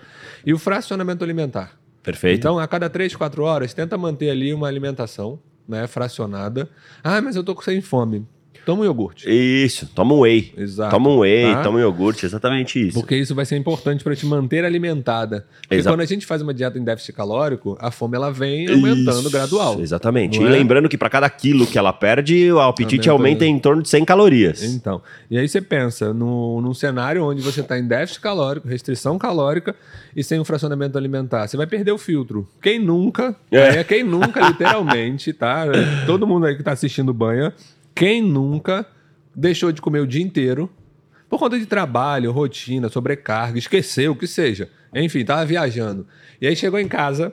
E 0.44 0.52
o 0.52 0.58
fracionamento 0.58 1.24
alimentar. 1.24 1.78
Perfeito. 2.02 2.36
Então, 2.36 2.58
a 2.58 2.68
cada 2.68 2.90
3, 2.90 3.16
4 3.16 3.42
horas, 3.42 3.72
tenta 3.72 3.96
manter 3.96 4.28
ali 4.28 4.52
uma 4.52 4.68
alimentação 4.68 5.38
né, 5.66 5.86
fracionada. 5.86 6.68
Ah, 7.02 7.22
mas 7.22 7.36
eu 7.36 7.42
tô 7.42 7.58
sem 7.62 7.80
fome. 7.80 8.26
Toma 8.66 8.82
um 8.82 8.84
iogurte. 8.84 9.30
Isso, 9.30 9.88
toma 9.94 10.12
um 10.12 10.22
whey. 10.22 10.52
Exato. 10.56 10.90
Toma 10.90 11.08
um 11.08 11.20
whey, 11.20 11.54
tá? 11.54 11.62
toma 11.62 11.78
um 11.78 11.80
iogurte, 11.80 12.26
exatamente 12.26 12.88
isso. 12.88 12.98
Porque 12.98 13.14
isso 13.14 13.32
vai 13.32 13.44
ser 13.44 13.56
importante 13.56 14.02
para 14.02 14.16
te 14.16 14.26
manter 14.26 14.64
alimentada. 14.64 15.46
Porque 15.60 15.76
Exato. 15.76 15.94
quando 15.94 16.00
a 16.00 16.04
gente 16.04 16.26
faz 16.26 16.42
uma 16.42 16.52
dieta 16.52 16.76
em 16.76 16.82
déficit 16.82 17.12
calórico, 17.12 17.78
a 17.80 17.92
fome 17.92 18.16
ela 18.16 18.32
vem 18.32 18.68
aumentando 18.68 19.20
isso, 19.20 19.30
gradual. 19.30 19.80
Exatamente. 19.80 20.40
e 20.40 20.44
é? 20.44 20.48
lembrando 20.48 20.88
que 20.88 20.98
para 20.98 21.08
cada 21.08 21.30
quilo 21.30 21.64
que 21.64 21.78
ela 21.78 21.92
perde, 21.92 22.50
o 22.50 22.58
apetite 22.58 23.08
aumenta, 23.08 23.44
aumenta 23.44 23.46
em 23.46 23.56
torno 23.60 23.82
de 23.82 23.88
100 23.88 24.04
calorias. 24.04 24.64
Então, 24.64 25.00
e 25.30 25.38
aí 25.38 25.48
você 25.48 25.60
pensa 25.60 26.12
no, 26.12 26.60
num 26.60 26.74
cenário 26.74 27.24
onde 27.24 27.42
você 27.42 27.60
está 27.60 27.78
em 27.78 27.86
déficit 27.86 28.20
calórico, 28.20 28.66
restrição 28.66 29.16
calórica 29.16 29.76
e 30.16 30.24
sem 30.24 30.40
um 30.40 30.44
fracionamento 30.44 30.98
alimentar. 30.98 31.46
Você 31.46 31.56
vai 31.56 31.68
perder 31.68 31.92
o 31.92 31.98
filtro. 31.98 32.48
Quem 32.60 32.80
nunca, 32.80 33.36
é, 33.48 33.76
é 33.76 33.84
quem 33.84 34.02
nunca, 34.02 34.42
literalmente, 34.50 35.32
tá? 35.32 35.66
Todo 36.04 36.26
mundo 36.26 36.46
aí 36.46 36.56
que 36.56 36.62
está 36.62 36.72
assistindo 36.72 37.14
banha 37.14 37.54
quem 37.96 38.20
nunca 38.20 38.86
deixou 39.34 39.72
de 39.72 39.80
comer 39.80 40.00
o 40.00 40.06
dia 40.06 40.22
inteiro 40.22 40.70
por 41.30 41.38
conta 41.38 41.58
de 41.58 41.64
trabalho, 41.64 42.30
rotina, 42.30 42.90
sobrecarga, 42.90 43.58
esqueceu, 43.58 44.12
o 44.12 44.16
que 44.16 44.26
seja. 44.26 44.68
Enfim, 44.94 45.24
tava 45.24 45.44
viajando. 45.46 46.06
E 46.40 46.46
aí 46.46 46.54
chegou 46.54 46.78
em 46.78 46.86
casa, 46.86 47.32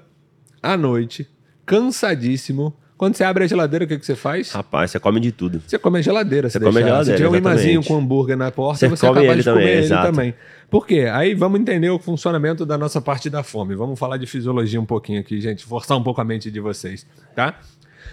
à 0.61 0.75
noite, 0.77 1.27
cansadíssimo. 1.65 2.73
Quando 2.97 3.15
você 3.15 3.25
abre 3.25 3.43
a 3.43 3.47
geladeira, 3.47 3.83
o 3.83 3.87
que, 3.87 3.99
que 3.99 4.05
você 4.05 4.15
faz? 4.15 4.53
Rapaz, 4.53 4.91
você 4.91 4.99
come 4.99 5.19
de 5.19 5.33
tudo. 5.33 5.61
Você 5.67 5.77
come 5.77 5.99
a 5.99 6.01
geladeira. 6.01 6.49
Você, 6.49 6.59
come 6.59 6.79
a 6.79 6.81
geladeira. 6.81 7.17
Se 7.17 7.23
tiver 7.23 7.29
um 7.29 7.35
imazinho 7.35 7.83
com 7.83 7.97
hambúrguer 7.97 8.37
na 8.37 8.49
porta, 8.49 8.79
você, 8.79 8.87
você 8.87 9.05
come 9.05 9.25
ele 9.25 9.43
também, 9.43 9.67
ele 9.67 9.89
também. 9.89 10.33
Por 10.69 10.87
quê? 10.87 11.09
Aí 11.11 11.35
vamos 11.35 11.59
entender 11.59 11.89
o 11.89 11.99
funcionamento 11.99 12.65
da 12.65 12.77
nossa 12.77 13.01
parte 13.01 13.29
da 13.29 13.43
fome. 13.43 13.75
Vamos 13.75 13.99
falar 13.99 14.15
de 14.15 14.25
fisiologia 14.25 14.79
um 14.79 14.85
pouquinho 14.85 15.19
aqui, 15.19 15.41
gente. 15.41 15.65
Forçar 15.65 15.97
um 15.97 16.03
pouco 16.03 16.21
a 16.21 16.23
mente 16.23 16.49
de 16.49 16.61
vocês, 16.61 17.05
tá? 17.35 17.59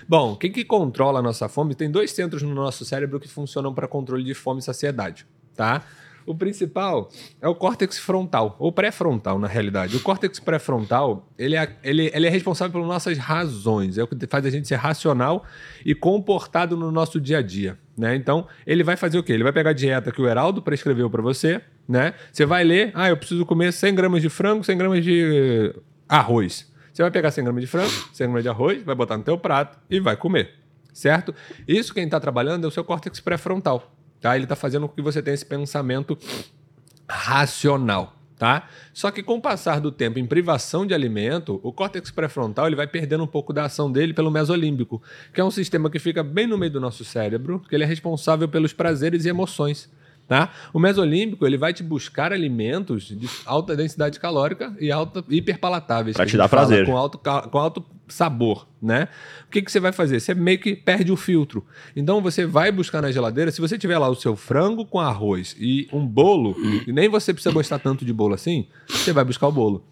Bom, 0.09 0.37
quem 0.37 0.51
que 0.51 0.65
controla 0.65 1.21
a 1.21 1.23
nossa 1.23 1.49
fome? 1.49 1.75
Tem 1.75 1.91
dois 1.91 2.11
centros 2.13 2.43
no 2.43 2.55
nosso 2.55 2.85
cérebro 2.85 3.21
que 3.21 3.29
funcionam 3.29 3.75
para 3.75 3.87
controle 3.89 4.25
de 4.25 4.35
fome 4.35 4.61
e 4.61 4.63
saciedade, 4.63 5.27
tá? 5.55 5.85
O 6.27 6.35
principal 6.35 7.11
é 7.41 7.49
o 7.49 7.55
córtex 7.55 7.99
frontal, 7.99 8.55
ou 8.59 8.71
pré-frontal, 8.71 9.39
na 9.39 9.49
realidade. 9.49 9.97
O 9.97 10.01
córtex 10.01 10.39
pré-frontal, 10.39 11.29
ele 11.39 11.57
é, 11.57 11.77
ele, 11.83 12.11
ele 12.15 12.27
é 12.27 12.31
responsável 12.31 12.73
pelas 12.73 12.87
nossas 12.87 13.19
razões, 13.19 13.99
é 13.99 14.03
o 14.03 14.07
que 14.07 14.27
faz 14.27 14.45
a 14.45 14.51
gente 14.51 14.69
ser 14.69 14.77
racional 14.77 15.45
e 15.85 15.95
comportado 15.95 16.77
no 16.77 16.93
nosso 16.93 17.21
dia 17.21 17.39
a 17.39 17.43
dia, 17.43 17.79
né? 17.97 18.15
Então, 18.15 18.47
ele 18.67 18.85
vai 18.85 18.97
fazer 18.97 19.19
o 19.19 19.23
quê? 19.23 19.33
Ele 19.33 19.43
vai 19.43 19.53
pegar 19.53 19.71
a 19.71 19.73
dieta 19.73 20.13
que 20.13 20.21
o 20.21 20.29
Heraldo 20.29 20.63
prescreveu 20.63 21.09
para 21.11 21.23
você, 21.23 21.61
né? 21.89 22.15
Você 22.33 22.47
vai 22.47 22.63
ler, 22.63 22.93
ah, 22.95 23.09
eu 23.09 23.17
preciso 23.17 23.45
comer 23.47 23.73
100 23.73 23.95
gramas 23.95 24.23
de 24.23 24.29
frango, 24.29 24.63
100 24.63 24.79
gramas 24.79 25.05
de 25.05 25.75
arroz. 26.09 26.70
Você 26.93 27.03
vai 27.03 27.11
pegar 27.11 27.31
100 27.31 27.45
gramas 27.45 27.63
de 27.63 27.67
frango, 27.67 27.91
100 28.13 28.27
gramas 28.27 28.43
de 28.43 28.49
arroz, 28.49 28.83
vai 28.83 28.95
botar 28.95 29.17
no 29.17 29.25
teu 29.25 29.39
prato 29.39 29.79
e 29.89 30.01
vai 30.01 30.17
comer, 30.17 30.55
certo? 30.93 31.35
Isso 31.67 31.95
quem 31.95 32.05
está 32.05 32.19
trabalhando 32.19 32.65
é 32.65 32.69
o 32.69 32.71
seu 32.71 32.85
córtex 32.85 33.21
pré-frontal, 33.21 33.95
tá? 34.21 34.35
Ele 34.35 34.45
está 34.45 34.57
fazendo 34.57 34.89
com 34.89 34.95
que 34.95 35.03
você 35.03 35.23
tenha 35.23 35.35
esse 35.35 35.47
pensamento 35.47 36.19
racional, 37.09 38.17
tá? 38.37 38.69
Só 38.93 39.11
que 39.11 39.23
com 39.23 39.37
o 39.37 39.41
passar 39.41 39.81
do 39.81 39.93
tempo 39.93 40.19
em 40.19 40.27
privação 40.27 40.87
de 40.87 40.95
alimento, 40.95 41.61
o 41.63 41.73
córtex 41.73 42.11
pré-frontal 42.11 42.67
ele 42.67 42.77
vai 42.77 42.87
perdendo 42.87 43.25
um 43.25 43.29
pouco 43.29 43.53
da 43.53 43.65
ação 43.65 43.91
dele 43.91 44.13
pelo 44.13 44.31
mesolímbico, 44.31 45.03
que 45.33 45.41
é 45.41 45.45
um 45.45 45.51
sistema 45.51 45.89
que 45.89 45.99
fica 45.99 46.23
bem 46.23 46.47
no 46.47 46.59
meio 46.59 46.73
do 46.73 46.81
nosso 46.81 47.05
cérebro, 47.05 47.61
que 47.69 47.75
ele 47.75 47.85
é 47.85 47.87
responsável 47.87 48.49
pelos 48.49 48.73
prazeres 48.73 49.25
e 49.25 49.29
emoções. 49.29 49.89
Tá? 50.31 50.51
O 50.73 50.79
mesolímbico 50.79 51.45
ele 51.45 51.59
vai 51.59 51.73
te 51.73 51.83
buscar 51.83 52.33
alimentos 52.33 53.03
de 53.03 53.29
alta 53.45 53.75
densidade 53.75 54.21
calórica 54.21 54.73
e 54.79 54.93
alta 54.93 55.25
hiperpalatáveis. 55.29 56.17
Que 56.17 56.25
te 56.25 56.37
dar 56.37 56.49
prazer. 56.49 56.87
Com 56.87 56.97
alto, 56.97 57.19
com 57.19 57.59
alto 57.59 57.85
sabor, 58.07 58.69
né? 58.81 59.09
O 59.49 59.51
que, 59.51 59.61
que 59.61 59.73
você 59.73 59.81
vai 59.81 59.91
fazer? 59.91 60.21
Você 60.21 60.33
meio 60.33 60.61
que 60.61 60.77
perde 60.77 61.11
o 61.11 61.17
filtro. 61.17 61.67
Então 61.97 62.21
você 62.21 62.47
vai 62.47 62.71
buscar 62.71 63.03
na 63.03 63.11
geladeira, 63.11 63.51
se 63.51 63.61
você 63.61 63.77
tiver 63.77 63.99
lá 63.99 64.09
o 64.09 64.15
seu 64.15 64.37
frango 64.37 64.87
com 64.87 65.01
arroz 65.01 65.57
e 65.59 65.89
um 65.93 66.07
bolo, 66.07 66.55
e 66.87 66.93
nem 66.93 67.09
você 67.09 67.35
precisa 67.35 67.53
gostar 67.53 67.81
tanto 67.81 68.05
de 68.05 68.13
bolo 68.13 68.33
assim, 68.33 68.69
você 68.89 69.13
vai 69.13 69.25
buscar 69.25 69.49
o 69.49 69.53
bolo. 69.53 69.85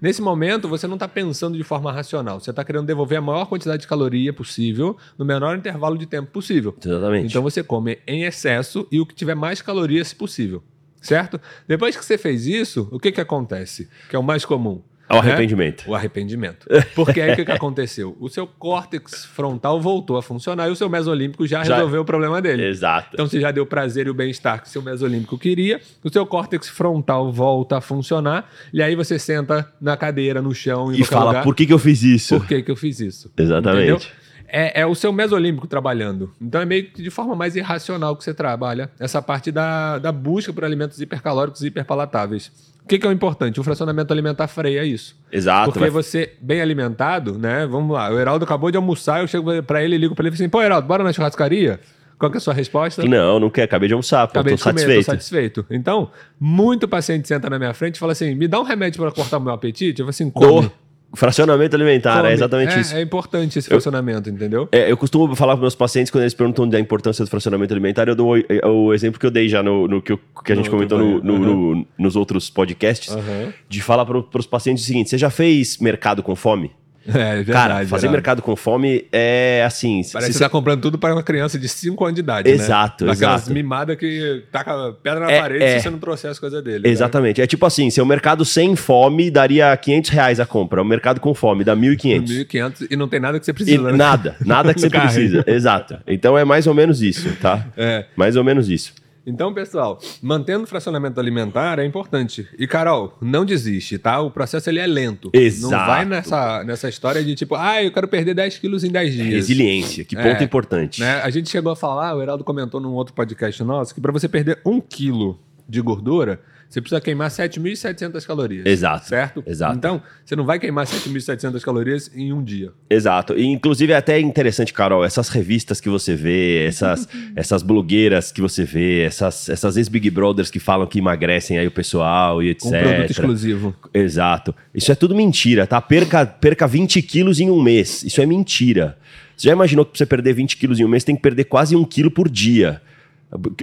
Nesse 0.00 0.22
momento, 0.22 0.68
você 0.68 0.86
não 0.86 0.94
está 0.94 1.08
pensando 1.08 1.56
de 1.56 1.64
forma 1.64 1.92
racional. 1.92 2.40
Você 2.40 2.50
está 2.50 2.64
querendo 2.64 2.86
devolver 2.86 3.18
a 3.18 3.22
maior 3.22 3.46
quantidade 3.46 3.82
de 3.82 3.88
caloria 3.88 4.32
possível 4.32 4.96
no 5.16 5.24
menor 5.24 5.56
intervalo 5.56 5.96
de 5.96 6.06
tempo 6.06 6.30
possível. 6.30 6.74
Exatamente. 6.84 7.26
Então 7.26 7.42
você 7.42 7.62
come 7.62 7.98
em 8.06 8.24
excesso 8.24 8.86
e 8.90 9.00
o 9.00 9.06
que 9.06 9.14
tiver 9.14 9.34
mais 9.34 9.62
calorias 9.62 10.12
possível. 10.12 10.62
Certo? 11.00 11.40
Depois 11.66 11.96
que 11.96 12.04
você 12.04 12.18
fez 12.18 12.46
isso, 12.46 12.88
o 12.90 12.98
que, 12.98 13.12
que 13.12 13.20
acontece? 13.20 13.88
Que 14.10 14.16
é 14.16 14.18
o 14.18 14.22
mais 14.22 14.44
comum. 14.44 14.82
O 15.10 15.16
arrependimento. 15.16 15.84
O 15.88 15.94
arrependimento. 15.94 16.66
Porque 16.94 17.20
aí 17.20 17.32
o 17.32 17.36
que, 17.36 17.44
que 17.44 17.52
aconteceu? 17.52 18.16
O 18.20 18.28
seu 18.28 18.46
córtex 18.46 19.24
frontal 19.24 19.80
voltou 19.80 20.16
a 20.16 20.22
funcionar 20.22 20.68
e 20.68 20.70
o 20.70 20.76
seu 20.76 20.88
mesolímbico 20.88 21.46
já, 21.46 21.64
Já- 21.64 21.76
resolveu 21.76 22.02
o 22.02 22.04
problema 22.04 22.42
dele. 22.42 22.64
Exato. 22.66 23.10
Então 23.14 23.26
você 23.26 23.40
já 23.40 23.50
deu 23.50 23.62
o 23.64 23.66
prazer 23.66 24.06
e 24.06 24.10
o 24.10 24.14
bem-estar 24.14 24.60
que 24.60 24.68
o 24.68 24.70
seu 24.70 24.82
mesolímbico 24.82 25.38
queria, 25.38 25.80
o 26.04 26.10
seu 26.10 26.26
córtex 26.26 26.68
frontal 26.68 27.32
volta 27.32 27.78
a 27.78 27.80
funcionar, 27.80 28.50
e 28.72 28.82
aí 28.82 28.94
você 28.94 29.18
senta 29.18 29.70
na 29.80 29.96
cadeira, 29.96 30.42
no 30.42 30.54
chão, 30.54 30.92
e 30.92 31.04
fala, 31.04 31.26
lugar. 31.26 31.44
por 31.44 31.54
que, 31.54 31.66
que 31.66 31.72
eu 31.72 31.78
fiz 31.78 32.02
isso? 32.02 32.38
Por 32.38 32.46
que, 32.46 32.62
que 32.62 32.70
eu 32.70 32.76
fiz 32.76 33.00
isso? 33.00 33.30
Exatamente. 33.36 33.92
Entendeu? 33.92 34.27
É, 34.50 34.80
é 34.80 34.86
o 34.86 34.94
seu 34.94 35.12
mesolímbico 35.12 35.66
trabalhando. 35.66 36.32
Então 36.40 36.60
é 36.60 36.64
meio 36.64 36.84
que 36.90 37.02
de 37.02 37.10
forma 37.10 37.34
mais 37.36 37.54
irracional 37.54 38.16
que 38.16 38.24
você 38.24 38.32
trabalha 38.32 38.90
essa 38.98 39.20
parte 39.20 39.52
da, 39.52 39.98
da 39.98 40.10
busca 40.10 40.52
por 40.52 40.64
alimentos 40.64 40.98
hipercalóricos 41.00 41.62
e 41.62 41.66
hiperpalatáveis. 41.66 42.46
O 42.82 42.88
que, 42.88 42.98
que 42.98 43.06
é 43.06 43.10
o 43.10 43.12
importante? 43.12 43.60
O 43.60 43.62
fracionamento 43.62 44.10
alimentar 44.12 44.48
freia 44.48 44.82
isso. 44.84 45.14
Exato. 45.30 45.66
Porque 45.66 45.78
vai- 45.80 45.90
você, 45.90 46.32
bem 46.40 46.62
alimentado, 46.62 47.36
né? 47.38 47.66
Vamos 47.66 47.94
lá, 47.94 48.10
o 48.10 48.18
Heraldo 48.18 48.44
acabou 48.46 48.70
de 48.70 48.78
almoçar, 48.78 49.20
eu 49.20 49.26
chego 49.28 49.62
pra 49.64 49.84
ele 49.84 49.96
e 49.96 49.98
ligo 49.98 50.14
pra 50.14 50.22
ele 50.22 50.28
e 50.28 50.32
falo 50.32 50.42
assim: 50.44 50.48
pô, 50.50 50.62
Heraldo, 50.62 50.88
bora 50.88 51.04
na 51.04 51.12
churrascaria? 51.12 51.78
Qual 52.18 52.32
é 52.32 52.36
a 52.38 52.40
sua 52.40 52.54
resposta? 52.54 53.04
Não, 53.04 53.38
não 53.38 53.50
quer. 53.50 53.64
Acabei 53.64 53.86
de 53.88 53.92
almoçar, 53.94 54.26
pô, 54.26 54.32
Acabei 54.32 54.54
tô 54.54 54.56
de 54.56 54.62
comer, 54.64 54.78
satisfeito. 54.80 55.04
tô 55.04 55.12
satisfeito. 55.12 55.66
Então, 55.70 56.10
muito 56.40 56.88
paciente 56.88 57.28
senta 57.28 57.48
na 57.50 57.58
minha 57.58 57.74
frente 57.74 57.96
e 57.96 57.98
fala 57.98 58.12
assim: 58.12 58.34
me 58.34 58.48
dá 58.48 58.58
um 58.58 58.64
remédio 58.64 59.02
pra 59.02 59.12
cortar 59.12 59.36
o 59.36 59.40
meu 59.40 59.52
apetite? 59.52 60.00
Eu 60.00 60.06
falo 60.06 60.10
assim: 60.10 60.30
come. 60.30 60.62
Do 60.62 60.72
fracionamento 61.14 61.74
alimentar, 61.74 62.18
come. 62.18 62.28
é 62.30 62.32
exatamente 62.32 62.74
é, 62.76 62.80
isso. 62.80 62.94
É 62.96 63.00
importante 63.02 63.58
esse 63.58 63.68
fracionamento, 63.68 64.28
entendeu? 64.28 64.68
É, 64.70 64.90
eu 64.90 64.96
costumo 64.96 65.34
falar 65.34 65.54
para 65.54 65.62
meus 65.62 65.74
pacientes 65.74 66.10
quando 66.10 66.22
eles 66.24 66.34
perguntam 66.34 66.68
da 66.68 66.78
importância 66.78 67.24
do 67.24 67.30
fracionamento 67.30 67.72
alimentar, 67.72 68.08
eu 68.08 68.14
dou 68.14 68.34
o, 68.36 68.68
o 68.88 68.94
exemplo 68.94 69.18
que 69.18 69.26
eu 69.26 69.30
dei 69.30 69.48
já 69.48 69.62
no, 69.62 69.88
no 69.88 70.02
que, 70.02 70.12
eu- 70.12 70.20
que 70.44 70.52
a 70.52 70.54
gente 70.54 70.66
No 70.66 70.70
comentou 70.70 70.98
no- 70.98 71.20
no- 71.22 71.86
nos 71.98 72.14
outros 72.16 72.50
podcasts, 72.50 73.10
Aham. 73.14 73.52
de 73.68 73.82
falar 73.82 74.04
para 74.04 74.38
os 74.38 74.46
pacientes 74.46 74.84
o 74.84 74.86
seguinte: 74.86 75.08
você 75.10 75.18
já 75.18 75.30
fez 75.30 75.78
mercado 75.78 76.22
com 76.22 76.36
fome? 76.36 76.70
É, 77.08 77.36
verdade. 77.42 77.52
Cara, 77.52 77.74
fazer 77.86 78.06
Heraldo. 78.06 78.10
mercado 78.10 78.42
com 78.42 78.54
fome 78.54 79.06
é 79.10 79.64
assim. 79.66 80.02
Parece 80.12 80.26
se 80.26 80.32
que 80.32 80.38
você 80.38 80.44
tá 80.44 80.50
comprando 80.50 80.80
tudo 80.82 80.98
para 80.98 81.14
uma 81.14 81.22
criança 81.22 81.58
de 81.58 81.66
5 81.68 82.04
anos 82.04 82.14
de 82.16 82.20
idade. 82.20 82.50
Exato, 82.50 83.04
né? 83.06 83.12
Daquelas 83.12 83.42
exato. 83.42 83.54
mimadas 83.54 83.96
que 83.96 84.44
taca 84.52 84.92
pedra 85.02 85.20
na 85.20 85.30
É, 85.32 85.40
parede 85.40 85.64
é. 85.64 85.76
se 85.78 85.82
você 85.84 85.90
não 85.90 85.98
trouxer 85.98 86.30
as 86.30 86.38
coisas 86.38 86.62
dele. 86.62 86.84
né? 86.84 86.90
Exatamente. 86.90 87.40
É 87.40 87.46
tipo 87.46 87.64
assim: 87.64 87.88
seu 87.90 88.04
mercado 88.04 88.44
sem 88.44 88.76
fome 88.76 89.30
daria 89.30 89.74
500 89.76 90.10
reais 90.10 90.40
a 90.40 90.46
compra. 90.46 90.82
O 90.82 90.84
mercado 90.84 91.20
com 91.20 91.32
fome 91.34 91.64
dá 91.64 91.74
1.500. 91.74 92.46
1.500 92.46 92.86
e 92.90 92.96
não 92.96 93.08
tem 93.08 93.20
nada 93.20 93.38
que 93.40 93.46
você 93.46 93.52
precisa. 93.52 93.82
né? 93.82 93.92
nada, 93.96 94.36
nada 94.44 94.74
que 94.74 94.80
você 94.80 94.90
carro. 94.90 95.04
precisa. 95.06 95.44
Exato. 95.46 95.98
Então 96.06 96.36
é 96.36 96.44
mais 96.44 96.66
ou 96.66 96.74
menos 96.74 97.00
isso, 97.00 97.28
tá? 97.40 97.66
É. 97.76 98.04
Mais 98.16 98.36
ou 98.36 98.44
menos 98.44 98.68
isso. 98.68 98.92
Então, 99.28 99.52
pessoal, 99.52 99.98
mantendo 100.22 100.64
o 100.64 100.66
fracionamento 100.66 101.20
alimentar 101.20 101.78
é 101.78 101.84
importante. 101.84 102.48
E, 102.58 102.66
Carol, 102.66 103.16
não 103.20 103.44
desiste, 103.44 103.98
tá? 103.98 104.20
O 104.20 104.30
processo 104.30 104.70
ele 104.70 104.78
é 104.80 104.86
lento. 104.86 105.30
Exato. 105.32 105.70
Não 105.72 105.86
vai 105.86 106.04
nessa, 106.04 106.64
nessa 106.64 106.88
história 106.88 107.22
de 107.22 107.34
tipo, 107.34 107.54
ah, 107.54 107.82
eu 107.82 107.92
quero 107.92 108.08
perder 108.08 108.34
10 108.34 108.58
quilos 108.58 108.84
em 108.84 108.90
10 108.90 109.12
dias. 109.12 109.28
Resiliência, 109.34 110.04
que 110.04 110.16
ponto 110.16 110.40
É, 110.40 110.42
importante. 110.42 111.00
Né? 111.00 111.20
A 111.22 111.30
gente 111.30 111.50
chegou 111.50 111.72
a 111.72 111.76
falar, 111.76 112.16
o 112.16 112.22
Heraldo 112.22 112.42
comentou 112.42 112.80
num 112.80 112.92
outro 112.92 113.12
podcast 113.14 113.62
nosso, 113.62 113.94
que 113.94 114.00
para 114.00 114.12
você 114.12 114.28
perder 114.28 114.60
um 114.64 114.80
quilo 114.80 115.38
de 115.68 115.80
gordura, 115.82 116.40
você 116.68 116.82
precisa 116.82 117.00
queimar 117.00 117.30
7.700 117.30 118.26
calorias. 118.26 118.66
Exato, 118.66 119.06
Certo? 119.08 119.42
exato. 119.46 119.76
Então, 119.76 120.02
você 120.24 120.36
não 120.36 120.44
vai 120.44 120.58
queimar 120.58 120.84
7.700 120.86 121.60
calorias 121.62 122.10
em 122.14 122.32
um 122.32 122.44
dia. 122.44 122.72
Exato. 122.90 123.34
E, 123.38 123.46
inclusive, 123.46 123.92
é 123.92 123.96
até 123.96 124.20
interessante, 124.20 124.72
Carol, 124.72 125.04
essas 125.04 125.30
revistas 125.30 125.80
que 125.80 125.88
você 125.88 126.14
vê, 126.14 126.66
essas, 126.66 127.08
essas 127.34 127.62
blogueiras 127.62 128.30
que 128.30 128.42
você 128.42 128.64
vê, 128.64 129.02
essas, 129.02 129.48
essas 129.48 129.76
ex-Big 129.78 130.10
Brothers 130.10 130.50
que 130.50 130.58
falam 130.58 130.86
que 130.86 130.98
emagrecem 130.98 131.58
aí 131.58 131.66
o 131.66 131.70
pessoal 131.70 132.42
e 132.42 132.50
etc. 132.50 132.66
Um 132.66 132.70
produto 132.70 133.10
exclusivo. 133.10 133.74
Exato. 133.94 134.54
Isso 134.74 134.92
é 134.92 134.94
tudo 134.94 135.14
mentira, 135.14 135.66
tá? 135.66 135.80
Perca, 135.80 136.26
perca 136.26 136.66
20 136.66 137.00
quilos 137.00 137.40
em 137.40 137.48
um 137.50 137.62
mês. 137.62 138.02
Isso 138.02 138.20
é 138.20 138.26
mentira. 138.26 138.98
Você 139.36 139.46
já 139.46 139.52
imaginou 139.52 139.84
que 139.84 139.92
pra 139.92 139.98
você 139.98 140.06
perder 140.06 140.34
20 140.34 140.56
quilos 140.56 140.80
em 140.80 140.84
um 140.84 140.88
mês 140.88 141.04
tem 141.04 141.16
que 141.16 141.22
perder 141.22 141.44
quase 141.44 141.74
um 141.74 141.84
quilo 141.84 142.10
por 142.10 142.28
dia? 142.28 142.82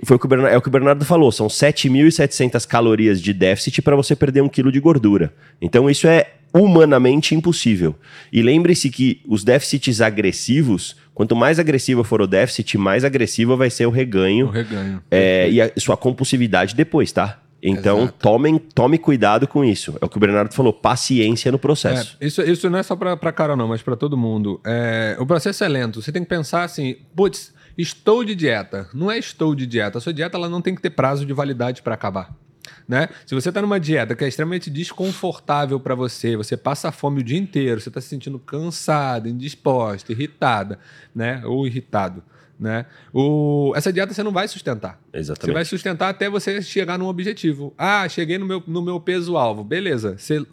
Foi 0.03 0.15
o 0.15 0.19
que 0.19 0.25
o 0.25 0.29
Bernardo, 0.29 0.53
é 0.53 0.57
o 0.57 0.61
que 0.61 0.67
o 0.67 0.71
Bernardo 0.71 1.03
falou, 1.05 1.31
são 1.31 1.47
7.700 1.47 2.67
calorias 2.67 3.21
de 3.21 3.33
déficit 3.33 3.81
para 3.81 3.95
você 3.95 4.15
perder 4.15 4.41
um 4.41 4.49
quilo 4.49 4.71
de 4.71 4.79
gordura. 4.79 5.33
Então 5.61 5.89
isso 5.89 6.07
é 6.07 6.33
humanamente 6.53 7.35
impossível. 7.35 7.95
E 8.31 8.41
lembre-se 8.41 8.89
que 8.89 9.21
os 9.27 9.43
déficits 9.43 9.99
agressivos, 10.01 10.95
quanto 11.13 11.35
mais 11.35 11.59
agressivo 11.59 12.03
for 12.03 12.21
o 12.21 12.27
déficit, 12.27 12.77
mais 12.77 13.03
agressivo 13.03 13.57
vai 13.57 13.69
ser 13.69 13.85
o 13.85 13.89
O 13.89 13.91
reganho 13.91 14.47
reganho. 14.49 15.01
é, 15.11 15.49
e 15.49 15.61
a 15.61 15.71
sua 15.77 15.97
compulsividade 15.97 16.75
depois, 16.75 17.11
tá? 17.11 17.41
Então, 17.67 18.03
Exato. 18.03 18.13
tomem, 18.19 18.59
tome 18.59 18.99
cuidado 18.99 19.47
com 19.47 19.65
isso. 19.65 19.97
É 19.99 20.05
o 20.05 20.07
que 20.09 20.17
o 20.17 20.19
Bernardo 20.19 20.53
falou, 20.53 20.71
paciência 20.71 21.51
no 21.51 21.57
processo. 21.57 22.15
É, 22.21 22.27
isso, 22.27 22.41
isso 22.43 22.69
não 22.69 22.77
é 22.77 22.83
só 22.83 22.95
pra 22.95 23.31
Carol, 23.31 23.57
não, 23.57 23.67
mas 23.67 23.81
pra 23.81 23.95
todo 23.95 24.15
mundo. 24.15 24.61
É, 24.63 25.17
o 25.19 25.25
processo 25.25 25.63
é 25.63 25.67
lento. 25.67 25.99
Você 25.99 26.11
tem 26.11 26.21
que 26.21 26.29
pensar 26.29 26.63
assim, 26.63 26.97
putz, 27.15 27.54
estou 27.77 28.23
de 28.23 28.35
dieta. 28.35 28.89
Não 28.93 29.11
é 29.11 29.17
estou 29.17 29.55
de 29.55 29.65
dieta. 29.65 29.97
A 29.97 30.01
sua 30.01 30.13
dieta 30.13 30.37
ela 30.37 30.49
não 30.49 30.61
tem 30.61 30.75
que 30.75 30.81
ter 30.81 30.89
prazo 30.89 31.25
de 31.25 31.33
validade 31.33 31.81
pra 31.81 31.93
acabar. 31.93 32.35
Né? 32.87 33.09
Se 33.25 33.33
você 33.33 33.49
está 33.49 33.61
numa 33.61 33.79
dieta 33.79 34.15
que 34.15 34.23
é 34.23 34.27
extremamente 34.27 34.69
desconfortável 34.69 35.79
para 35.79 35.95
você, 35.95 36.35
você 36.35 36.55
passa 36.55 36.91
fome 36.91 37.21
o 37.21 37.23
dia 37.23 37.37
inteiro, 37.37 37.81
você 37.81 37.89
está 37.89 38.01
se 38.01 38.07
sentindo 38.07 38.39
cansada, 38.39 39.29
indisposta, 39.29 40.11
irritada, 40.11 40.79
né? 41.13 41.41
Ou 41.45 41.65
irritado, 41.65 42.23
né? 42.59 42.85
O... 43.13 43.71
Essa 43.75 43.91
dieta 43.91 44.13
você 44.13 44.23
não 44.23 44.31
vai 44.31 44.47
sustentar. 44.47 44.99
Você 45.11 45.19
Exatamente. 45.19 45.53
vai 45.53 45.65
sustentar 45.65 46.09
até 46.09 46.29
você 46.29 46.61
chegar 46.61 46.97
num 46.97 47.07
objetivo. 47.07 47.73
Ah, 47.77 48.07
cheguei 48.07 48.37
no 48.37 48.45
meu, 48.45 48.63
no 48.65 48.81
meu 48.81 48.99
peso-alvo. 48.99 49.63
Beleza. 49.63 50.17
Você 50.17 50.45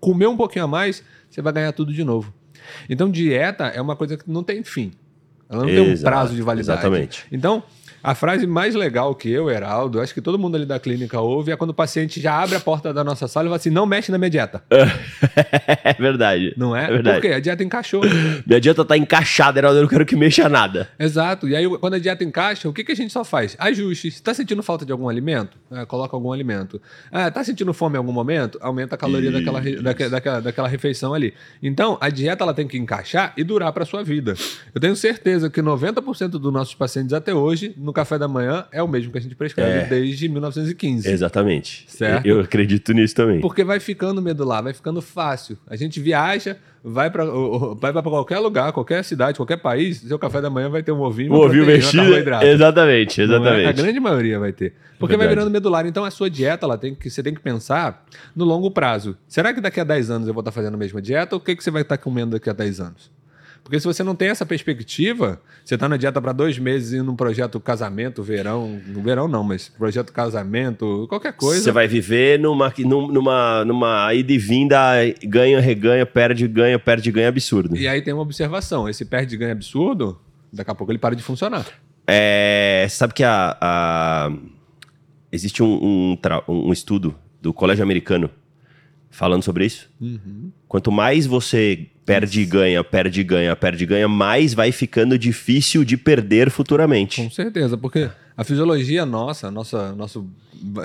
comeu 0.00 0.30
um 0.30 0.36
pouquinho 0.36 0.64
a 0.64 0.68
mais, 0.68 1.02
você 1.28 1.42
vai 1.42 1.52
ganhar 1.52 1.72
tudo 1.72 1.92
de 1.92 2.04
novo. 2.04 2.32
Então, 2.88 3.10
dieta 3.10 3.66
é 3.66 3.80
uma 3.80 3.96
coisa 3.96 4.16
que 4.16 4.28
não 4.30 4.42
tem 4.42 4.62
fim. 4.62 4.92
Ela 5.52 5.62
não 5.64 5.68
tem 5.68 5.80
um 5.80 5.92
Exato, 5.92 6.04
prazo 6.10 6.34
de 6.34 6.42
validade. 6.42 6.78
exatamente. 6.78 7.24
Então, 7.30 7.62
a 8.02 8.14
frase 8.14 8.46
mais 8.46 8.74
legal 8.74 9.14
que 9.14 9.30
eu, 9.30 9.48
Heraldo, 9.50 10.00
acho 10.00 10.12
que 10.14 10.20
todo 10.20 10.38
mundo 10.38 10.56
ali 10.56 10.66
da 10.66 10.78
clínica 10.78 11.20
ouve, 11.20 11.52
é 11.52 11.56
quando 11.56 11.70
o 11.70 11.74
paciente 11.74 12.20
já 12.20 12.42
abre 12.42 12.56
a 12.56 12.60
porta 12.60 12.92
da 12.92 13.04
nossa 13.04 13.28
sala 13.28 13.46
e 13.46 13.48
fala 13.48 13.56
assim: 13.56 13.70
não 13.70 13.86
mexe 13.86 14.10
na 14.10 14.18
minha 14.18 14.30
dieta. 14.30 14.62
é 15.84 15.94
verdade. 15.94 16.54
Não 16.56 16.76
é? 16.76 16.84
É 16.84 16.88
verdade. 16.88 17.16
Por 17.20 17.28
quê? 17.28 17.34
A 17.34 17.40
dieta 17.40 17.62
encaixou. 17.62 18.02
Minha 18.46 18.60
dieta 18.60 18.84
tá 18.84 18.96
encaixada, 18.96 19.58
Heraldo, 19.60 19.78
eu 19.78 19.82
não 19.82 19.88
quero 19.88 20.04
que 20.04 20.16
mexa 20.16 20.48
nada. 20.48 20.88
Exato. 20.98 21.48
E 21.48 21.54
aí, 21.54 21.68
quando 21.78 21.94
a 21.94 21.98
dieta 21.98 22.24
encaixa, 22.24 22.68
o 22.68 22.72
que, 22.72 22.82
que 22.84 22.92
a 22.92 22.96
gente 22.96 23.12
só 23.12 23.24
faz? 23.24 23.56
Ajuste. 23.58 24.22
Tá 24.22 24.34
sentindo 24.34 24.62
falta 24.62 24.84
de 24.84 24.92
algum 24.92 25.08
alimento, 25.08 25.56
ah, 25.70 25.86
coloca 25.86 26.16
algum 26.16 26.32
alimento. 26.32 26.80
Ah, 27.10 27.30
tá 27.30 27.42
sentindo 27.44 27.72
fome 27.72 27.94
em 27.94 27.98
algum 27.98 28.12
momento? 28.12 28.58
Aumenta 28.60 28.94
a 28.94 28.98
caloria 28.98 29.30
daquela, 29.30 29.60
daque- 29.60 30.08
daquela, 30.08 30.40
daquela 30.40 30.68
refeição 30.68 31.14
ali. 31.14 31.34
Então, 31.62 31.96
a 32.00 32.08
dieta 32.08 32.42
ela 32.44 32.54
tem 32.54 32.66
que 32.66 32.76
encaixar 32.78 33.32
e 33.36 33.44
durar 33.44 33.72
para 33.72 33.84
sua 33.84 34.02
vida. 34.02 34.34
Eu 34.74 34.80
tenho 34.80 34.96
certeza 34.96 35.48
que 35.48 35.60
90% 35.62 36.28
dos 36.30 36.52
nossos 36.52 36.74
pacientes 36.74 37.12
até 37.12 37.34
hoje, 37.34 37.74
no 37.76 37.91
café 37.92 38.18
da 38.18 38.26
manhã, 38.28 38.64
é 38.72 38.82
o 38.82 38.88
mesmo 38.88 39.12
que 39.12 39.18
a 39.18 39.20
gente 39.20 39.34
prescreve 39.34 39.70
É. 39.80 39.84
desde 39.86 40.28
1915. 40.28 41.08
Exatamente. 41.10 41.84
Certo. 41.88 42.26
Eu 42.26 42.40
acredito 42.40 42.92
nisso 42.92 43.14
também. 43.14 43.40
Porque 43.40 43.64
vai 43.64 43.80
ficando 43.80 44.20
medular, 44.22 44.62
vai 44.62 44.72
ficando 44.72 45.00
fácil. 45.02 45.56
A 45.66 45.76
gente 45.76 46.00
viaja, 46.00 46.56
vai 46.82 47.10
para 47.10 47.24
vai 47.76 47.92
pra 47.92 48.02
qualquer 48.02 48.38
lugar, 48.38 48.72
qualquer 48.72 49.04
cidade, 49.04 49.36
qualquer 49.36 49.56
país, 49.58 49.98
seu 50.00 50.18
café 50.18 50.40
da 50.40 50.50
manhã 50.50 50.68
vai 50.68 50.82
ter 50.82 50.92
um 50.92 51.00
ovinho, 51.00 51.32
O 51.32 51.36
uma 51.36 51.44
ovinho 51.46 51.66
mexido. 51.66 52.02
Exatamente, 52.42 53.18
Não 53.18 53.34
é? 53.34 53.38
exatamente. 53.38 53.66
A 53.68 53.72
grande 53.72 54.00
maioria 54.00 54.38
vai 54.38 54.52
ter. 54.52 54.74
Porque 54.98 55.16
vai 55.16 55.26
Verdade. 55.26 55.40
virando 55.40 55.52
medular. 55.52 55.84
Então 55.86 56.04
a 56.04 56.10
sua 56.10 56.30
dieta, 56.30 56.64
ela 56.66 56.78
tem 56.78 56.94
que, 56.94 57.10
você 57.10 57.22
tem 57.22 57.34
que 57.34 57.40
pensar 57.40 58.04
no 58.36 58.44
longo 58.44 58.70
prazo. 58.70 59.16
Será 59.26 59.52
que 59.52 59.60
daqui 59.60 59.80
a 59.80 59.84
10 59.84 60.10
anos 60.10 60.28
eu 60.28 60.34
vou 60.34 60.40
estar 60.42 60.52
fazendo 60.52 60.74
a 60.74 60.76
mesma 60.76 61.02
dieta? 61.02 61.34
Ou 61.34 61.40
o 61.40 61.44
que, 61.44 61.56
que 61.56 61.62
você 61.64 61.70
vai 61.70 61.82
estar 61.82 61.98
comendo 61.98 62.32
daqui 62.32 62.48
a 62.48 62.52
10 62.52 62.80
anos? 62.80 63.10
Porque 63.62 63.78
se 63.78 63.86
você 63.86 64.02
não 64.02 64.14
tem 64.14 64.28
essa 64.28 64.44
perspectiva, 64.44 65.40
você 65.64 65.78
tá 65.78 65.88
na 65.88 65.96
dieta 65.96 66.20
para 66.20 66.32
dois 66.32 66.58
meses 66.58 66.92
e 66.92 67.02
num 67.02 67.14
projeto 67.14 67.60
casamento, 67.60 68.22
verão, 68.22 68.80
no 68.86 69.00
verão 69.00 69.28
não, 69.28 69.44
mas 69.44 69.68
projeto 69.68 70.12
casamento, 70.12 71.06
qualquer 71.08 71.32
coisa. 71.32 71.62
Você 71.62 71.70
vai 71.70 71.86
viver 71.86 72.38
numa, 72.40 72.72
numa, 72.78 73.64
numa 73.64 74.14
ida 74.14 74.32
e 74.32 74.38
vinda, 74.38 74.76
ganha, 75.24 75.60
reganha, 75.60 76.04
perde, 76.04 76.48
ganha, 76.48 76.78
perde, 76.78 77.12
ganha 77.12 77.28
absurdo. 77.28 77.76
E 77.76 77.86
aí 77.86 78.02
tem 78.02 78.12
uma 78.12 78.22
observação: 78.22 78.88
esse 78.88 79.04
perde 79.04 79.36
ganha 79.36 79.52
absurdo, 79.52 80.20
daqui 80.52 80.70
a 80.70 80.74
pouco 80.74 80.92
ele 80.92 80.98
para 80.98 81.14
de 81.14 81.22
funcionar. 81.22 81.66
É, 82.06 82.86
sabe 82.90 83.14
que 83.14 83.22
a, 83.22 83.56
a 83.60 84.32
existe 85.30 85.62
um, 85.62 86.16
um, 86.18 86.18
um, 86.48 86.72
estudo 86.72 87.14
do 87.40 87.52
Colégio 87.52 87.82
Americano 87.82 88.28
falando 89.12 89.44
sobre 89.44 89.66
isso? 89.66 89.88
Uhum. 90.00 90.50
Quanto 90.66 90.90
mais 90.90 91.26
você 91.26 91.86
perde 92.04 92.40
e 92.40 92.44
ganha, 92.44 92.82
perde 92.82 93.20
e 93.20 93.24
ganha, 93.24 93.54
perde 93.54 93.84
e 93.84 93.86
ganha, 93.86 94.08
mais 94.08 94.54
vai 94.54 94.72
ficando 94.72 95.16
difícil 95.16 95.84
de 95.84 95.96
perder 95.96 96.50
futuramente. 96.50 97.22
Com 97.22 97.30
certeza, 97.30 97.78
porque 97.78 98.10
a 98.36 98.42
fisiologia 98.42 99.06
nossa, 99.06 99.50
nossa, 99.50 99.92
nosso 99.92 100.28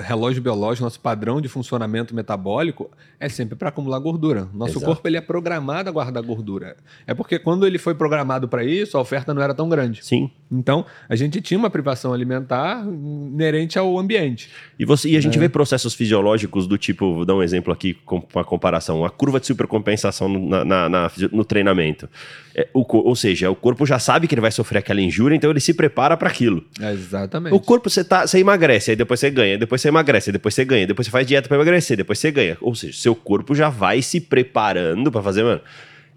relógio 0.04 0.42
biológico, 0.42 0.84
nosso 0.84 1.00
padrão 1.00 1.40
de 1.40 1.48
funcionamento 1.48 2.14
metabólico 2.14 2.90
é 3.18 3.28
sempre 3.28 3.56
para 3.56 3.68
acumular 3.68 3.98
gordura. 3.98 4.48
Nosso 4.52 4.72
Exato. 4.72 4.86
corpo 4.86 5.08
ele 5.08 5.16
é 5.16 5.20
programado 5.20 5.88
a 5.88 5.92
guardar 5.92 6.22
gordura. 6.22 6.76
É 7.06 7.14
porque 7.14 7.38
quando 7.38 7.66
ele 7.66 7.78
foi 7.78 7.94
programado 7.94 8.48
para 8.48 8.64
isso, 8.64 8.96
a 8.98 9.00
oferta 9.00 9.32
não 9.32 9.40
era 9.40 9.54
tão 9.54 9.68
grande. 9.68 10.04
Sim. 10.04 10.30
Então, 10.50 10.86
a 11.08 11.14
gente 11.14 11.40
tinha 11.40 11.58
uma 11.58 11.68
privação 11.68 12.12
alimentar 12.12 12.82
inerente 12.86 13.78
ao 13.78 13.98
ambiente. 13.98 14.48
E, 14.78 14.84
você, 14.84 15.10
e 15.10 15.16
a 15.16 15.20
gente 15.20 15.36
é. 15.36 15.40
vê 15.40 15.48
processos 15.48 15.94
fisiológicos 15.94 16.66
do 16.66 16.78
tipo, 16.78 17.14
vou 17.14 17.24
dar 17.24 17.34
um 17.34 17.42
exemplo 17.42 17.72
aqui 17.72 17.94
com 17.94 18.22
uma 18.34 18.44
comparação, 18.44 19.04
a 19.04 19.10
curva 19.10 19.38
de 19.38 19.46
supercompensação 19.46 20.28
na, 20.28 20.64
na, 20.64 20.88
na 20.88 21.10
no 21.30 21.44
treinamento. 21.44 22.08
É, 22.54 22.66
o, 22.72 22.84
ou 22.84 23.14
seja, 23.14 23.50
o 23.50 23.54
corpo 23.54 23.84
já 23.84 23.98
sabe 23.98 24.26
que 24.26 24.34
ele 24.34 24.40
vai 24.40 24.50
sofrer 24.50 24.78
aquela 24.78 25.00
injúria, 25.00 25.36
então 25.36 25.50
ele 25.50 25.60
se 25.60 25.74
prepara 25.74 26.16
para 26.16 26.28
aquilo. 26.28 26.64
É 26.80 26.92
exatamente. 26.92 27.54
O 27.54 27.60
corpo 27.60 27.90
você 27.90 28.02
tá, 28.02 28.26
você 28.26 28.38
emagrece, 28.38 28.92
aí 28.92 28.96
depois 28.96 29.20
você 29.20 29.30
ganha, 29.30 29.58
depois 29.58 29.80
você 29.80 29.88
emagrece, 29.88 30.32
depois 30.32 30.54
você 30.54 30.64
ganha, 30.64 30.86
depois 30.86 31.06
você 31.06 31.10
faz 31.10 31.26
dieta 31.26 31.46
para 31.46 31.56
emagrecer, 31.56 31.96
depois 31.96 32.18
você 32.18 32.30
ganha. 32.30 32.56
Ou 32.60 32.74
seja, 32.74 32.98
seu 32.98 33.14
corpo 33.14 33.54
já 33.54 33.68
vai 33.68 34.00
se 34.00 34.20
preparando 34.20 35.12
para 35.12 35.22
fazer, 35.22 35.42
mano. 35.42 35.60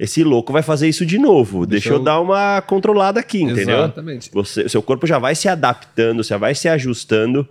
Esse 0.01 0.23
louco 0.23 0.51
vai 0.51 0.63
fazer 0.63 0.89
isso 0.89 1.05
de 1.05 1.19
novo. 1.19 1.63
Deixa, 1.63 1.83
Deixa 1.83 1.89
eu... 1.89 1.97
eu 1.97 2.03
dar 2.03 2.19
uma 2.19 2.59
controlada 2.63 3.19
aqui, 3.19 3.43
entendeu? 3.43 3.77
Exatamente. 3.77 4.31
Você, 4.33 4.67
seu 4.67 4.81
corpo 4.81 5.05
já 5.05 5.19
vai 5.19 5.35
se 5.35 5.47
adaptando, 5.47 6.23
já 6.23 6.39
vai 6.39 6.55
se 6.55 6.67
ajustando 6.67 7.47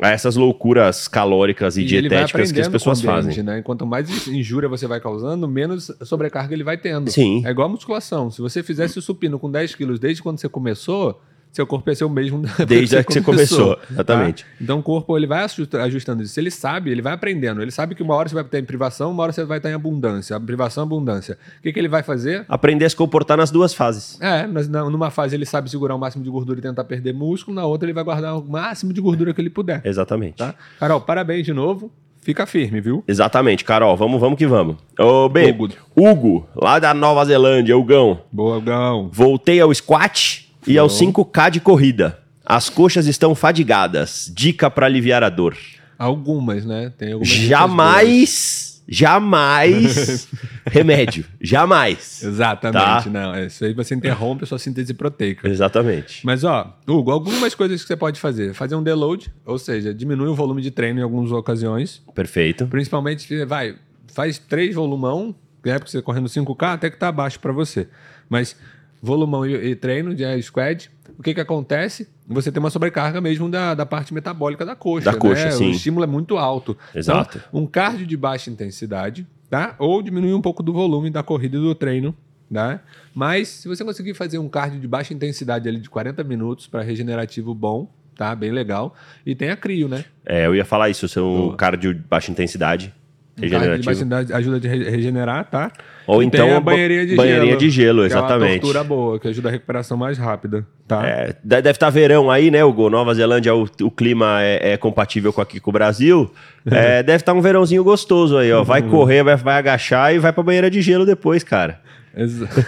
a 0.00 0.10
essas 0.10 0.36
loucuras 0.36 1.08
calóricas 1.08 1.76
e, 1.76 1.80
e 1.80 1.84
dietéticas 1.84 2.52
que 2.52 2.60
as 2.60 2.68
pessoas 2.68 3.00
ambiente, 3.00 3.26
fazem. 3.26 3.42
Né? 3.42 3.62
Quanto 3.62 3.84
mais 3.84 4.28
injúria 4.28 4.68
você 4.68 4.86
vai 4.86 5.00
causando, 5.00 5.48
menos 5.48 5.90
sobrecarga 6.02 6.54
ele 6.54 6.62
vai 6.62 6.78
tendo. 6.78 7.10
Sim. 7.10 7.42
É 7.44 7.50
igual 7.50 7.66
a 7.66 7.72
musculação. 7.72 8.30
Se 8.30 8.40
você 8.40 8.62
fizesse 8.62 8.96
o 8.96 9.02
supino 9.02 9.36
com 9.36 9.50
10 9.50 9.74
quilos 9.74 9.98
desde 9.98 10.22
quando 10.22 10.38
você 10.38 10.48
começou, 10.48 11.20
seu 11.52 11.66
corpo 11.66 11.90
ia 11.90 11.94
ser 11.94 12.04
o 12.04 12.10
mesmo 12.10 12.42
desde 12.66 12.96
que, 12.96 13.04
que 13.04 13.12
você 13.14 13.20
começou. 13.20 13.76
Tá? 13.76 13.82
Exatamente. 13.90 14.44
Tá? 14.44 14.50
Então 14.60 14.78
o 14.78 14.82
corpo 14.82 15.16
ele 15.16 15.26
vai 15.26 15.44
ajustando 15.44 16.22
isso. 16.22 16.38
Ele 16.38 16.50
sabe, 16.50 16.90
ele 16.90 17.02
vai 17.02 17.12
aprendendo. 17.12 17.60
Ele 17.60 17.70
sabe 17.70 17.94
que 17.94 18.02
uma 18.02 18.14
hora 18.14 18.28
você 18.28 18.34
vai 18.34 18.44
estar 18.44 18.58
em 18.58 18.64
privação, 18.64 19.10
uma 19.10 19.22
hora 19.22 19.32
você 19.32 19.44
vai 19.44 19.58
estar 19.58 19.70
em 19.70 19.74
abundância. 19.74 20.38
Privação, 20.38 20.84
abundância. 20.84 21.36
O 21.58 21.62
que, 21.62 21.72
que 21.72 21.78
ele 21.78 21.88
vai 21.88 22.02
fazer? 22.02 22.44
Aprender 22.48 22.84
a 22.84 22.90
se 22.90 22.96
comportar 22.96 23.36
nas 23.36 23.50
duas 23.50 23.74
fases. 23.74 24.20
É, 24.20 24.46
mas 24.46 24.68
numa 24.68 25.10
fase 25.10 25.34
ele 25.34 25.46
sabe 25.46 25.70
segurar 25.70 25.94
o 25.94 25.98
máximo 25.98 26.22
de 26.22 26.30
gordura 26.30 26.58
e 26.58 26.62
tentar 26.62 26.84
perder 26.84 27.12
músculo, 27.12 27.54
na 27.54 27.66
outra 27.66 27.86
ele 27.86 27.94
vai 27.94 28.04
guardar 28.04 28.38
o 28.38 28.44
máximo 28.44 28.92
de 28.92 29.00
gordura 29.00 29.34
que 29.34 29.40
ele 29.40 29.50
puder. 29.50 29.80
Exatamente. 29.84 30.36
Tá? 30.36 30.54
Carol, 30.78 31.00
parabéns 31.00 31.44
de 31.44 31.52
novo. 31.52 31.90
Fica 32.22 32.44
firme, 32.44 32.82
viu? 32.82 33.02
Exatamente, 33.08 33.64
Carol. 33.64 33.96
Vamos, 33.96 34.20
vamos 34.20 34.38
que 34.38 34.46
vamos. 34.46 34.76
Ô, 34.98 35.26
B, 35.28 35.50
Hugo. 35.50 35.68
Hugo, 35.96 36.48
lá 36.54 36.78
da 36.78 36.92
Nova 36.92 37.24
Zelândia, 37.24 37.76
Hugão. 37.76 38.20
Boa, 38.30 38.58
Hugão. 38.58 39.08
Voltei 39.10 39.58
ao 39.58 39.72
squat 39.72 40.49
e 40.66 40.78
ao 40.78 40.88
5K 40.88 41.50
de 41.50 41.60
corrida. 41.60 42.18
As 42.44 42.68
coxas 42.68 43.06
estão 43.06 43.34
fadigadas. 43.34 44.30
Dica 44.34 44.70
para 44.70 44.86
aliviar 44.86 45.22
a 45.22 45.28
dor. 45.28 45.56
Algumas, 45.98 46.64
né? 46.64 46.92
Tem 46.96 47.12
algumas 47.12 47.28
jamais, 47.28 48.82
jamais 48.88 50.26
remédio. 50.66 51.24
Jamais. 51.40 52.22
Exatamente, 52.22 53.04
tá? 53.04 53.10
não. 53.10 53.44
Isso 53.44 53.64
aí 53.64 53.72
você 53.72 53.94
interrompe 53.94 54.44
a 54.44 54.46
sua 54.46 54.58
síntese 54.58 54.94
proteica. 54.94 55.48
Exatamente. 55.48 56.24
Mas, 56.24 56.42
ó, 56.42 56.76
Hugo, 56.88 57.10
algumas 57.10 57.54
coisas 57.54 57.82
que 57.82 57.86
você 57.86 57.96
pode 57.96 58.18
fazer. 58.18 58.54
Fazer 58.54 58.74
um 58.74 58.82
deload, 58.82 59.32
ou 59.44 59.58
seja, 59.58 59.94
diminui 59.94 60.28
o 60.28 60.34
volume 60.34 60.62
de 60.62 60.70
treino 60.70 61.00
em 61.00 61.02
algumas 61.02 61.30
ocasiões. 61.30 62.02
Perfeito. 62.14 62.66
Principalmente, 62.66 63.44
vai, 63.44 63.76
faz 64.12 64.38
três 64.38 64.74
volumão, 64.74 65.34
né? 65.64 65.78
Porque 65.78 65.90
você 65.90 66.02
correndo 66.02 66.28
5K, 66.28 66.74
até 66.74 66.90
que 66.90 66.98
tá 66.98 67.12
baixo 67.12 67.38
para 67.38 67.52
você. 67.52 67.88
Mas 68.28 68.56
volumão 69.02 69.46
e, 69.46 69.54
e 69.54 69.76
treino 69.76 70.14
de 70.14 70.24
squad, 70.42 70.90
o 71.18 71.22
que, 71.22 71.34
que 71.34 71.40
acontece? 71.40 72.08
Você 72.26 72.50
tem 72.50 72.60
uma 72.60 72.70
sobrecarga 72.70 73.20
mesmo 73.20 73.48
da, 73.48 73.74
da 73.74 73.84
parte 73.84 74.14
metabólica 74.14 74.64
da 74.64 74.74
coxa. 74.74 75.12
Da 75.12 75.18
coxa, 75.18 75.46
né? 75.46 75.50
sim. 75.50 75.68
O 75.68 75.70
estímulo 75.70 76.04
é 76.04 76.06
muito 76.06 76.38
alto. 76.38 76.76
Exato. 76.94 77.38
Então, 77.38 77.60
um 77.60 77.66
cardio 77.66 78.06
de 78.06 78.16
baixa 78.16 78.50
intensidade, 78.50 79.26
tá? 79.48 79.74
Ou 79.78 80.00
diminuir 80.00 80.34
um 80.34 80.40
pouco 80.40 80.62
do 80.62 80.72
volume 80.72 81.10
da 81.10 81.22
corrida 81.22 81.56
e 81.56 81.60
do 81.60 81.74
treino, 81.74 82.14
tá? 82.52 82.80
Mas 83.14 83.48
se 83.48 83.68
você 83.68 83.84
conseguir 83.84 84.14
fazer 84.14 84.38
um 84.38 84.48
cardio 84.48 84.80
de 84.80 84.88
baixa 84.88 85.12
intensidade 85.12 85.68
ali 85.68 85.78
de 85.78 85.90
40 85.90 86.24
minutos 86.24 86.66
para 86.66 86.82
regenerativo 86.82 87.54
bom, 87.54 87.90
tá? 88.14 88.34
Bem 88.34 88.50
legal. 88.50 88.94
E 89.26 89.34
tem 89.34 89.50
a 89.50 89.56
crio, 89.56 89.88
né? 89.88 90.04
É, 90.24 90.46
eu 90.46 90.54
ia 90.54 90.64
falar 90.64 90.88
isso, 90.88 91.08
seu 91.08 91.54
cardio 91.58 91.94
de 91.94 92.00
baixa 92.00 92.30
intensidade 92.30 92.94
Regenerativo. 93.40 94.34
ajuda 94.34 94.68
a 94.68 94.70
regenerar, 94.70 95.44
tá? 95.44 95.72
Ou 96.06 96.22
e 96.22 96.26
então 96.26 96.56
a 96.56 96.60
banheirinha 96.60 97.06
de 97.06 97.14
banheirinha 97.14 97.46
gelo. 97.46 97.58
de 97.58 97.70
gelo, 97.70 98.04
exatamente. 98.04 98.50
É 98.50 98.54
uma 98.54 98.60
tortura 98.60 98.84
boa, 98.84 99.18
que 99.20 99.28
ajuda 99.28 99.48
a 99.48 99.52
recuperação 99.52 99.96
mais 99.96 100.18
rápida, 100.18 100.66
tá? 100.86 101.06
É, 101.06 101.34
deve 101.42 101.70
estar 101.70 101.86
tá 101.86 101.90
verão 101.90 102.30
aí, 102.30 102.50
né, 102.50 102.64
Hugo? 102.64 102.90
Nova 102.90 103.14
Zelândia, 103.14 103.54
o, 103.54 103.68
o 103.82 103.90
clima 103.90 104.42
é, 104.42 104.72
é, 104.72 104.76
compatível 104.76 105.32
com 105.32 105.40
aqui 105.40 105.60
com 105.60 105.70
o 105.70 105.72
Brasil. 105.72 106.30
É, 106.70 107.02
deve 107.02 107.16
estar 107.16 107.32
tá 107.32 107.38
um 107.38 107.40
verãozinho 107.40 107.82
gostoso 107.82 108.36
aí, 108.36 108.52
ó. 108.52 108.62
Vai 108.62 108.82
uhum. 108.82 108.90
correr, 108.90 109.22
vai, 109.22 109.34
vai 109.34 109.56
agachar 109.56 110.14
e 110.14 110.18
vai 110.18 110.30
pra 110.30 110.42
banheira 110.42 110.70
de 110.70 110.82
gelo 110.82 111.06
depois, 111.06 111.42
cara. 111.42 111.80
Exato. 112.14 112.52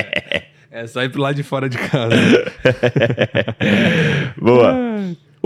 é 0.72 0.86
só 0.86 1.02
ir 1.02 1.10
pro 1.10 1.20
lado 1.20 1.34
de 1.34 1.42
fora 1.42 1.68
de 1.68 1.76
casa. 1.76 2.16
Boa. 4.40 4.74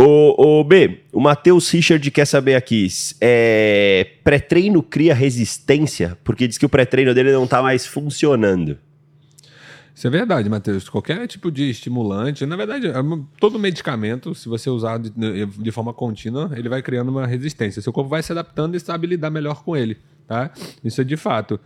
O, 0.02 0.64
B, 0.64 1.00
o 1.12 1.20
Matheus 1.20 1.70
Richard 1.70 2.10
quer 2.10 2.24
saber 2.24 2.54
aqui: 2.54 2.88
é, 3.20 4.06
pré-treino 4.24 4.82
cria 4.82 5.14
resistência? 5.14 6.16
Porque 6.24 6.48
diz 6.48 6.56
que 6.56 6.64
o 6.64 6.70
pré-treino 6.70 7.12
dele 7.14 7.32
não 7.32 7.44
está 7.44 7.62
mais 7.62 7.86
funcionando. 7.86 8.78
Isso 9.94 10.06
é 10.06 10.10
verdade, 10.10 10.48
Matheus. 10.48 10.88
Qualquer 10.88 11.26
tipo 11.26 11.52
de 11.52 11.68
estimulante, 11.68 12.46
na 12.46 12.56
verdade, 12.56 12.86
é 12.86 12.94
todo 13.38 13.58
medicamento, 13.58 14.34
se 14.34 14.48
você 14.48 14.70
usar 14.70 14.98
de, 14.98 15.10
de, 15.10 15.70
forma 15.70 15.92
contínua, 15.92 16.50
ele 16.56 16.70
vai 16.70 16.80
criando 16.80 17.10
uma 17.10 17.26
resistência. 17.26 17.82
Seu 17.82 17.92
corpo 17.92 18.08
vai 18.08 18.22
se 18.22 18.32
adaptando 18.32 18.74
e 18.74 18.80
sabe 18.80 19.06
lidar 19.06 19.28
melhor 19.28 19.62
com 19.62 19.76
ele, 19.76 19.98
tá? 20.26 20.50
Isso 20.82 21.02
é 21.02 21.04
de 21.04 21.18
fato. 21.18 21.60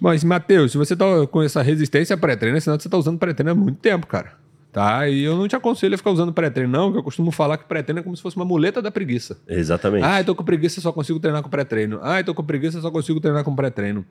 Mas, 0.00 0.24
Matheus, 0.24 0.72
se 0.72 0.78
você 0.78 0.94
está 0.94 1.04
com 1.28 1.40
essa 1.40 1.62
resistência 1.62 2.16
pré-treino, 2.16 2.56
é 2.56 2.60
que 2.60 2.64
você 2.64 2.88
está 2.88 2.98
usando 2.98 3.18
pré-treino 3.18 3.52
há 3.52 3.54
muito 3.54 3.78
tempo, 3.78 4.08
cara. 4.08 4.32
Tá? 4.72 5.08
E 5.08 5.22
eu 5.24 5.36
não 5.36 5.48
te 5.48 5.56
aconselho 5.56 5.94
a 5.94 5.98
ficar 5.98 6.10
usando 6.10 6.32
pré-treino, 6.32 6.70
não, 6.72 6.92
que 6.92 6.98
eu 6.98 7.02
costumo 7.02 7.32
falar 7.32 7.58
que 7.58 7.64
pré-treino 7.64 8.00
é 8.00 8.02
como 8.02 8.16
se 8.16 8.22
fosse 8.22 8.36
uma 8.36 8.44
muleta 8.44 8.80
da 8.80 8.90
preguiça. 8.90 9.36
Exatamente. 9.48 10.04
Ah, 10.04 10.20
eu 10.20 10.24
tô 10.24 10.34
com 10.34 10.44
preguiça, 10.44 10.80
só 10.80 10.92
consigo 10.92 11.18
treinar 11.18 11.42
com 11.42 11.48
pré-treino. 11.48 11.98
Ah, 12.02 12.20
eu 12.20 12.24
tô 12.24 12.34
com 12.34 12.44
preguiça, 12.44 12.80
só 12.80 12.90
consigo 12.90 13.20
treinar 13.20 13.42
com 13.42 13.54
pré-treino. 13.54 14.04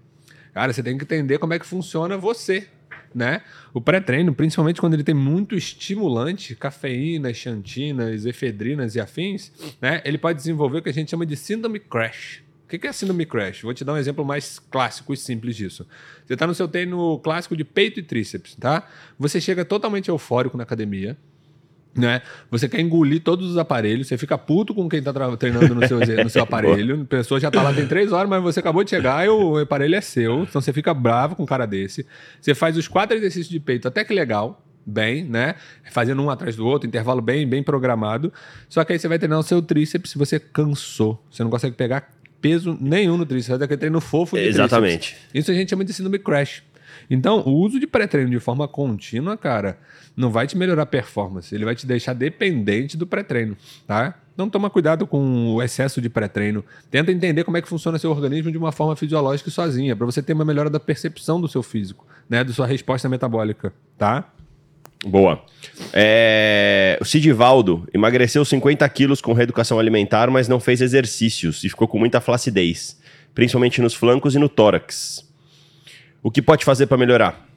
Cara, 0.53 0.73
você 0.73 0.83
tem 0.83 0.97
que 0.97 1.03
entender 1.03 1.37
como 1.37 1.53
é 1.53 1.59
que 1.59 1.65
funciona 1.65 2.17
você, 2.17 2.67
né? 3.15 3.41
O 3.73 3.79
pré-treino, 3.79 4.33
principalmente 4.33 4.81
quando 4.81 4.95
ele 4.95 5.03
tem 5.03 5.15
muito 5.15 5.55
estimulante, 5.55 6.55
cafeína, 6.55 7.33
xantinas, 7.33 8.25
efedrinas 8.25 8.95
e 8.95 8.99
afins, 8.99 9.51
né? 9.81 10.01
Ele 10.03 10.17
pode 10.17 10.37
desenvolver 10.37 10.79
o 10.79 10.81
que 10.81 10.89
a 10.89 10.93
gente 10.93 11.09
chama 11.09 11.25
de 11.25 11.37
síndrome 11.37 11.79
crash. 11.79 12.41
O 12.71 12.79
que 12.79 12.85
é 12.85 12.91
síndrome 12.91 13.25
crash? 13.25 13.63
Vou 13.63 13.73
te 13.73 13.83
dar 13.83 13.93
um 13.93 13.97
exemplo 13.97 14.23
mais 14.23 14.59
clássico 14.59 15.11
e 15.11 15.17
simples 15.17 15.55
disso. 15.55 15.87
Você 16.23 16.33
está 16.33 16.45
no 16.45 16.53
seu 16.53 16.67
treino 16.67 17.17
clássico 17.19 17.57
de 17.57 17.63
peito 17.63 17.99
e 17.99 18.03
tríceps, 18.03 18.53
tá? 18.53 18.87
Você 19.17 19.41
chega 19.41 19.65
totalmente 19.65 20.09
eufórico 20.09 20.55
na 20.55 20.61
academia, 20.63 21.17
né? 21.95 22.21
Você 22.51 22.69
quer 22.69 22.79
engolir 22.79 23.21
todos 23.23 23.49
os 23.49 23.57
aparelhos, 23.57 24.07
você 24.07 24.19
fica 24.19 24.37
puto 24.37 24.75
com 24.75 24.87
quem 24.87 24.99
está 24.99 25.11
treinando 25.35 25.73
no 25.73 25.87
seu, 25.87 25.99
no 25.99 26.29
seu 26.29 26.43
aparelho. 26.43 27.01
A 27.01 27.05
pessoa 27.05 27.39
já 27.39 27.47
está 27.47 27.63
lá 27.63 27.73
tem 27.73 27.87
três 27.87 28.11
horas, 28.11 28.29
mas 28.29 28.43
você 28.43 28.59
acabou 28.59 28.83
de 28.83 28.91
chegar 28.91 29.25
e 29.25 29.29
o 29.29 29.57
aparelho 29.57 29.95
é 29.95 30.01
seu. 30.01 30.43
Então 30.43 30.61
você 30.61 30.71
fica 30.71 30.93
bravo 30.93 31.35
com 31.35 31.41
um 31.41 31.47
cara 31.47 31.65
desse. 31.65 32.05
Você 32.39 32.53
faz 32.53 32.77
os 32.77 32.87
quatro 32.87 33.17
exercícios 33.17 33.49
de 33.49 33.59
peito, 33.59 33.87
até 33.87 34.03
que 34.03 34.13
legal, 34.13 34.63
bem, 34.85 35.23
né? 35.23 35.55
Fazendo 35.91 36.21
um 36.21 36.29
atrás 36.29 36.55
do 36.55 36.67
outro, 36.67 36.87
intervalo 36.87 37.19
bem, 37.21 37.47
bem 37.47 37.63
programado. 37.63 38.31
Só 38.67 38.83
que 38.83 38.93
aí 38.93 38.99
você 38.99 39.07
vai 39.07 39.17
treinar 39.17 39.39
o 39.39 39.43
seu 39.43 39.59
tríceps 39.59 40.11
e 40.11 40.17
você 40.19 40.39
cansou. 40.39 41.25
Você 41.31 41.43
não 41.43 41.49
consegue 41.49 41.75
pegar 41.75 42.18
peso 42.41 42.77
nenhum 42.79 43.17
no 43.17 43.25
tríceps, 43.25 43.49
vai 43.49 43.57
daquele 43.59 43.79
treino 43.79 44.01
fofo 44.01 44.37
de 44.37 44.43
Exatamente. 44.43 45.11
Tríceps. 45.13 45.29
Isso 45.33 45.51
a 45.51 45.53
gente 45.53 45.69
chama 45.69 45.85
de 45.85 45.93
síndrome 45.93 46.19
crash. 46.19 46.63
Então, 47.09 47.41
o 47.41 47.51
uso 47.51 47.79
de 47.79 47.87
pré-treino 47.87 48.29
de 48.29 48.39
forma 48.39 48.67
contínua, 48.67 49.35
cara, 49.35 49.77
não 50.15 50.29
vai 50.29 50.45
te 50.45 50.57
melhorar 50.57 50.83
a 50.83 50.85
performance, 50.85 51.53
ele 51.53 51.65
vai 51.65 51.75
te 51.75 51.87
deixar 51.87 52.13
dependente 52.13 52.95
do 52.97 53.07
pré-treino, 53.07 53.57
tá? 53.87 54.15
Então 54.33 54.49
toma 54.49 54.69
cuidado 54.69 55.05
com 55.05 55.53
o 55.53 55.61
excesso 55.61 56.01
de 56.01 56.09
pré-treino. 56.09 56.63
Tenta 56.89 57.11
entender 57.11 57.43
como 57.43 57.57
é 57.57 57.61
que 57.61 57.67
funciona 57.67 57.97
seu 57.97 58.09
organismo 58.09 58.51
de 58.51 58.57
uma 58.57 58.71
forma 58.71 58.95
fisiológica 58.95 59.49
e 59.49 59.51
sozinha, 59.51 59.95
para 59.95 60.05
você 60.05 60.21
ter 60.21 60.33
uma 60.33 60.45
melhora 60.45 60.69
da 60.69 60.79
percepção 60.79 61.41
do 61.41 61.47
seu 61.47 61.61
físico, 61.61 62.05
né? 62.29 62.43
Da 62.43 62.53
sua 62.53 62.65
resposta 62.65 63.09
metabólica, 63.09 63.73
tá? 63.97 64.31
Boa. 65.05 65.43
É... 65.93 66.97
O 67.01 67.05
Sidivaldo 67.05 67.87
emagreceu 67.93 68.43
50 68.43 68.87
quilos 68.89 69.21
com 69.21 69.33
reeducação 69.33 69.79
alimentar, 69.79 70.29
mas 70.29 70.47
não 70.47 70.59
fez 70.59 70.81
exercícios 70.81 71.63
e 71.63 71.69
ficou 71.69 71.87
com 71.87 71.97
muita 71.97 72.19
flacidez, 72.19 72.99
principalmente 73.33 73.81
nos 73.81 73.93
flancos 73.93 74.35
e 74.35 74.39
no 74.39 74.49
tórax. 74.49 75.25
O 76.21 76.29
que 76.29 76.41
pode 76.41 76.65
fazer 76.65 76.87
para 76.87 76.97
melhorar? 76.97 77.47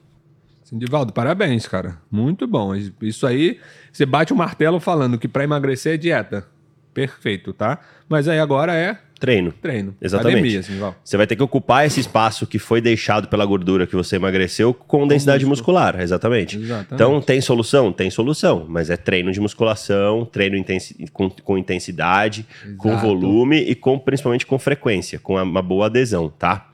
Sindivaldo, 0.63 1.11
parabéns, 1.11 1.67
cara. 1.67 1.97
Muito 2.09 2.47
bom. 2.47 2.73
Isso 3.01 3.27
aí, 3.27 3.59
você 3.91 4.05
bate 4.05 4.31
o 4.31 4.35
martelo 4.35 4.79
falando 4.79 5.19
que 5.19 5.27
para 5.27 5.43
emagrecer 5.43 5.95
é 5.95 5.97
dieta. 5.97 6.47
Perfeito, 6.93 7.51
tá? 7.51 7.79
Mas 8.07 8.27
aí 8.27 8.39
agora 8.39 8.73
é 8.73 8.97
Treino. 9.23 9.53
treino. 9.53 9.95
Exatamente. 10.01 10.35
Academia, 10.39 10.61
Sindivaldo. 10.63 10.97
Você 11.01 11.15
vai 11.15 11.25
ter 11.25 11.37
que 11.37 11.43
ocupar 11.43 11.85
esse 11.85 11.97
espaço 12.01 12.45
que 12.45 12.59
foi 12.59 12.81
deixado 12.81 13.29
pela 13.29 13.45
gordura 13.45 13.87
que 13.87 13.95
você 13.95 14.17
emagreceu 14.17 14.73
com 14.73 15.07
densidade 15.07 15.45
músculo. 15.45 15.77
muscular, 15.77 16.01
exatamente. 16.01 16.57
Exatamente. 16.57 16.93
Então, 16.93 17.21
tem 17.21 17.39
solução? 17.39 17.93
Tem 17.93 18.09
solução, 18.09 18.65
mas 18.67 18.89
é 18.89 18.97
treino 18.97 19.31
de 19.31 19.39
musculação, 19.39 20.25
treino 20.25 20.57
intensi- 20.57 20.93
com, 21.13 21.29
com 21.29 21.57
intensidade, 21.57 22.45
com 22.77 22.89
Exato. 22.89 23.07
volume 23.07 23.59
e 23.61 23.73
com 23.75 23.97
principalmente 23.97 24.45
com 24.45 24.59
frequência, 24.59 25.17
com 25.17 25.41
uma 25.41 25.61
boa 25.61 25.85
adesão, 25.85 26.27
tá? 26.27 26.69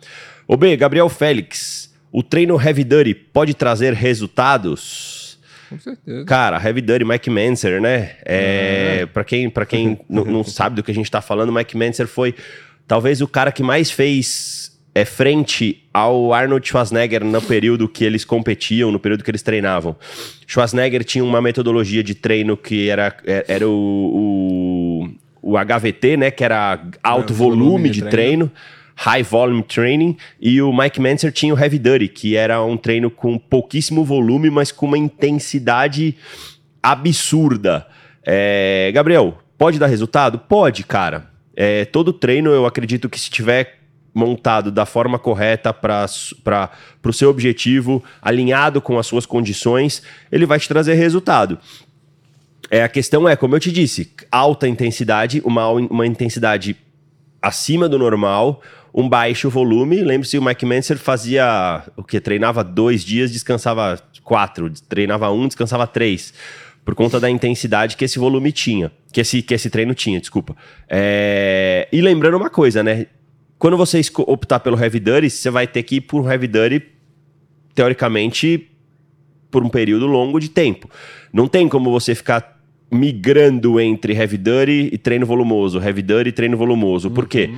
Ô 0.47 0.57
B, 0.57 0.75
Gabriel 0.75 1.07
Félix, 1.07 1.93
o 2.11 2.23
treino 2.23 2.59
Heavy 2.59 2.83
Duty 2.83 3.13
pode 3.13 3.53
trazer 3.53 3.93
resultados? 3.93 5.18
Com 5.69 5.77
certeza. 5.79 6.25
Cara, 6.25 6.61
Heavy 6.63 6.81
Duty, 6.81 7.05
Mike 7.05 7.29
Manser, 7.29 7.79
né? 7.81 8.11
É, 8.25 9.07
Pra 9.13 9.23
quem, 9.23 9.49
pra 9.49 9.65
quem 9.65 9.99
não, 10.09 10.43
sabe 10.43 10.75
do 10.77 10.83
que 10.83 10.91
a 10.91 10.95
gente 10.95 11.09
tá 11.11 11.21
falando, 11.21 11.51
Mike 11.53 11.77
Manser 11.77 12.07
foi 12.07 12.33
talvez 12.87 13.21
o 13.21 13.27
cara 13.27 13.51
que 13.51 13.61
mais 13.61 13.91
fez 13.91 14.77
é, 14.95 15.05
frente 15.05 15.83
ao 15.93 16.33
Arnold 16.33 16.67
Schwarzenegger 16.67 17.23
no 17.23 17.41
período 17.41 17.87
que 17.87 18.03
eles 18.03 18.25
competiam, 18.25 18.91
no 18.91 18.99
período 18.99 19.23
que 19.23 19.29
eles 19.29 19.43
treinavam. 19.43 19.95
Schwarzenegger 20.47 21.03
tinha 21.03 21.23
uma 21.23 21.41
metodologia 21.41 22.03
de 22.03 22.15
treino 22.15 22.57
que 22.57 22.89
era, 22.89 23.15
é- 23.25 23.45
era 23.47 23.67
o, 23.69 25.09
o, 25.43 25.51
o 25.53 25.57
HVT, 25.57 26.17
né? 26.17 26.31
Que 26.31 26.43
era 26.43 26.79
alto 27.03 27.33
É, 27.33 27.35
volume 27.35 27.61
volume 27.63 27.89
de 27.89 28.01
de 28.01 28.09
treino. 28.09 28.51
High 29.01 29.23
Volume 29.23 29.63
Training, 29.63 30.17
e 30.41 30.61
o 30.61 30.75
Mike 30.75 30.99
Manser 30.99 31.31
tinha 31.31 31.53
o 31.53 31.57
Heavy 31.57 31.79
Duty, 31.79 32.09
que 32.09 32.35
era 32.35 32.61
um 32.61 32.75
treino 32.75 33.09
com 33.09 33.39
pouquíssimo 33.39 34.03
volume, 34.03 34.49
mas 34.49 34.73
com 34.73 34.87
uma 34.87 34.97
intensidade 34.97 36.17
absurda. 36.83 37.87
É, 38.25 38.91
Gabriel, 38.93 39.37
pode 39.57 39.79
dar 39.79 39.87
resultado? 39.87 40.37
Pode, 40.37 40.83
cara. 40.83 41.29
É, 41.55 41.85
todo 41.85 42.11
treino, 42.11 42.49
eu 42.49 42.65
acredito 42.65 43.07
que 43.07 43.17
se 43.17 43.29
tiver 43.29 43.79
montado 44.13 44.69
da 44.69 44.85
forma 44.85 45.17
correta 45.17 45.73
para 45.73 46.05
o 47.01 47.13
seu 47.13 47.29
objetivo, 47.29 48.03
alinhado 48.21 48.81
com 48.81 48.99
as 48.99 49.07
suas 49.07 49.25
condições, 49.25 50.03
ele 50.29 50.45
vai 50.45 50.59
te 50.59 50.67
trazer 50.67 50.95
resultado. 50.95 51.57
É, 52.69 52.83
a 52.83 52.89
questão 52.89 53.29
é, 53.29 53.37
como 53.37 53.55
eu 53.55 53.61
te 53.61 53.71
disse, 53.71 54.11
alta 54.29 54.67
intensidade, 54.67 55.41
uma, 55.45 55.69
uma 55.69 56.05
intensidade 56.05 56.75
acima 57.41 57.87
do 57.87 57.97
normal, 57.97 58.61
um 58.93 59.07
baixo 59.07 59.49
volume. 59.49 60.01
Lembre-se, 60.01 60.37
o 60.37 60.41
Mike 60.41 60.65
Manser 60.65 60.97
fazia 60.97 61.83
o 61.95 62.03
que? 62.03 62.19
Treinava 62.19 62.63
dois 62.63 63.03
dias, 63.03 63.31
descansava 63.31 64.01
quatro, 64.23 64.69
treinava 64.87 65.31
um, 65.31 65.47
descansava 65.47 65.87
três. 65.87 66.33
Por 66.83 66.95
conta 66.95 67.19
da 67.19 67.29
intensidade 67.29 67.95
que 67.95 68.05
esse 68.05 68.17
volume 68.17 68.51
tinha, 68.51 68.91
que 69.11 69.21
esse, 69.21 69.41
que 69.41 69.53
esse 69.53 69.69
treino 69.69 69.93
tinha, 69.93 70.19
desculpa. 70.19 70.55
É, 70.87 71.87
E 71.91 72.01
lembrando 72.01 72.35
uma 72.37 72.49
coisa, 72.49 72.81
né? 72.81 73.07
Quando 73.59 73.75
você 73.75 74.01
optar 74.19 74.59
pelo 74.61 74.81
Heavy 74.81 74.99
Duty, 74.99 75.29
você 75.29 75.49
vai 75.49 75.67
ter 75.67 75.83
que 75.83 75.97
ir 75.97 76.01
por 76.01 76.31
Heavy 76.31 76.47
Duty, 76.47 76.81
teoricamente, 77.75 78.69
por 79.51 79.63
um 79.63 79.69
período 79.69 80.07
longo 80.07 80.39
de 80.39 80.49
tempo. 80.49 80.89
Não 81.31 81.47
tem 81.47 81.67
como 81.67 81.91
você 81.91 82.15
ficar 82.15 82.59
migrando 82.91 83.79
entre 83.79 84.13
heavy 84.13 84.37
duty 84.37 84.89
e 84.91 84.97
treino 84.97 85.25
volumoso, 85.25 85.79
heavy 85.79 86.01
duty 86.01 86.29
e 86.29 86.31
treino 86.31 86.57
volumoso. 86.57 87.11
Por 87.11 87.27
quê? 87.27 87.49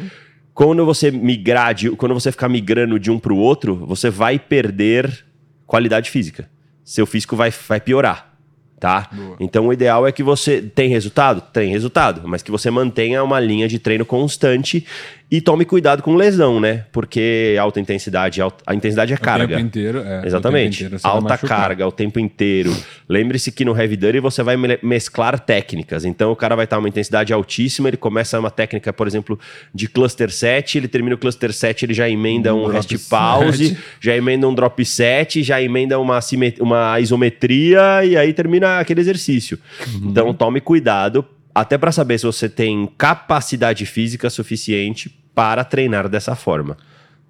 Quando 0.64 0.86
você 0.86 1.10
migrar, 1.10 1.74
de, 1.74 1.90
quando 1.90 2.14
você 2.14 2.32
ficar 2.32 2.48
migrando 2.48 3.00
de 3.00 3.10
um 3.10 3.18
para 3.18 3.34
o 3.34 3.38
outro, 3.38 3.76
você 3.76 4.12
vai 4.12 4.38
perder 4.38 5.26
qualidade 5.66 6.12
física. 6.12 6.48
Seu 6.84 7.08
físico 7.08 7.36
vai, 7.36 7.50
vai 7.68 7.82
piorar, 7.82 8.38
tá? 8.80 9.10
Boa. 9.12 9.38
Então 9.40 9.70
o 9.70 9.74
ideal 9.74 10.06
é 10.06 10.12
que 10.12 10.22
você 10.22 10.62
tem 10.62 10.88
resultado, 10.88 11.42
tem 11.52 11.72
resultado, 11.72 12.28
mas 12.28 12.44
que 12.44 12.52
você 12.52 12.70
mantenha 12.70 13.24
uma 13.24 13.40
linha 13.40 13.68
de 13.68 13.80
treino 13.80 14.06
constante 14.06 14.86
e 15.34 15.40
tome 15.40 15.64
cuidado 15.64 16.04
com 16.04 16.14
lesão, 16.16 16.60
né? 16.60 16.84
Porque 16.92 17.56
alta 17.58 17.80
intensidade, 17.80 18.42
alta- 18.42 18.62
a 18.68 18.76
intensidade 18.76 19.14
é 19.14 19.16
O 19.16 19.20
carga. 19.20 19.48
tempo 19.48 19.60
inteiro, 19.62 20.00
é. 20.00 20.26
Exatamente. 20.28 20.84
O 20.84 20.90
tempo 20.90 20.96
inteiro 20.98 21.16
Alta 21.16 21.38
carga 21.38 21.88
o 21.88 21.92
tempo 21.92 22.20
inteiro. 22.20 22.76
Lembre-se 23.08 23.50
que 23.50 23.64
no 23.64 23.74
Heavy 23.74 23.96
Duty 23.96 24.20
você 24.20 24.44
vai 24.44 24.58
me- 24.58 24.78
mesclar 24.84 25.40
técnicas. 25.40 26.04
Então 26.04 26.34
o 26.34 26.36
cara 26.36 26.54
vai 26.54 26.66
estar 26.66 26.78
uma 26.80 26.90
intensidade 26.90 27.32
altíssima, 27.32 27.88
ele 27.88 27.96
começa 27.96 28.38
uma 28.38 28.52
técnica, 28.52 28.92
por 28.92 29.08
exemplo, 29.08 29.40
de 29.74 29.88
cluster 29.88 30.30
7, 30.30 30.78
ele 30.80 30.90
termina 30.90 31.16
o 31.16 31.18
cluster 31.18 31.54
7, 31.54 31.86
ele 31.86 31.94
já 31.94 32.10
emenda 32.10 32.54
um, 32.54 32.66
Um 32.66 32.68
rest 32.68 32.94
pause, 33.10 33.70
set. 33.70 33.78
já 34.02 34.18
emenda 34.18 34.46
um 34.50 34.54
drop 34.54 34.84
set, 34.84 35.42
já 35.44 35.62
emenda 35.62 35.98
uma, 35.98 36.20
uma 36.60 37.00
isometria 37.00 38.04
e 38.04 38.18
aí 38.18 38.34
termina 38.34 38.80
aquele 38.80 39.00
exercício. 39.00 39.58
Uhum. 39.94 40.10
Então 40.10 40.34
tome 40.34 40.60
cuidado, 40.60 41.26
até 41.56 41.78
para 41.78 41.92
saber 41.94 42.18
se 42.18 42.26
você 42.26 42.50
tem 42.50 42.90
capacidade 42.98 43.86
física 43.86 44.30
suficiente 44.30 45.21
para 45.34 45.64
treinar 45.64 46.10
dessa 46.10 46.36
forma, 46.36 46.78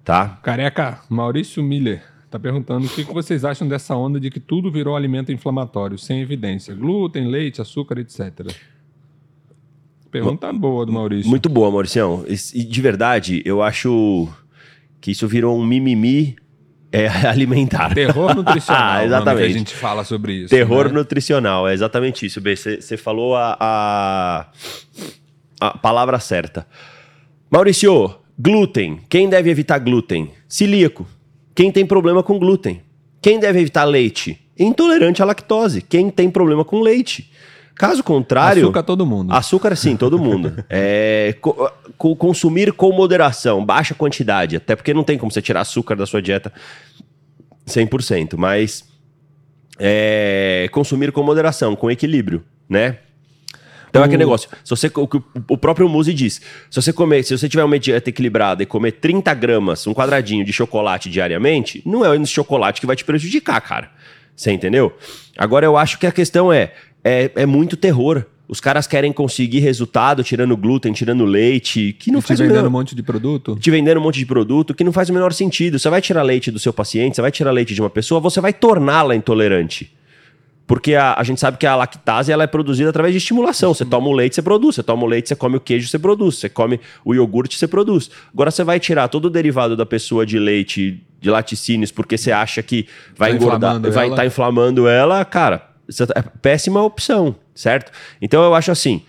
tá? 0.04 0.40
Careca, 0.42 1.00
Maurício 1.08 1.62
Miller 1.62 2.02
tá 2.30 2.38
perguntando 2.38 2.86
o 2.86 2.88
que, 2.88 3.04
que 3.04 3.12
vocês 3.12 3.44
acham 3.44 3.68
dessa 3.68 3.94
onda 3.94 4.18
de 4.18 4.30
que 4.30 4.40
tudo 4.40 4.70
virou 4.72 4.96
alimento 4.96 5.30
inflamatório, 5.30 5.98
sem 5.98 6.20
evidência. 6.22 6.74
Glúten, 6.74 7.28
leite, 7.28 7.60
açúcar, 7.60 7.98
etc. 7.98 8.50
Pergunta 10.10 10.52
boa 10.52 10.86
do 10.86 10.92
Maurício. 10.92 11.28
Muito 11.28 11.48
boa, 11.48 11.70
Mauricião. 11.70 12.24
E 12.26 12.64
de 12.64 12.80
verdade, 12.80 13.42
eu 13.44 13.62
acho 13.62 14.28
que 15.00 15.10
isso 15.10 15.28
virou 15.28 15.58
um 15.58 15.64
mimimi 15.64 16.36
é, 16.92 17.08
alimentar. 17.26 17.94
Terror 17.94 18.32
nutricional. 18.36 18.82
Ah, 18.82 19.04
exatamente. 19.04 19.46
Que 19.46 19.54
a 19.54 19.58
gente 19.58 19.74
fala 19.74 20.04
sobre 20.04 20.32
isso. 20.34 20.50
Terror 20.50 20.88
né? 20.88 20.92
nutricional, 20.92 21.66
é 21.66 21.72
exatamente 21.72 22.26
isso. 22.26 22.40
B. 22.40 22.54
Você 22.54 22.96
falou 22.96 23.34
a, 23.34 23.56
a, 23.58 24.46
a 25.60 25.78
palavra 25.78 26.18
certa. 26.18 26.66
Maurício, 27.52 28.14
glúten. 28.38 29.00
Quem 29.10 29.28
deve 29.28 29.50
evitar 29.50 29.78
glúten? 29.78 30.30
Celíaco. 30.48 31.06
Quem 31.54 31.70
tem 31.70 31.84
problema 31.84 32.22
com 32.22 32.38
glúten? 32.38 32.80
Quem 33.20 33.38
deve 33.38 33.60
evitar 33.60 33.84
leite? 33.84 34.40
Intolerante 34.58 35.20
à 35.20 35.26
lactose. 35.26 35.82
Quem 35.82 36.08
tem 36.08 36.30
problema 36.30 36.64
com 36.64 36.80
leite? 36.80 37.30
Caso 37.74 38.02
contrário. 38.02 38.62
Açúcar 38.64 38.82
todo 38.82 39.04
mundo. 39.04 39.32
Açúcar, 39.34 39.76
sim, 39.76 39.96
todo 39.96 40.18
mundo. 40.18 40.64
É, 40.70 41.34
co- 41.42 41.70
co- 41.98 42.16
consumir 42.16 42.72
com 42.72 42.90
moderação, 42.92 43.62
baixa 43.64 43.94
quantidade, 43.94 44.56
até 44.56 44.74
porque 44.74 44.94
não 44.94 45.04
tem 45.04 45.18
como 45.18 45.30
você 45.30 45.42
tirar 45.42 45.60
açúcar 45.60 45.94
da 45.94 46.06
sua 46.06 46.22
dieta 46.22 46.50
100%, 47.66 48.34
mas 48.36 48.84
é, 49.78 50.68
consumir 50.72 51.12
com 51.12 51.22
moderação, 51.22 51.74
com 51.76 51.90
equilíbrio, 51.90 52.44
né? 52.68 52.98
Então 53.92 54.00
é 54.00 54.06
aquele 54.06 54.22
O- 54.24 54.26
negócio, 54.26 54.48
se 54.64 54.70
você, 54.70 54.90
o 54.96 55.08
o 55.50 55.58
próprio 55.58 55.86
Muzi 55.86 56.14
diz, 56.14 56.40
se 56.70 56.80
você 56.80 56.94
comer, 56.94 57.22
se 57.24 57.36
você 57.36 57.46
tiver 57.46 57.62
uma 57.62 57.78
dieta 57.78 58.08
equilibrada 58.08 58.62
e 58.62 58.66
comer 58.66 58.92
30 58.92 59.34
gramas, 59.34 59.86
um 59.86 59.92
quadradinho 59.92 60.42
de 60.46 60.52
chocolate 60.52 61.10
diariamente, 61.10 61.82
não 61.84 62.02
é 62.02 62.16
esse 62.16 62.32
chocolate 62.32 62.80
que 62.80 62.86
vai 62.86 62.96
te 62.96 63.04
prejudicar, 63.04 63.60
cara. 63.60 63.90
Você 64.34 64.50
entendeu? 64.50 64.94
Agora 65.36 65.66
eu 65.66 65.76
acho 65.76 65.98
que 65.98 66.06
a 66.06 66.10
questão 66.12 66.50
é, 66.50 66.72
é, 67.04 67.30
é 67.36 67.44
muito 67.44 67.76
terror. 67.76 68.24
Os 68.48 68.60
caras 68.60 68.86
querem 68.86 69.12
conseguir 69.12 69.60
resultado 69.60 70.24
tirando 70.24 70.56
glúten, 70.56 70.92
tirando 70.94 71.26
leite, 71.26 71.94
que 71.98 72.10
não 72.10 72.20
E 72.20 72.22
te 72.22 72.28
faz 72.28 72.40
o 72.40 72.42
vendendo 72.44 72.56
menor 72.56 72.68
um 72.68 72.72
monte 72.72 72.94
de 72.94 73.02
produto? 73.02 73.56
te 73.60 73.70
vendendo 73.70 73.98
um 73.98 74.02
monte 74.02 74.18
de 74.18 74.26
produto 74.26 74.72
que 74.74 74.82
não 74.84 74.92
faz 74.92 75.10
o 75.10 75.12
menor 75.12 75.34
sentido. 75.34 75.78
Você 75.78 75.90
vai 75.90 76.00
tirar 76.00 76.22
leite 76.22 76.50
do 76.50 76.58
seu 76.58 76.72
paciente, 76.72 77.14
você 77.16 77.22
vai 77.22 77.30
tirar 77.30 77.50
leite 77.50 77.74
de 77.74 77.80
uma 77.82 77.90
pessoa, 77.90 78.20
você 78.22 78.40
vai 78.40 78.54
torná-la 78.54 79.14
intolerante. 79.14 79.92
Porque 80.66 80.94
a, 80.94 81.14
a 81.18 81.22
gente 81.24 81.40
sabe 81.40 81.58
que 81.58 81.66
a 81.66 81.74
lactase 81.74 82.30
ela 82.32 82.44
é 82.44 82.46
produzida 82.46 82.90
através 82.90 83.12
de 83.12 83.18
estimulação. 83.18 83.74
Você 83.74 83.84
toma 83.84 84.08
o 84.08 84.12
leite, 84.12 84.36
você 84.36 84.42
produz. 84.42 84.76
Você 84.76 84.82
toma 84.82 85.04
o 85.04 85.06
leite, 85.06 85.28
você 85.28 85.36
come 85.36 85.56
o 85.56 85.60
queijo, 85.60 85.88
você 85.88 85.98
produz. 85.98 86.36
Você 86.36 86.48
come 86.48 86.80
o 87.04 87.14
iogurte, 87.14 87.58
você 87.58 87.66
produz. 87.66 88.10
Agora 88.32 88.50
você 88.50 88.64
vai 88.64 88.78
tirar 88.78 89.08
todo 89.08 89.26
o 89.26 89.30
derivado 89.30 89.76
da 89.76 89.84
pessoa 89.84 90.24
de 90.24 90.38
leite, 90.38 91.02
de 91.20 91.30
laticínios, 91.30 91.90
porque 91.90 92.16
você 92.16 92.32
acha 92.32 92.62
que 92.62 92.86
vai 93.16 93.30
Tá 93.30 93.36
engordar, 93.36 93.80
vai 93.80 94.08
estar 94.08 94.24
inflamando 94.24 94.88
ela, 94.88 95.24
cara. 95.24 95.68
Isso 95.88 96.04
é 96.04 96.22
péssima 96.40 96.82
opção, 96.82 97.34
certo? 97.54 97.92
Então 98.20 98.42
eu 98.42 98.54
acho 98.54 98.70
assim, 98.70 99.02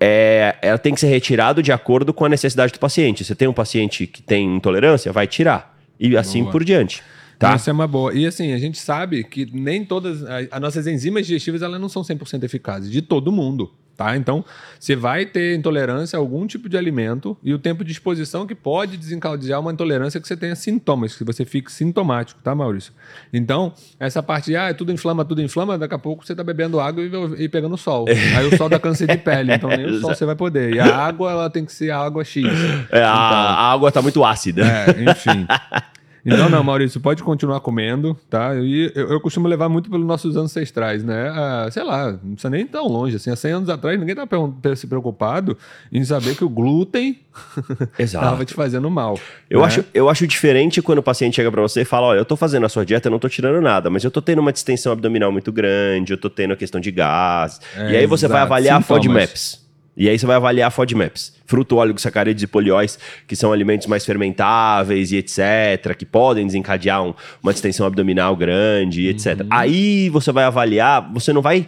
é, 0.00 0.56
ela 0.60 0.78
tem 0.78 0.92
que 0.94 1.00
ser 1.00 1.06
retirado 1.06 1.62
de 1.62 1.70
acordo 1.70 2.12
com 2.12 2.24
a 2.24 2.28
necessidade 2.28 2.72
do 2.72 2.78
paciente. 2.80 3.24
Você 3.24 3.36
tem 3.36 3.46
um 3.46 3.52
paciente 3.52 4.04
que 4.06 4.20
tem 4.20 4.56
intolerância, 4.56 5.12
vai 5.12 5.28
tirar. 5.28 5.78
E 6.00 6.16
assim 6.16 6.40
Boa. 6.40 6.50
por 6.50 6.64
diante. 6.64 7.02
Tá? 7.42 7.56
Isso 7.56 7.68
é 7.68 7.72
uma 7.72 7.88
boa. 7.88 8.14
E 8.14 8.24
assim, 8.24 8.52
a 8.52 8.58
gente 8.58 8.78
sabe 8.78 9.24
que 9.24 9.48
nem 9.52 9.84
todas. 9.84 10.22
As 10.50 10.60
nossas 10.60 10.86
enzimas 10.86 11.26
digestivas 11.26 11.60
elas 11.60 11.80
não 11.80 11.88
são 11.88 12.02
100% 12.02 12.44
eficazes, 12.44 12.90
de 12.90 13.02
todo 13.02 13.32
mundo. 13.32 13.72
Tá? 13.96 14.16
Então, 14.16 14.44
você 14.80 14.96
vai 14.96 15.26
ter 15.26 15.54
intolerância 15.54 16.16
a 16.16 16.20
algum 16.20 16.46
tipo 16.46 16.68
de 16.68 16.78
alimento 16.78 17.36
e 17.42 17.52
o 17.52 17.58
tempo 17.58 17.84
de 17.84 17.92
exposição 17.92 18.46
que 18.46 18.54
pode 18.54 18.96
desencadear 18.96 19.60
uma 19.60 19.70
intolerância 19.70 20.18
que 20.18 20.26
você 20.26 20.36
tenha 20.36 20.56
sintomas, 20.56 21.14
que 21.14 21.22
você 21.24 21.44
fique 21.44 21.70
sintomático, 21.70 22.40
tá, 22.42 22.54
Maurício? 22.54 22.92
Então, 23.32 23.74
essa 24.00 24.22
parte 24.22 24.46
de, 24.46 24.56
ah, 24.56 24.72
tudo 24.72 24.92
inflama, 24.92 25.24
tudo 25.24 25.42
inflama, 25.42 25.76
daqui 25.76 25.94
a 25.94 25.98
pouco 25.98 26.26
você 26.26 26.34
tá 26.34 26.42
bebendo 26.42 26.80
água 26.80 27.04
e, 27.04 27.44
e 27.44 27.48
pegando 27.50 27.76
sol. 27.76 28.06
Aí 28.08 28.46
o 28.46 28.56
sol 28.56 28.68
dá 28.68 28.78
câncer 28.78 29.06
de 29.06 29.18
pele, 29.18 29.52
então 29.52 29.68
nem 29.68 29.84
o 29.84 29.98
sol 30.00 30.14
você 30.14 30.24
vai 30.24 30.36
poder. 30.36 30.74
E 30.74 30.80
a 30.80 30.96
água, 30.96 31.30
ela 31.30 31.50
tem 31.50 31.64
que 31.64 31.72
ser 31.72 31.90
água 31.90 32.24
X. 32.24 32.44
É, 32.44 32.98
então, 32.98 33.02
a, 33.04 33.10
a 33.10 33.72
água 33.72 33.92
tá 33.92 34.00
muito 34.00 34.24
ácida. 34.24 34.64
É, 34.64 35.10
enfim. 35.10 35.46
Então, 36.24 36.48
não, 36.48 36.62
Maurício, 36.62 37.00
pode 37.00 37.22
continuar 37.22 37.60
comendo, 37.60 38.16
tá? 38.30 38.54
E 38.54 38.92
eu, 38.94 39.10
eu 39.10 39.20
costumo 39.20 39.48
levar 39.48 39.68
muito 39.68 39.90
pelos 39.90 40.06
nossos 40.06 40.36
ancestrais, 40.36 41.02
né? 41.02 41.28
Ah, 41.30 41.68
sei 41.70 41.82
lá, 41.82 42.12
não 42.12 42.32
precisa 42.32 42.50
nem 42.50 42.64
tão 42.64 42.86
longe. 42.86 43.16
Assim, 43.16 43.30
há 43.30 43.36
100 43.36 43.52
anos 43.52 43.68
atrás, 43.68 43.98
ninguém 43.98 44.14
estava 44.14 44.76
se 44.76 44.86
preocupado 44.86 45.58
em 45.92 46.04
saber 46.04 46.36
que 46.36 46.44
o 46.44 46.48
glúten 46.48 47.18
estava 47.98 48.44
te 48.44 48.54
fazendo 48.54 48.88
mal. 48.88 49.18
Eu, 49.50 49.60
né? 49.60 49.66
acho, 49.66 49.84
eu 49.92 50.08
acho 50.08 50.26
diferente 50.26 50.80
quando 50.80 50.98
o 50.98 51.02
paciente 51.02 51.34
chega 51.34 51.50
para 51.50 51.62
você 51.62 51.82
e 51.82 51.84
fala: 51.84 52.08
Olha, 52.08 52.18
eu 52.18 52.24
tô 52.24 52.36
fazendo 52.36 52.66
a 52.66 52.68
sua 52.68 52.86
dieta, 52.86 53.08
eu 53.08 53.12
não 53.12 53.18
tô 53.18 53.28
tirando 53.28 53.60
nada, 53.60 53.90
mas 53.90 54.04
eu 54.04 54.10
tô 54.10 54.22
tendo 54.22 54.38
uma 54.38 54.52
distensão 54.52 54.92
abdominal 54.92 55.32
muito 55.32 55.50
grande, 55.50 56.12
eu 56.12 56.18
tô 56.18 56.30
tendo 56.30 56.52
a 56.52 56.56
questão 56.56 56.80
de 56.80 56.90
gás. 56.92 57.60
É, 57.76 57.92
e 57.92 57.96
aí 57.96 58.06
você 58.06 58.28
vai 58.28 58.38
exato. 58.38 58.52
avaliar 58.52 58.82
Sintomas. 58.82 59.00
a 59.00 59.08
FODMAPs. 59.08 59.61
E 59.96 60.08
aí 60.08 60.18
você 60.18 60.24
vai 60.24 60.36
avaliar 60.36 60.70
FODMAPs. 60.70 61.34
Fruto, 61.44 61.76
óleo, 61.76 61.94
sacarídeos 61.98 62.42
e 62.42 62.46
polióis, 62.46 62.98
que 63.26 63.36
são 63.36 63.52
alimentos 63.52 63.86
mais 63.86 64.06
fermentáveis 64.06 65.12
e 65.12 65.16
etc., 65.18 65.94
que 65.96 66.06
podem 66.06 66.46
desencadear 66.46 67.02
um- 67.04 67.12
uma 67.42 67.52
distensão 67.52 67.86
abdominal 67.86 68.34
grande 68.34 69.02
e 69.02 69.08
etc. 69.08 69.44
Aí 69.50 70.08
você 70.08 70.32
vai 70.32 70.44
avaliar, 70.44 71.12
você 71.12 71.30
não 71.32 71.42
vai 71.42 71.66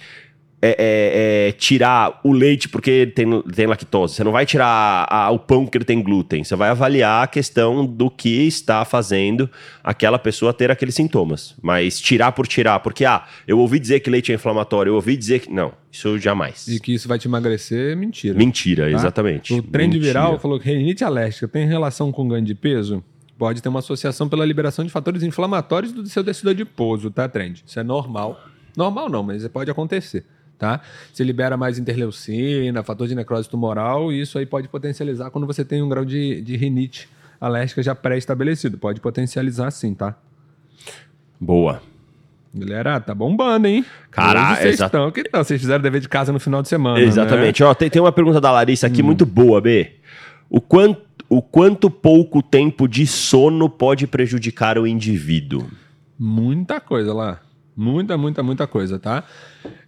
é, 0.67 0.77
é, 0.79 1.49
é, 1.49 1.53
tirar 1.53 2.21
o 2.25 2.33
leite 2.33 2.69
porque 2.69 2.91
ele 2.91 3.11
tem, 3.11 3.43
tem 3.43 3.67
lactose. 3.67 4.15
Você 4.15 4.25
não 4.25 4.33
vai 4.33 4.47
tirar 4.47 5.07
a- 5.11 5.31
o 5.31 5.39
pão 5.39 5.65
porque 5.65 5.77
ele 5.79 5.85
tem 5.85 6.03
glúten. 6.03 6.43
Você 6.43 6.57
vai 6.57 6.71
avaliar 6.71 7.23
a 7.25 7.27
questão 7.27 7.85
do 7.85 8.11
que 8.11 8.47
está 8.47 8.85
fazendo 8.85 9.49
aquela 9.83 10.19
pessoa 10.19 10.53
ter 10.55 10.71
aqueles 10.71 10.95
sintomas. 10.95 11.55
Mas 11.63 12.01
tirar 12.01 12.33
por 12.33 12.47
tirar, 12.47 12.81
porque, 12.81 13.05
ah, 13.05 13.25
eu 13.47 13.59
ouvi 13.59 13.79
dizer 13.79 14.01
que 14.01 14.09
leite 14.09 14.33
é 14.33 14.35
inflamatório, 14.37 14.91
eu 14.91 14.95
ouvi 14.95 15.17
dizer 15.17 15.41
que. 15.41 15.51
Não, 15.53 15.73
isso 15.93 16.19
jamais. 16.19 16.67
E 16.69 16.81
que 16.81 16.95
isso 16.95 17.07
vai 17.09 17.19
te 17.19 17.29
emagrecer, 17.29 17.93
é 17.93 17.95
mentira. 17.95 18.39
Mentira, 18.39 18.85
tá? 18.85 18.91
exatamente. 18.91 19.53
O 19.55 19.63
trend 19.63 19.93
Mentira. 19.95 20.07
viral 20.07 20.39
falou 20.39 20.59
que 20.59 20.71
rinite 20.71 21.05
alérgica 21.05 21.47
tem 21.47 21.67
relação 21.67 22.11
com 22.11 22.27
ganho 22.27 22.45
de 22.45 22.55
peso? 22.55 23.05
Pode 23.37 23.61
ter 23.61 23.69
uma 23.69 23.81
associação 23.81 24.29
pela 24.29 24.47
liberação 24.47 24.85
de 24.85 24.91
fatores 24.93 25.23
inflamatórios 25.23 25.93
do 25.93 26.07
seu 26.07 26.23
tecido 26.25 26.51
adiposo, 26.51 27.11
tá, 27.11 27.29
trend? 27.29 27.63
Isso 27.67 27.79
é 27.79 27.83
normal. 27.83 28.41
Normal 28.77 29.09
não, 29.11 29.23
mas 29.23 29.47
pode 29.49 29.71
acontecer, 29.71 30.25
tá? 30.59 30.81
Se 31.13 31.23
libera 31.25 31.57
mais 31.57 31.79
interleucina, 31.79 32.83
fator 32.83 33.07
de 33.09 33.15
necrose 33.15 33.49
tumoral, 33.49 34.13
e 34.13 34.21
isso 34.21 34.39
aí 34.39 34.47
pode 34.47 34.69
potencializar 34.69 35.31
quando 35.31 35.47
você 35.47 35.65
tem 35.65 35.83
um 35.83 35.89
grau 35.89 36.05
de, 36.05 36.41
de 36.43 36.57
rinite 36.57 37.09
alérgica 37.41 37.83
já 37.83 37.95
pré-estabelecido. 37.95 38.79
Pode 38.79 39.01
potencializar 39.01 39.71
sim, 39.71 39.95
tá? 39.95 40.17
Boa. 41.41 41.83
Galera, 42.55 43.01
tá 43.01 43.13
bombando, 43.15 43.67
hein? 43.67 43.85
Cara, 44.13 44.53
Hoje 44.53 44.61
vocês 44.61 44.75
exa- 44.75 44.87
estão 44.87 45.11
que 45.11 45.21
estão. 45.23 45.43
Vocês 45.43 45.61
fizeram 45.61 45.83
dever 45.83 46.01
de 46.01 46.09
casa 46.09 46.33
no 46.33 46.39
final 46.39 46.63
de 46.63 46.69
semana, 46.69 46.99
né? 47.01 47.05
Exatamente. 47.05 47.63
Ó, 47.65 47.75
tem, 47.75 47.91
tem 47.91 48.01
uma 48.01 48.13
pergunta 48.13 48.41
da 48.41 48.53
Larissa 48.53 48.87
Hum. 48.87 48.91
aqui 48.91 49.03
muito 49.03 49.27
boa, 49.27 49.61
B. 49.61 49.93
O 50.49 50.61
quanto, 50.61 51.03
o 51.29 51.43
quanto 51.43 51.91
pouco 51.91 52.41
tempo 52.41 52.87
de 52.87 53.07
sono 53.09 53.69
pode 53.69 54.07
prejudicar 54.07 54.79
o 54.79 54.87
indivíduo? 54.87 55.67
Muita 56.17 56.81
coisa 56.81 57.13
lá. 57.13 57.41
Muita, 57.77 58.17
muita, 58.17 58.43
muita 58.43 58.67
coisa, 58.67 58.99
tá? 58.99 59.25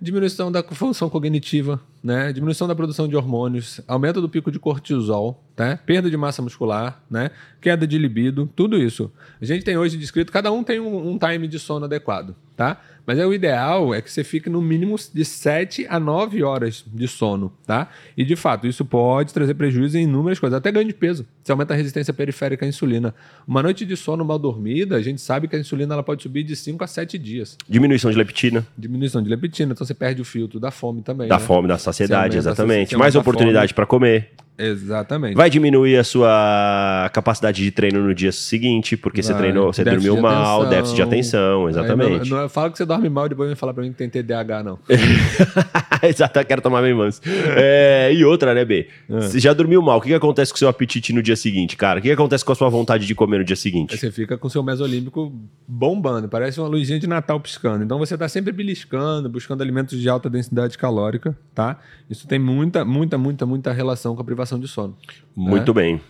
Diminuição 0.01 0.51
da 0.51 0.63
função 0.63 1.09
cognitiva, 1.09 1.81
né? 2.07 2.33
Diminuição 2.33 2.69
da 2.69 2.75
produção 2.77 3.09
de 3.09 3.17
hormônios, 3.17 3.81
aumento 3.89 4.21
do 4.21 4.29
pico 4.29 4.53
de 4.53 4.61
cortisol, 4.61 5.45
tá? 5.57 5.77
Perda 5.77 6.09
de 6.09 6.17
massa 6.17 6.41
muscular, 6.41 7.03
né? 7.11 7.33
Queda 7.61 7.85
de 7.85 7.99
libido, 7.99 8.49
tudo 8.55 8.81
isso. 8.81 9.11
A 9.41 9.45
gente 9.45 9.65
tem 9.65 9.77
hoje 9.77 9.97
descrito, 9.97 10.31
cada 10.31 10.53
um 10.53 10.63
tem 10.63 10.79
um, 10.79 11.15
um 11.15 11.19
time 11.19 11.49
de 11.49 11.59
sono 11.59 11.85
adequado, 11.85 12.37
tá? 12.57 12.81
Mas 13.07 13.21
é 13.21 13.27
o 13.27 13.33
ideal 13.33 13.95
é 13.95 14.03
que 14.03 14.11
você 14.11 14.25
fique 14.25 14.51
no 14.51 14.61
mínimo 14.61 14.97
de 15.15 15.25
7 15.25 15.87
a 15.89 16.01
9 16.01 16.43
horas 16.43 16.85
de 16.93 17.07
sono, 17.07 17.53
tá? 17.65 17.89
E 18.17 18.25
de 18.25 18.35
fato, 18.35 18.67
isso 18.67 18.85
pode 18.85 19.33
trazer 19.33 19.55
prejuízo 19.55 19.97
em 19.97 20.03
inúmeras 20.03 20.41
coisas, 20.41 20.57
até 20.57 20.73
ganho 20.73 20.89
de 20.89 20.95
peso. 20.95 21.25
Você 21.43 21.53
aumenta 21.53 21.73
a 21.73 21.77
resistência 21.77 22.13
periférica 22.13 22.67
à 22.67 22.69
insulina. 22.69 23.15
Uma 23.47 23.63
noite 23.63 23.87
de 23.87 23.97
sono 23.97 24.25
mal 24.25 24.39
dormida, 24.39 24.97
a 24.97 25.03
gente 25.03 25.21
sabe 25.21 25.47
que 25.47 25.55
a 25.55 25.59
insulina 25.59 25.95
ela 25.95 26.03
pode 26.03 26.23
subir 26.23 26.43
de 26.43 26.57
5 26.57 26.83
a 26.83 26.87
7 26.87 27.17
dias. 27.17 27.57
Diminuição 27.69 28.11
de 28.11 28.17
leptina, 28.17 28.67
Diminuição 28.77 29.23
de 29.23 29.29
leptina, 29.29 29.73
então 29.73 29.87
você 29.87 29.95
perde 29.95 30.21
o 30.21 30.25
filtro 30.25 30.59
da 30.59 30.73
fome 30.73 31.01
também. 31.01 31.29
da 31.29 31.39
né? 31.39 31.45
fome, 31.45 31.69
da 31.69 31.79
saciedade, 31.79 31.96
A 32.03 32.39
exatamente. 32.39 32.91
saciedade, 32.91 32.97
Mais 32.97 33.15
oportunidade 33.17 33.75
para 33.75 33.87
comer. 33.87 34.31
Exatamente. 34.59 35.35
Vai 35.35 35.51
diminuir 35.51 35.97
a 35.97 36.05
sua 36.05 37.11
capacidade 37.13 37.63
de 37.63 37.71
treino 37.71 38.03
no 38.03 38.15
dia 38.15 38.33
seguinte, 38.33 38.97
porque 38.97 39.23
você 39.23 39.33
Vai. 39.33 39.43
treinou, 39.43 39.73
você 39.73 39.85
dormiu 39.85 40.21
mal, 40.21 40.63
atenção. 40.63 40.71
déficit 40.71 40.97
de 40.97 41.03
atenção, 41.03 41.69
exatamente. 41.69 42.31
Não, 42.31 42.43
não 42.43 42.49
fala 42.49 42.71
que 42.71 42.79
você 42.79 42.87
dorme 42.87 43.09
mal 43.09 43.27
e 43.27 43.29
depois 43.31 43.49
vem 43.49 43.57
falar 43.57 43.75
pra 43.75 43.83
mim 43.83 43.93
que 43.93 43.99
tem 43.99 44.09
TDAH, 44.09 44.63
não. 44.63 44.79
Exato, 46.03 46.45
quero 46.45 46.63
tomar 46.63 46.83
bem 46.83 46.95
manso. 46.95 47.21
É, 47.57 48.13
e 48.13 48.25
outra, 48.25 48.55
né, 48.55 48.65
B? 48.65 48.89
É. 49.09 49.21
Você 49.21 49.39
já 49.39 49.53
dormiu 49.53 49.83
mal, 49.83 49.99
o 49.99 50.01
que, 50.01 50.09
que 50.09 50.15
acontece 50.15 50.53
com 50.53 50.57
o 50.57 50.59
seu 50.59 50.69
apetite 50.69 51.13
no 51.13 51.23
dia 51.23 51.37
seguinte, 51.37 51.77
cara? 51.77 51.99
O 51.99 52.03
que, 52.03 52.09
que 52.09 52.15
acontece 52.15 52.45
com 52.45 52.53
a 52.53 52.55
sua 52.55 52.69
vontade 52.69 53.07
de 53.07 53.15
comer 53.15 53.39
no 53.39 53.45
dia 53.45 53.57
seguinte? 53.57 53.97
você 53.97 54.11
fica 54.11 54.39
com 54.39 54.47
o 54.47 54.51
seu 54.51 54.63
mesolímbico 54.63 55.33
bombando, 55.67 56.29
parece 56.29 56.61
uma 56.61 56.69
luzinha 56.69 56.99
de 56.99 57.07
Natal 57.07 57.41
piscando. 57.41 57.85
Então 57.85 57.99
você 57.99 58.17
tá 58.17 58.29
sempre 58.29 58.53
beliscando, 58.53 59.29
buscando 59.29 59.63
alimentos 59.63 59.99
de 60.01 60.09
alta 60.09 60.29
densidade 60.31 60.79
calórica, 60.79 61.37
tá? 61.55 61.79
Isso 62.09 62.27
tem 62.27 62.39
muita, 62.39 62.85
muita, 62.85 63.19
muita, 63.19 63.47
muita 63.47 63.73
relação 63.73 64.15
com 64.15 64.23
a 64.23 64.25
privação 64.25 64.46
de 64.59 64.69
sono. 64.69 64.97
Muito 65.35 65.75
bem. 65.75 66.01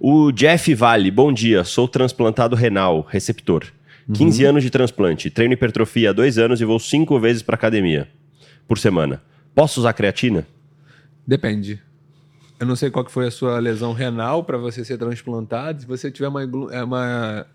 O 0.00 0.32
Jeff 0.32 0.74
Vale, 0.74 1.10
bom 1.10 1.32
dia. 1.32 1.62
Sou 1.64 1.86
transplantado 1.86 2.56
renal, 2.56 3.06
receptor. 3.08 3.66
15 4.12 4.42
Uhum. 4.42 4.50
anos 4.50 4.62
de 4.64 4.70
transplante. 4.70 5.28
Treino 5.30 5.52
hipertrofia 5.52 6.10
há 6.10 6.12
dois 6.14 6.38
anos 6.38 6.60
e 6.60 6.64
vou 6.64 6.78
cinco 6.78 7.20
vezes 7.20 7.42
para 7.42 7.54
academia 7.54 8.08
por 8.66 8.78
semana. 8.78 9.20
Posso 9.54 9.80
usar 9.80 9.92
creatina? 9.92 10.46
Depende. 11.26 11.80
Eu 12.58 12.66
não 12.66 12.74
sei 12.74 12.90
qual 12.90 13.04
que 13.04 13.12
foi 13.12 13.26
a 13.26 13.30
sua 13.30 13.58
lesão 13.58 13.92
renal 13.92 14.42
para 14.42 14.56
você 14.56 14.82
ser 14.84 14.96
transplantado. 14.96 15.82
Se 15.82 15.86
você 15.86 16.10
tiver 16.10 16.28
uma, 16.28 16.42
é, 16.72 16.82
uma, 16.82 17.46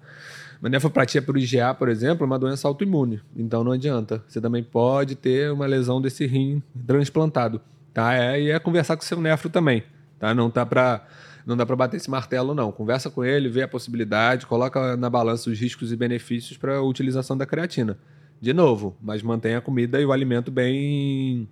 uma 0.61 0.69
nefropatia 0.69 1.21
por 1.21 1.37
IgA, 1.37 1.73
por 1.73 1.89
exemplo, 1.89 2.23
é 2.23 2.27
uma 2.27 2.37
doença 2.39 2.67
autoimune. 2.67 3.19
Então 3.35 3.63
não 3.63 3.71
adianta. 3.71 4.23
Você 4.27 4.39
também 4.39 4.63
pode 4.63 5.15
ter 5.15 5.51
uma 5.51 5.65
lesão 5.65 5.99
desse 5.99 6.25
rim 6.27 6.61
transplantado. 6.85 7.59
Tá? 7.93 8.13
É, 8.13 8.39
e 8.41 8.51
é 8.51 8.59
conversar 8.59 8.95
com 8.95 9.01
o 9.03 9.05
seu 9.05 9.19
nefro 9.19 9.49
também. 9.49 9.83
Tá? 10.23 10.33
Não 10.33 10.49
tá 10.49 10.65
para 10.65 11.05
não 11.45 11.57
dá 11.57 11.65
para 11.65 11.75
bater 11.75 11.97
esse 11.97 12.09
martelo, 12.09 12.55
não. 12.55 12.71
Conversa 12.71 13.09
com 13.09 13.25
ele, 13.25 13.49
vê 13.49 13.63
a 13.63 13.67
possibilidade, 13.67 14.45
coloca 14.45 14.95
na 14.95 15.09
balança 15.09 15.49
os 15.49 15.59
riscos 15.59 15.91
e 15.91 15.97
benefícios 15.97 16.57
para 16.57 16.77
a 16.77 16.81
utilização 16.81 17.35
da 17.35 17.45
creatina. 17.45 17.97
De 18.39 18.53
novo, 18.53 18.95
mas 19.01 19.21
mantenha 19.21 19.57
a 19.57 19.61
comida 19.61 19.99
e 19.99 20.05
o 20.05 20.13
alimento 20.13 20.49
bem 20.49 21.45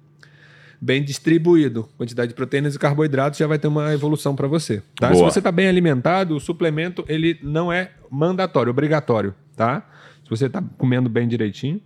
bem 0.80 1.04
distribuído. 1.04 1.90
Quantidade 1.98 2.30
de 2.30 2.34
proteínas 2.34 2.74
e 2.74 2.80
carboidratos 2.80 3.38
já 3.38 3.46
vai 3.46 3.60
ter 3.60 3.68
uma 3.68 3.94
evolução 3.94 4.38
para 4.38 4.48
você. 4.48 4.82
Tá? 4.96 5.14
Se 5.14 5.22
você 5.22 5.40
está 5.40 5.52
bem 5.52 5.68
alimentado, 5.68 6.34
o 6.34 6.40
suplemento 6.40 7.04
ele 7.10 7.38
não 7.44 7.74
é 7.74 7.92
mandatório, 8.10 8.70
obrigatório, 8.70 9.36
tá? 9.54 9.86
Se 10.24 10.30
você 10.30 10.46
está 10.46 10.64
comendo 10.78 11.10
bem 11.10 11.28
direitinho. 11.28 11.82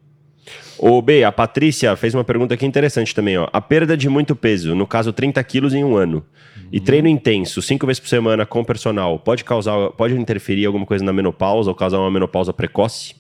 Ô, 0.78 1.02
B, 1.02 1.24
a 1.24 1.32
Patrícia 1.32 1.96
fez 1.96 2.14
uma 2.14 2.24
pergunta 2.24 2.54
aqui 2.54 2.66
interessante 2.66 3.16
também, 3.16 3.38
ó. 3.38 3.48
A 3.52 3.60
perda 3.60 3.98
de 3.98 4.08
muito 4.08 4.36
peso, 4.36 4.76
no 4.76 4.86
caso 4.86 5.12
30 5.12 5.44
quilos 5.44 5.74
em 5.74 5.84
um 5.84 5.96
ano, 5.96 6.24
e 6.72 6.80
treino 6.80 7.08
intenso, 7.08 7.62
cinco 7.62 7.86
vezes 7.86 8.00
por 8.00 8.10
semana 8.10 8.46
com 8.46 8.64
personal, 8.64 9.20
pode 9.20 9.44
causar, 9.44 9.92
pode 9.92 10.14
interferir 10.16 10.66
alguma 10.66 10.86
coisa 10.86 11.04
na 11.04 11.14
menopausa 11.14 11.70
ou 11.70 11.76
causar 11.76 12.00
uma 12.00 12.12
menopausa 12.12 12.52
precoce? 12.52 13.16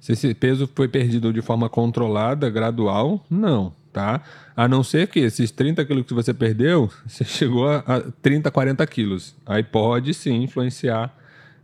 Se 0.00 0.12
esse 0.12 0.34
peso 0.34 0.70
foi 0.72 0.86
perdido 0.86 1.32
de 1.32 1.42
forma 1.42 1.68
controlada, 1.68 2.48
gradual, 2.48 3.24
não, 3.28 3.72
tá? 3.92 4.22
A 4.56 4.68
não 4.68 4.84
ser 4.84 5.08
que 5.08 5.18
esses 5.18 5.50
30 5.50 5.84
quilos 5.84 6.06
que 6.06 6.14
você 6.14 6.32
perdeu, 6.32 6.88
você 7.06 7.24
chegou 7.24 7.68
a, 7.68 7.78
a 7.78 8.00
30, 8.22 8.50
40 8.50 8.86
quilos. 8.86 9.34
Aí 9.44 9.62
pode 9.62 10.14
sim 10.14 10.42
influenciar 10.42 11.12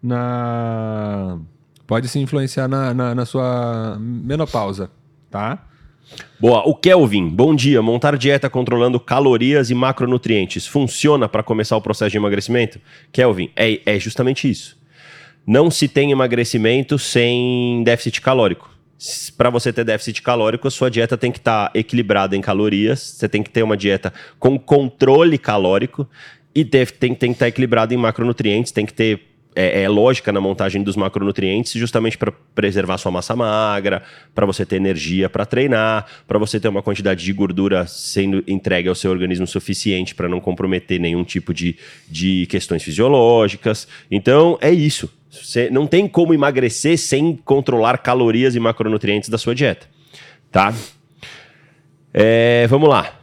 na. 0.02 1.38
Pode 1.86 2.08
sim 2.08 2.20
influenciar 2.20 2.66
na, 2.68 2.92
na, 2.92 3.14
na 3.14 3.24
sua 3.24 3.96
menopausa, 4.00 4.90
tá? 5.30 5.68
Boa, 6.38 6.68
o 6.68 6.74
Kelvin, 6.74 7.28
bom 7.28 7.54
dia. 7.54 7.80
Montar 7.80 8.16
dieta 8.16 8.50
controlando 8.50 8.98
calorias 8.98 9.70
e 9.70 9.74
macronutrientes 9.74 10.66
funciona 10.66 11.28
para 11.28 11.42
começar 11.42 11.76
o 11.76 11.80
processo 11.80 12.10
de 12.10 12.16
emagrecimento? 12.16 12.80
Kelvin, 13.12 13.50
é, 13.54 13.80
é 13.86 13.98
justamente 13.98 14.50
isso. 14.50 14.76
Não 15.46 15.70
se 15.70 15.86
tem 15.88 16.10
emagrecimento 16.10 16.98
sem 16.98 17.82
déficit 17.84 18.20
calórico. 18.20 18.70
Para 19.36 19.50
você 19.50 19.72
ter 19.72 19.84
déficit 19.84 20.22
calórico, 20.22 20.68
a 20.68 20.70
sua 20.70 20.90
dieta 20.90 21.16
tem 21.16 21.32
que 21.32 21.38
estar 21.38 21.70
equilibrada 21.74 22.36
em 22.36 22.40
calorias, 22.40 23.00
você 23.00 23.28
tem 23.28 23.42
que 23.42 23.50
ter 23.50 23.62
uma 23.62 23.76
dieta 23.76 24.12
com 24.38 24.56
controle 24.58 25.36
calórico 25.38 26.08
e 26.54 26.62
deve- 26.62 26.92
tem, 26.92 27.14
tem 27.14 27.30
que 27.30 27.36
estar 27.36 27.48
equilibrada 27.48 27.92
em 27.92 27.96
macronutrientes, 27.96 28.70
tem 28.70 28.86
que 28.86 28.92
ter 28.94 29.31
é, 29.54 29.82
é 29.82 29.88
lógica 29.88 30.32
na 30.32 30.40
montagem 30.40 30.82
dos 30.82 30.96
macronutrientes, 30.96 31.72
justamente 31.72 32.16
para 32.16 32.32
preservar 32.54 32.98
sua 32.98 33.12
massa 33.12 33.36
magra, 33.36 34.02
para 34.34 34.46
você 34.46 34.64
ter 34.64 34.76
energia 34.76 35.28
para 35.28 35.44
treinar, 35.46 36.06
para 36.26 36.38
você 36.38 36.58
ter 36.58 36.68
uma 36.68 36.82
quantidade 36.82 37.24
de 37.24 37.32
gordura 37.32 37.86
sendo 37.86 38.42
entregue 38.46 38.88
ao 38.88 38.94
seu 38.94 39.10
organismo 39.10 39.46
suficiente 39.46 40.14
para 40.14 40.28
não 40.28 40.40
comprometer 40.40 40.98
nenhum 40.98 41.24
tipo 41.24 41.52
de, 41.52 41.76
de 42.08 42.46
questões 42.46 42.82
fisiológicas. 42.82 43.86
Então, 44.10 44.58
é 44.60 44.70
isso. 44.70 45.12
Você 45.30 45.70
não 45.70 45.86
tem 45.86 46.06
como 46.06 46.34
emagrecer 46.34 46.98
sem 46.98 47.36
controlar 47.36 47.98
calorias 47.98 48.54
e 48.54 48.60
macronutrientes 48.60 49.28
da 49.28 49.38
sua 49.38 49.54
dieta. 49.54 49.86
Tá? 50.50 50.74
É, 52.12 52.66
vamos 52.68 52.88
lá. 52.88 53.21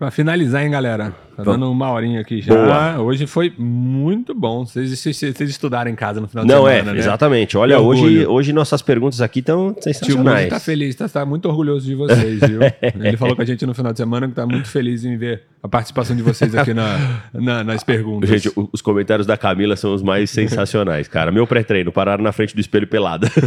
Para 0.00 0.10
finalizar, 0.10 0.64
hein, 0.64 0.70
galera? 0.70 1.12
Tá 1.36 1.42
dando 1.42 1.70
uma 1.70 1.92
horinha 1.92 2.22
aqui 2.22 2.40
já. 2.40 2.54
Boa. 2.54 2.98
Hoje 3.00 3.26
foi 3.26 3.52
muito 3.58 4.34
bom. 4.34 4.64
Vocês, 4.64 5.04
estudaram 5.40 5.90
em 5.90 5.94
casa 5.94 6.22
no 6.22 6.26
final 6.26 6.42
Não, 6.46 6.64
de 6.64 6.70
semana, 6.70 6.90
é, 6.90 6.94
né? 6.94 6.98
exatamente. 6.98 7.58
Olha, 7.58 7.78
hoje, 7.78 8.26
hoje 8.26 8.50
nossas 8.50 8.80
perguntas 8.80 9.20
aqui 9.20 9.40
estão 9.40 9.74
Tio 9.74 9.82
sensacionais. 9.82 10.44
Mundo 10.44 10.50
tá 10.52 10.58
feliz, 10.58 10.94
tá, 10.94 11.06
tá 11.06 11.26
muito 11.26 11.46
orgulhoso 11.50 11.84
de 11.84 11.94
vocês, 11.94 12.40
viu? 12.40 12.60
Ele 12.98 13.18
falou 13.18 13.36
com 13.36 13.42
a 13.42 13.44
gente 13.44 13.66
no 13.66 13.74
final 13.74 13.92
de 13.92 13.98
semana 13.98 14.26
que 14.26 14.32
tá 14.32 14.46
muito 14.46 14.68
feliz 14.68 15.04
em 15.04 15.18
ver 15.18 15.42
a 15.62 15.68
participação 15.68 16.16
de 16.16 16.22
vocês 16.22 16.54
aqui 16.54 16.72
na, 16.72 17.20
na- 17.34 17.62
nas 17.62 17.84
perguntas. 17.84 18.30
Gente, 18.30 18.50
os 18.72 18.80
comentários 18.80 19.26
da 19.26 19.36
Camila 19.36 19.76
são 19.76 19.92
os 19.92 20.02
mais 20.02 20.30
sensacionais, 20.30 21.08
cara. 21.08 21.30
Meu 21.30 21.46
pré-treino, 21.46 21.92
pararam 21.92 22.24
na 22.24 22.32
frente 22.32 22.54
do 22.54 22.60
espelho 22.62 22.86
pelada. 22.86 23.30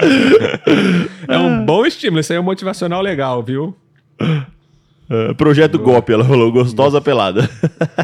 é 1.28 1.36
um 1.38 1.64
bom 1.64 1.84
estímulo, 1.86 2.20
isso 2.20 2.32
aí 2.32 2.36
é 2.36 2.40
um 2.40 2.44
motivacional 2.44 3.00
legal, 3.02 3.42
viu? 3.42 3.76
É, 5.10 5.32
Projeto 5.34 5.78
Golpe, 5.78 6.12
ela 6.12 6.24
falou, 6.24 6.52
gostosa 6.52 7.00
pelada. 7.00 7.48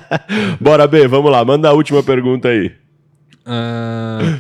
Bora, 0.61 0.87
B, 0.87 1.07
vamos 1.07 1.31
lá, 1.31 1.45
manda 1.45 1.69
a 1.69 1.73
última 1.73 2.03
pergunta 2.03 2.49
aí. 2.49 2.73
Ah, 3.45 4.39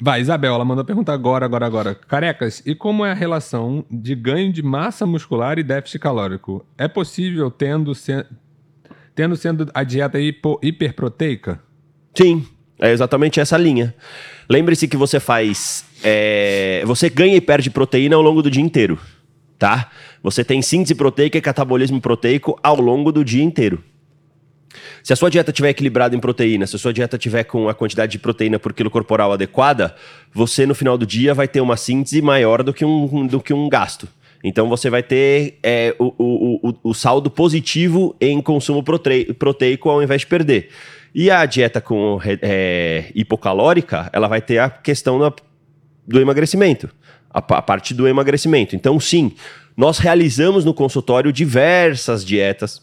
vai, 0.00 0.20
Isabel, 0.20 0.54
ela 0.54 0.64
mandou 0.64 0.84
perguntar 0.84 1.12
agora, 1.12 1.44
agora, 1.44 1.66
agora. 1.66 1.94
Carecas, 1.94 2.62
e 2.64 2.74
como 2.74 3.04
é 3.04 3.10
a 3.10 3.14
relação 3.14 3.84
de 3.90 4.14
ganho 4.14 4.52
de 4.52 4.62
massa 4.62 5.04
muscular 5.04 5.58
e 5.58 5.62
déficit 5.62 5.98
calórico? 6.00 6.64
É 6.78 6.88
possível 6.88 7.50
tendo, 7.50 7.94
se- 7.94 8.24
tendo 9.14 9.36
sendo 9.36 9.70
a 9.74 9.84
dieta 9.84 10.18
hipo- 10.18 10.58
hiperproteica? 10.62 11.60
Sim, 12.16 12.46
é 12.80 12.90
exatamente 12.90 13.38
essa 13.38 13.58
linha. 13.58 13.94
Lembre-se 14.48 14.88
que 14.88 14.96
você 14.96 15.20
faz. 15.20 15.84
É, 16.02 16.82
você 16.86 17.08
ganha 17.08 17.36
e 17.36 17.40
perde 17.40 17.70
proteína 17.70 18.16
ao 18.16 18.22
longo 18.22 18.42
do 18.42 18.50
dia 18.50 18.62
inteiro, 18.62 18.98
tá? 19.58 19.90
Você 20.22 20.44
tem 20.44 20.60
síntese 20.62 20.94
proteica 20.94 21.38
e 21.38 21.40
catabolismo 21.40 22.00
proteico 22.00 22.58
ao 22.62 22.80
longo 22.80 23.12
do 23.12 23.24
dia 23.24 23.42
inteiro. 23.42 23.82
Se 25.02 25.12
a 25.12 25.16
sua 25.16 25.30
dieta 25.30 25.50
estiver 25.50 25.70
equilibrada 25.70 26.14
em 26.14 26.20
proteína, 26.20 26.66
se 26.66 26.76
a 26.76 26.78
sua 26.78 26.92
dieta 26.92 27.16
tiver 27.16 27.44
com 27.44 27.68
a 27.68 27.74
quantidade 27.74 28.12
de 28.12 28.18
proteína 28.18 28.58
por 28.58 28.72
quilo 28.72 28.90
corporal 28.90 29.32
adequada, 29.32 29.94
você 30.32 30.66
no 30.66 30.74
final 30.74 30.98
do 30.98 31.06
dia 31.06 31.32
vai 31.34 31.48
ter 31.48 31.60
uma 31.60 31.76
síntese 31.76 32.20
maior 32.20 32.62
do 32.62 32.74
que 32.74 32.84
um, 32.84 33.26
do 33.26 33.40
que 33.40 33.54
um 33.54 33.68
gasto. 33.68 34.06
Então 34.44 34.68
você 34.68 34.90
vai 34.90 35.02
ter 35.02 35.58
é, 35.62 35.94
o, 35.98 36.14
o, 36.18 36.68
o, 36.68 36.90
o 36.90 36.94
saldo 36.94 37.30
positivo 37.30 38.14
em 38.20 38.40
consumo 38.40 38.82
prote- 38.82 39.32
proteico 39.38 39.88
ao 39.88 40.02
invés 40.02 40.20
de 40.20 40.26
perder. 40.26 40.68
E 41.14 41.30
a 41.30 41.44
dieta 41.46 41.80
com 41.80 42.20
é, 42.24 43.10
hipocalórica, 43.14 44.10
ela 44.12 44.28
vai 44.28 44.40
ter 44.40 44.58
a 44.58 44.68
questão 44.68 45.18
da- 45.18 45.32
do 46.08 46.18
emagrecimento, 46.18 46.88
a, 47.30 47.38
a 47.38 47.62
parte 47.62 47.92
do 47.92 48.08
emagrecimento. 48.08 48.74
Então, 48.74 48.98
sim, 48.98 49.32
nós 49.76 49.98
realizamos 49.98 50.64
no 50.64 50.72
consultório 50.72 51.30
diversas 51.30 52.24
dietas 52.24 52.82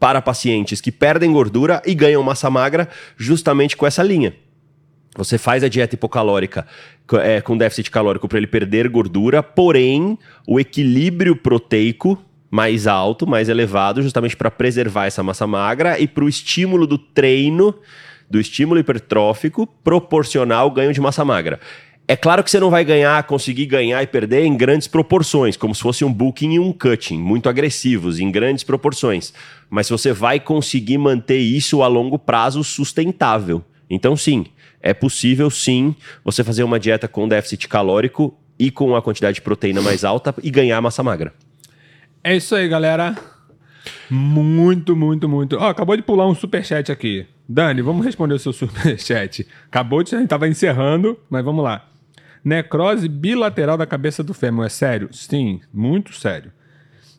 para 0.00 0.20
pacientes 0.20 0.80
que 0.80 0.90
perdem 0.90 1.32
gordura 1.32 1.80
e 1.86 1.94
ganham 1.94 2.22
massa 2.22 2.50
magra 2.50 2.88
justamente 3.16 3.76
com 3.76 3.86
essa 3.86 4.02
linha. 4.02 4.34
Você 5.16 5.38
faz 5.38 5.62
a 5.62 5.68
dieta 5.68 5.94
hipocalórica 5.94 6.66
é, 7.22 7.40
com 7.40 7.56
déficit 7.56 7.88
calórico 7.88 8.26
para 8.26 8.36
ele 8.36 8.48
perder 8.48 8.88
gordura, 8.88 9.42
porém 9.42 10.18
o 10.44 10.58
equilíbrio 10.58 11.36
proteico 11.36 12.20
mais 12.50 12.88
alto, 12.88 13.26
mais 13.26 13.48
elevado, 13.48 14.02
justamente 14.02 14.36
para 14.36 14.50
preservar 14.50 15.06
essa 15.06 15.22
massa 15.22 15.46
magra 15.46 15.98
e 15.98 16.08
para 16.08 16.24
o 16.24 16.28
estímulo 16.28 16.86
do 16.86 16.98
treino, 16.98 17.74
do 18.28 18.40
estímulo 18.40 18.80
hipertrófico, 18.80 19.66
proporcional 19.66 20.64
ao 20.64 20.70
ganho 20.70 20.92
de 20.92 21.00
massa 21.00 21.24
magra. 21.24 21.60
É 22.06 22.14
claro 22.14 22.44
que 22.44 22.50
você 22.50 22.60
não 22.60 22.68
vai 22.68 22.84
ganhar, 22.84 23.22
conseguir 23.22 23.64
ganhar 23.64 24.02
e 24.02 24.06
perder 24.06 24.44
em 24.44 24.54
grandes 24.54 24.86
proporções, 24.86 25.56
como 25.56 25.74
se 25.74 25.80
fosse 25.80 26.04
um 26.04 26.12
booking 26.12 26.52
e 26.52 26.58
um 26.58 26.70
cutting, 26.70 27.16
muito 27.16 27.48
agressivos, 27.48 28.20
em 28.20 28.30
grandes 28.30 28.62
proporções. 28.62 29.32
Mas 29.70 29.88
você 29.88 30.12
vai 30.12 30.38
conseguir 30.38 30.98
manter 30.98 31.38
isso 31.38 31.82
a 31.82 31.86
longo 31.86 32.18
prazo 32.18 32.62
sustentável. 32.62 33.64
Então, 33.88 34.14
sim, 34.18 34.44
é 34.82 34.92
possível 34.92 35.48
sim 35.48 35.96
você 36.22 36.44
fazer 36.44 36.62
uma 36.62 36.78
dieta 36.78 37.08
com 37.08 37.26
déficit 37.26 37.68
calórico 37.68 38.36
e 38.58 38.70
com 38.70 38.94
a 38.94 39.00
quantidade 39.00 39.36
de 39.36 39.42
proteína 39.42 39.80
mais 39.80 40.04
alta 40.04 40.34
e 40.42 40.50
ganhar 40.50 40.78
massa 40.82 41.02
magra. 41.02 41.32
É 42.22 42.36
isso 42.36 42.54
aí, 42.54 42.68
galera. 42.68 43.16
Muito, 44.10 44.94
muito, 44.94 45.26
muito. 45.26 45.56
Ó, 45.56 45.70
acabou 45.70 45.96
de 45.96 46.02
pular 46.02 46.28
um 46.28 46.34
superchat 46.34 46.92
aqui. 46.92 47.26
Dani, 47.48 47.80
vamos 47.80 48.04
responder 48.04 48.34
o 48.34 48.38
seu 48.38 48.52
superchat. 48.54 49.46
Acabou 49.68 50.02
de. 50.02 50.14
A 50.14 50.18
gente 50.18 50.28
tava 50.28 50.46
encerrando, 50.46 51.18
mas 51.30 51.42
vamos 51.42 51.64
lá. 51.64 51.93
Necrose 52.44 53.08
bilateral 53.08 53.76
da 53.76 53.86
cabeça 53.86 54.22
do 54.22 54.34
fêmur, 54.34 54.66
é 54.66 54.68
sério? 54.68 55.08
Sim, 55.12 55.60
muito 55.72 56.12
sério. 56.12 56.52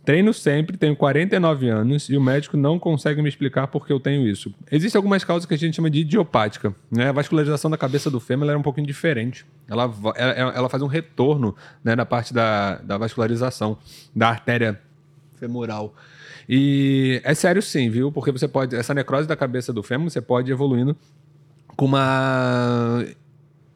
Treino 0.05 0.32
sempre, 0.36 0.78
tenho 0.78 0.95
49 0.95 1.67
anos 1.67 2.09
e 2.09 2.15
o 2.15 2.21
médico 2.21 2.55
não 2.55 2.78
consegue 2.78 3.23
me 3.23 3.28
explicar 3.28 3.65
por 3.65 3.88
que 3.88 3.91
eu 3.91 3.99
tenho 3.99 4.28
isso. 4.28 4.53
Existem 4.71 4.99
algumas 4.99 5.23
causas 5.23 5.47
que 5.47 5.53
a 5.55 5.57
gente 5.57 5.76
chama 5.76 5.89
de 5.89 6.01
idiopática. 6.01 6.76
Né? 6.91 7.09
A 7.09 7.11
vascularização 7.11 7.71
da 7.71 7.78
cabeça 7.78 8.11
do 8.11 8.19
fêmur 8.19 8.47
é 8.47 8.55
um 8.55 8.61
pouquinho 8.61 8.86
diferente. 8.86 9.47
Ela, 9.67 9.91
ela, 10.15 10.53
ela 10.53 10.69
faz 10.69 10.84
um 10.84 10.88
retorno 10.88 11.55
né, 11.84 11.95
na 11.95 12.05
parte 12.05 12.32
da, 12.32 12.76
da 12.76 12.99
vascularização 12.99 13.80
da 14.15 14.30
artéria 14.30 14.80
femoral. 15.39 15.95
E 16.47 17.19
é 17.23 17.34
sério 17.34 17.63
sim, 17.63 17.89
viu? 17.89 18.11
Porque 18.11 18.32
você 18.32 18.47
pode. 18.47 18.76
Essa 18.76 18.93
necrose 18.93 19.28
da 19.28 19.36
cabeça 19.36 19.73
do 19.73 19.82
fêmur, 19.82 20.11
você 20.11 20.21
pode 20.21 20.51
ir 20.51 20.53
evoluindo 20.53 20.95
com 21.76 21.86
uma 21.86 23.03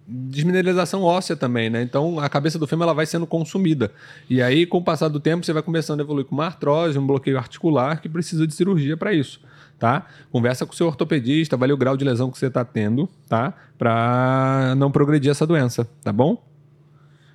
desmineralização 0.09 1.03
óssea 1.03 1.35
também, 1.35 1.69
né? 1.69 1.81
Então 1.81 2.19
a 2.19 2.27
cabeça 2.27 2.57
do 2.57 2.65
fêmur 2.65 2.83
ela 2.83 2.93
vai 2.93 3.05
sendo 3.05 3.27
consumida. 3.27 3.91
E 4.29 4.41
aí, 4.41 4.65
com 4.65 4.79
o 4.79 4.83
passar 4.83 5.07
do 5.07 5.19
tempo, 5.19 5.45
você 5.45 5.53
vai 5.53 5.61
começando 5.61 5.99
a 5.99 6.03
evoluir 6.03 6.25
com 6.25 6.35
uma 6.35 6.45
artrose, 6.45 6.97
um 6.97 7.05
bloqueio 7.05 7.37
articular 7.37 8.01
que 8.01 8.09
precisa 8.09 8.47
de 8.47 8.53
cirurgia 8.53 8.97
para 8.97 9.13
isso. 9.13 9.39
Tá? 9.77 10.07
Conversa 10.31 10.65
com 10.65 10.73
o 10.73 10.75
seu 10.75 10.87
ortopedista, 10.87 11.55
avalie 11.55 11.73
o 11.73 11.77
grau 11.77 11.95
de 11.95 12.03
lesão 12.03 12.29
que 12.29 12.37
você 12.37 12.47
está 12.47 12.65
tendo, 12.65 13.07
tá? 13.29 13.53
Para 13.77 14.73
não 14.75 14.91
progredir 14.91 15.31
essa 15.31 15.47
doença, 15.47 15.87
tá 16.03 16.11
bom? 16.11 16.48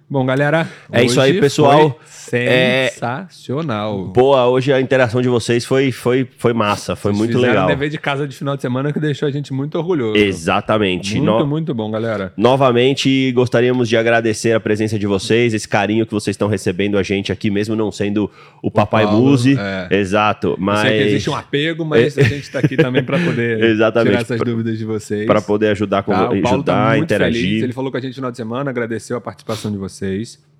Bom, 0.08 0.24
galera. 0.26 0.68
É 0.92 1.02
isso 1.02 1.18
aí, 1.20 1.40
pessoal. 1.40 1.98
É- 2.32 2.88
Sensacional. 2.90 4.06
Boa, 4.06 4.46
hoje 4.48 4.72
a 4.72 4.80
interação 4.80 5.20
de 5.22 5.28
vocês 5.28 5.64
foi, 5.64 5.90
foi, 5.92 6.26
foi 6.38 6.52
massa, 6.52 6.94
foi 6.96 7.12
Vocês 7.12 7.18
muito 7.18 7.38
legal. 7.38 7.64
um 7.64 7.68
dever 7.68 7.88
de 7.90 7.98
casa 7.98 8.26
de 8.28 8.34
final 8.36 8.54
de 8.56 8.62
semana 8.62 8.92
que 8.92 9.00
deixou 9.00 9.28
a 9.28 9.30
gente 9.30 9.52
muito 9.52 9.76
orgulhoso. 9.78 10.16
Exatamente. 10.16 11.16
Muito, 11.16 11.24
No- 11.40 11.46
muito 11.46 11.74
bom, 11.74 11.90
galera. 11.90 12.32
Novamente, 12.36 13.30
gostaríamos 13.32 13.88
de 13.88 13.96
agradecer 13.96 14.52
a 14.52 14.60
presença 14.60 14.98
de 14.98 15.06
vocês, 15.06 15.52
esse 15.54 15.68
carinho 15.68 16.06
que 16.06 16.12
vocês 16.12 16.34
estão 16.34 16.48
recebendo 16.48 16.96
a 16.98 17.02
gente 17.02 17.30
aqui, 17.32 17.50
mesmo 17.50 17.74
não 17.76 17.90
sendo 17.90 18.30
o 18.62 18.70
Papai 18.70 19.04
Paulo, 19.04 19.20
Muse. 19.22 19.56
é. 19.58 19.88
Exato, 19.98 20.54
mas 20.58 20.80
sei 20.80 20.98
que 20.98 21.08
existe 21.08 21.30
um 21.30 21.34
apego, 21.36 21.84
mas 21.84 22.16
a 22.18 22.22
gente 22.22 22.42
está 22.42 22.58
aqui 22.58 22.76
também 22.76 23.02
para 23.02 23.18
poder 23.18 23.58
tirar 23.76 24.12
essas 24.20 24.36
pra- 24.38 24.44
dúvidas 24.50 24.76
de 24.78 24.84
vocês. 24.84 25.26
para 25.26 25.40
poder 25.40 25.68
ajudar, 25.68 26.02
com, 26.02 26.12
Tá? 26.12 26.24
O 26.30 26.40
Paulo 26.42 26.46
ajudar 26.58 26.90
tá 26.90 26.98
interagir. 26.98 27.42
feliz. 27.42 27.62
Ele 27.64 27.72
falou 27.72 27.90
com 27.90 27.96
a 27.96 28.00
gente 28.00 28.10
no 28.10 28.14
final 28.16 28.30
de 28.30 28.36
semana, 28.36 28.70
agradeceu 28.70 29.16
a 29.16 29.20
participação 29.20 29.70
de 29.70 29.76
vocês. 29.78 29.93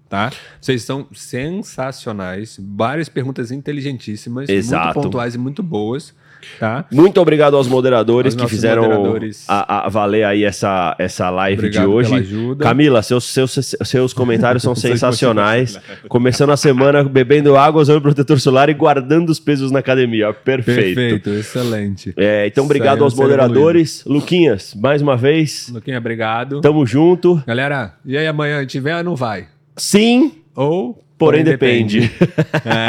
Tá? 0.09 0.30
Vocês 0.61 0.82
são 0.82 1.09
sensacionais, 1.12 2.59
várias 2.61 3.09
perguntas 3.09 3.51
inteligentíssimas, 3.51 4.49
Exato. 4.49 4.85
muito 4.85 5.03
pontuais 5.03 5.35
e 5.35 5.39
muito 5.39 5.62
boas. 5.62 6.14
Tá? 6.59 6.84
Muito 6.90 7.20
obrigado 7.20 7.57
aos 7.57 7.68
moderadores 7.68 8.34
Aos 8.34 8.42
que 8.42 8.49
fizeram 8.49 8.82
moderadores. 8.82 9.45
A, 9.49 9.86
a 9.86 9.88
valer 9.88 10.24
aí 10.24 10.45
essa, 10.45 10.95
essa 10.99 11.30
live 11.30 11.59
Obrigado 11.59 11.84
de 11.84 11.90
hoje. 11.90 12.11
pela 12.11 12.20
ajuda. 12.20 12.64
Camila, 12.64 13.03
seus, 13.03 13.24
seus, 13.24 13.74
seus 13.84 14.12
comentários 14.12 14.62
são 14.62 14.74
sensacionais. 14.76 15.78
Começando 16.09 16.51
a 16.51 16.57
semana 16.57 17.05
bebendo 17.05 17.57
água, 17.57 17.82
usando 17.82 18.01
protetor 18.01 18.38
solar 18.40 18.68
e 18.68 18.74
guardando 18.74 19.30
os 19.30 19.38
pesos 19.40 19.70
na 19.70 19.80
academia. 19.80 20.32
Perfeito. 20.32 20.95
Perfeito, 20.95 21.30
excelente. 21.30 22.14
É, 22.16 22.47
então, 22.47 22.64
obrigado 22.64 22.99
aí, 22.99 23.05
aos 23.05 23.14
moderadores. 23.14 24.05
Luquinhas, 24.07 24.74
mais 24.74 25.03
uma 25.03 25.16
vez, 25.16 25.68
Luquinha, 25.72 25.99
obrigado. 25.99 26.61
tamo 26.61 26.86
junto. 26.86 27.42
Galera, 27.47 27.95
e 28.05 28.16
aí 28.16 28.26
amanhã 28.26 28.59
a 28.59 28.61
gente 28.61 28.78
vem 28.80 28.95
ou 28.95 29.05
não 29.05 29.16
vai? 29.16 29.47
Sim, 29.76 30.32
Ou. 30.55 31.03
Porém 31.19 31.45
depende. 31.45 32.11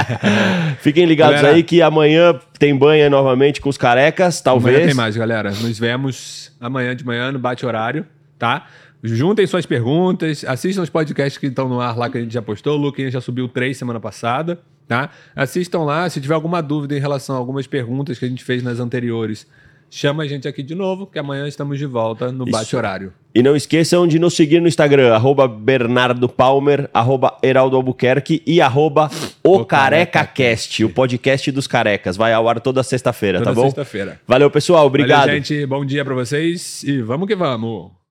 Fiquem 0.80 1.06
ligados 1.06 1.38
Galera. 1.38 1.56
aí 1.56 1.64
que 1.64 1.82
amanhã 1.82 2.40
tem 2.60 2.76
banha 2.76 3.10
novamente 3.10 3.62
com 3.62 3.70
os 3.70 3.78
carecas, 3.78 4.42
talvez. 4.42 4.76
Amanhã 4.76 4.88
tem 4.88 4.96
mais, 4.96 5.18
galera. 5.18 5.52
Nos 5.52 5.80
vemos 5.80 6.52
amanhã 6.60 6.96
de 6.96 7.06
manhã 7.06 7.32
no 7.32 7.40
Bate 7.40 7.66
Horário, 7.66 8.06
tá? 8.38 8.68
Juntem 9.04 9.46
suas 9.46 9.66
perguntas, 9.66 10.44
assistam 10.46 10.82
os 10.82 10.90
podcasts 10.90 11.38
que 11.38 11.48
estão 11.48 11.70
no 11.70 11.80
ar 11.80 11.96
lá 11.96 12.10
que 12.10 12.18
a 12.18 12.22
gente 12.22 12.34
já 12.34 12.42
postou. 12.42 12.74
O 12.74 12.82
Luquinha 12.82 13.12
já 13.12 13.22
subiu 13.22 13.48
três 13.48 13.78
semana 13.78 14.00
passada, 14.00 14.60
tá? 14.88 15.12
Assistam 15.36 15.84
lá. 15.84 16.10
Se 16.10 16.20
tiver 16.20 16.34
alguma 16.34 16.62
dúvida 16.62 16.98
em 16.98 17.00
relação 17.00 17.36
a 17.36 17.40
algumas 17.40 17.68
perguntas 17.68 18.18
que 18.18 18.26
a 18.26 18.28
gente 18.28 18.44
fez 18.44 18.64
nas 18.64 18.80
anteriores, 18.80 19.48
chama 19.90 20.24
a 20.24 20.28
gente 20.28 20.48
aqui 20.48 20.62
de 20.62 20.76
novo, 20.76 21.08
que 21.08 21.18
amanhã 21.20 21.48
estamos 21.48 21.78
de 21.78 21.86
volta 21.86 22.32
no 22.32 22.46
bate-horário. 22.46 23.14
E 23.34 23.44
não 23.44 23.56
esqueçam 23.56 24.08
de 24.08 24.18
nos 24.18 24.34
seguir 24.34 24.62
no 24.62 24.68
Instagram, 24.68 25.14
arroba 25.14 25.48
Bernardo 25.48 26.30
Palmer, 26.30 26.90
arroba 26.94 27.38
Heraldo 27.44 27.76
Albuquerque 27.76 28.42
e 28.46 28.62
arroba 28.62 29.10
o, 29.44 29.58
O 29.58 29.66
CarecaCast, 29.66 30.84
o 30.86 30.90
podcast 30.90 31.52
dos 31.52 31.68
carecas. 31.68 32.16
Vai 32.16 32.32
ao 32.34 32.48
ar 32.48 32.62
toda 32.62 32.82
sexta-feira, 32.82 33.42
tá 33.42 33.54
bom? 33.54 33.64
sexta-feira. 33.64 34.22
Valeu, 34.28 34.50
pessoal. 34.50 34.86
Obrigado. 34.86 35.28
Valeu, 35.28 35.36
gente. 35.36 35.66
Bom 35.66 35.86
dia 35.86 36.06
pra 36.06 36.14
vocês 36.14 36.84
e 36.84 37.02
vamos 37.02 37.28
que 37.28 37.36
vamos. 37.36 37.96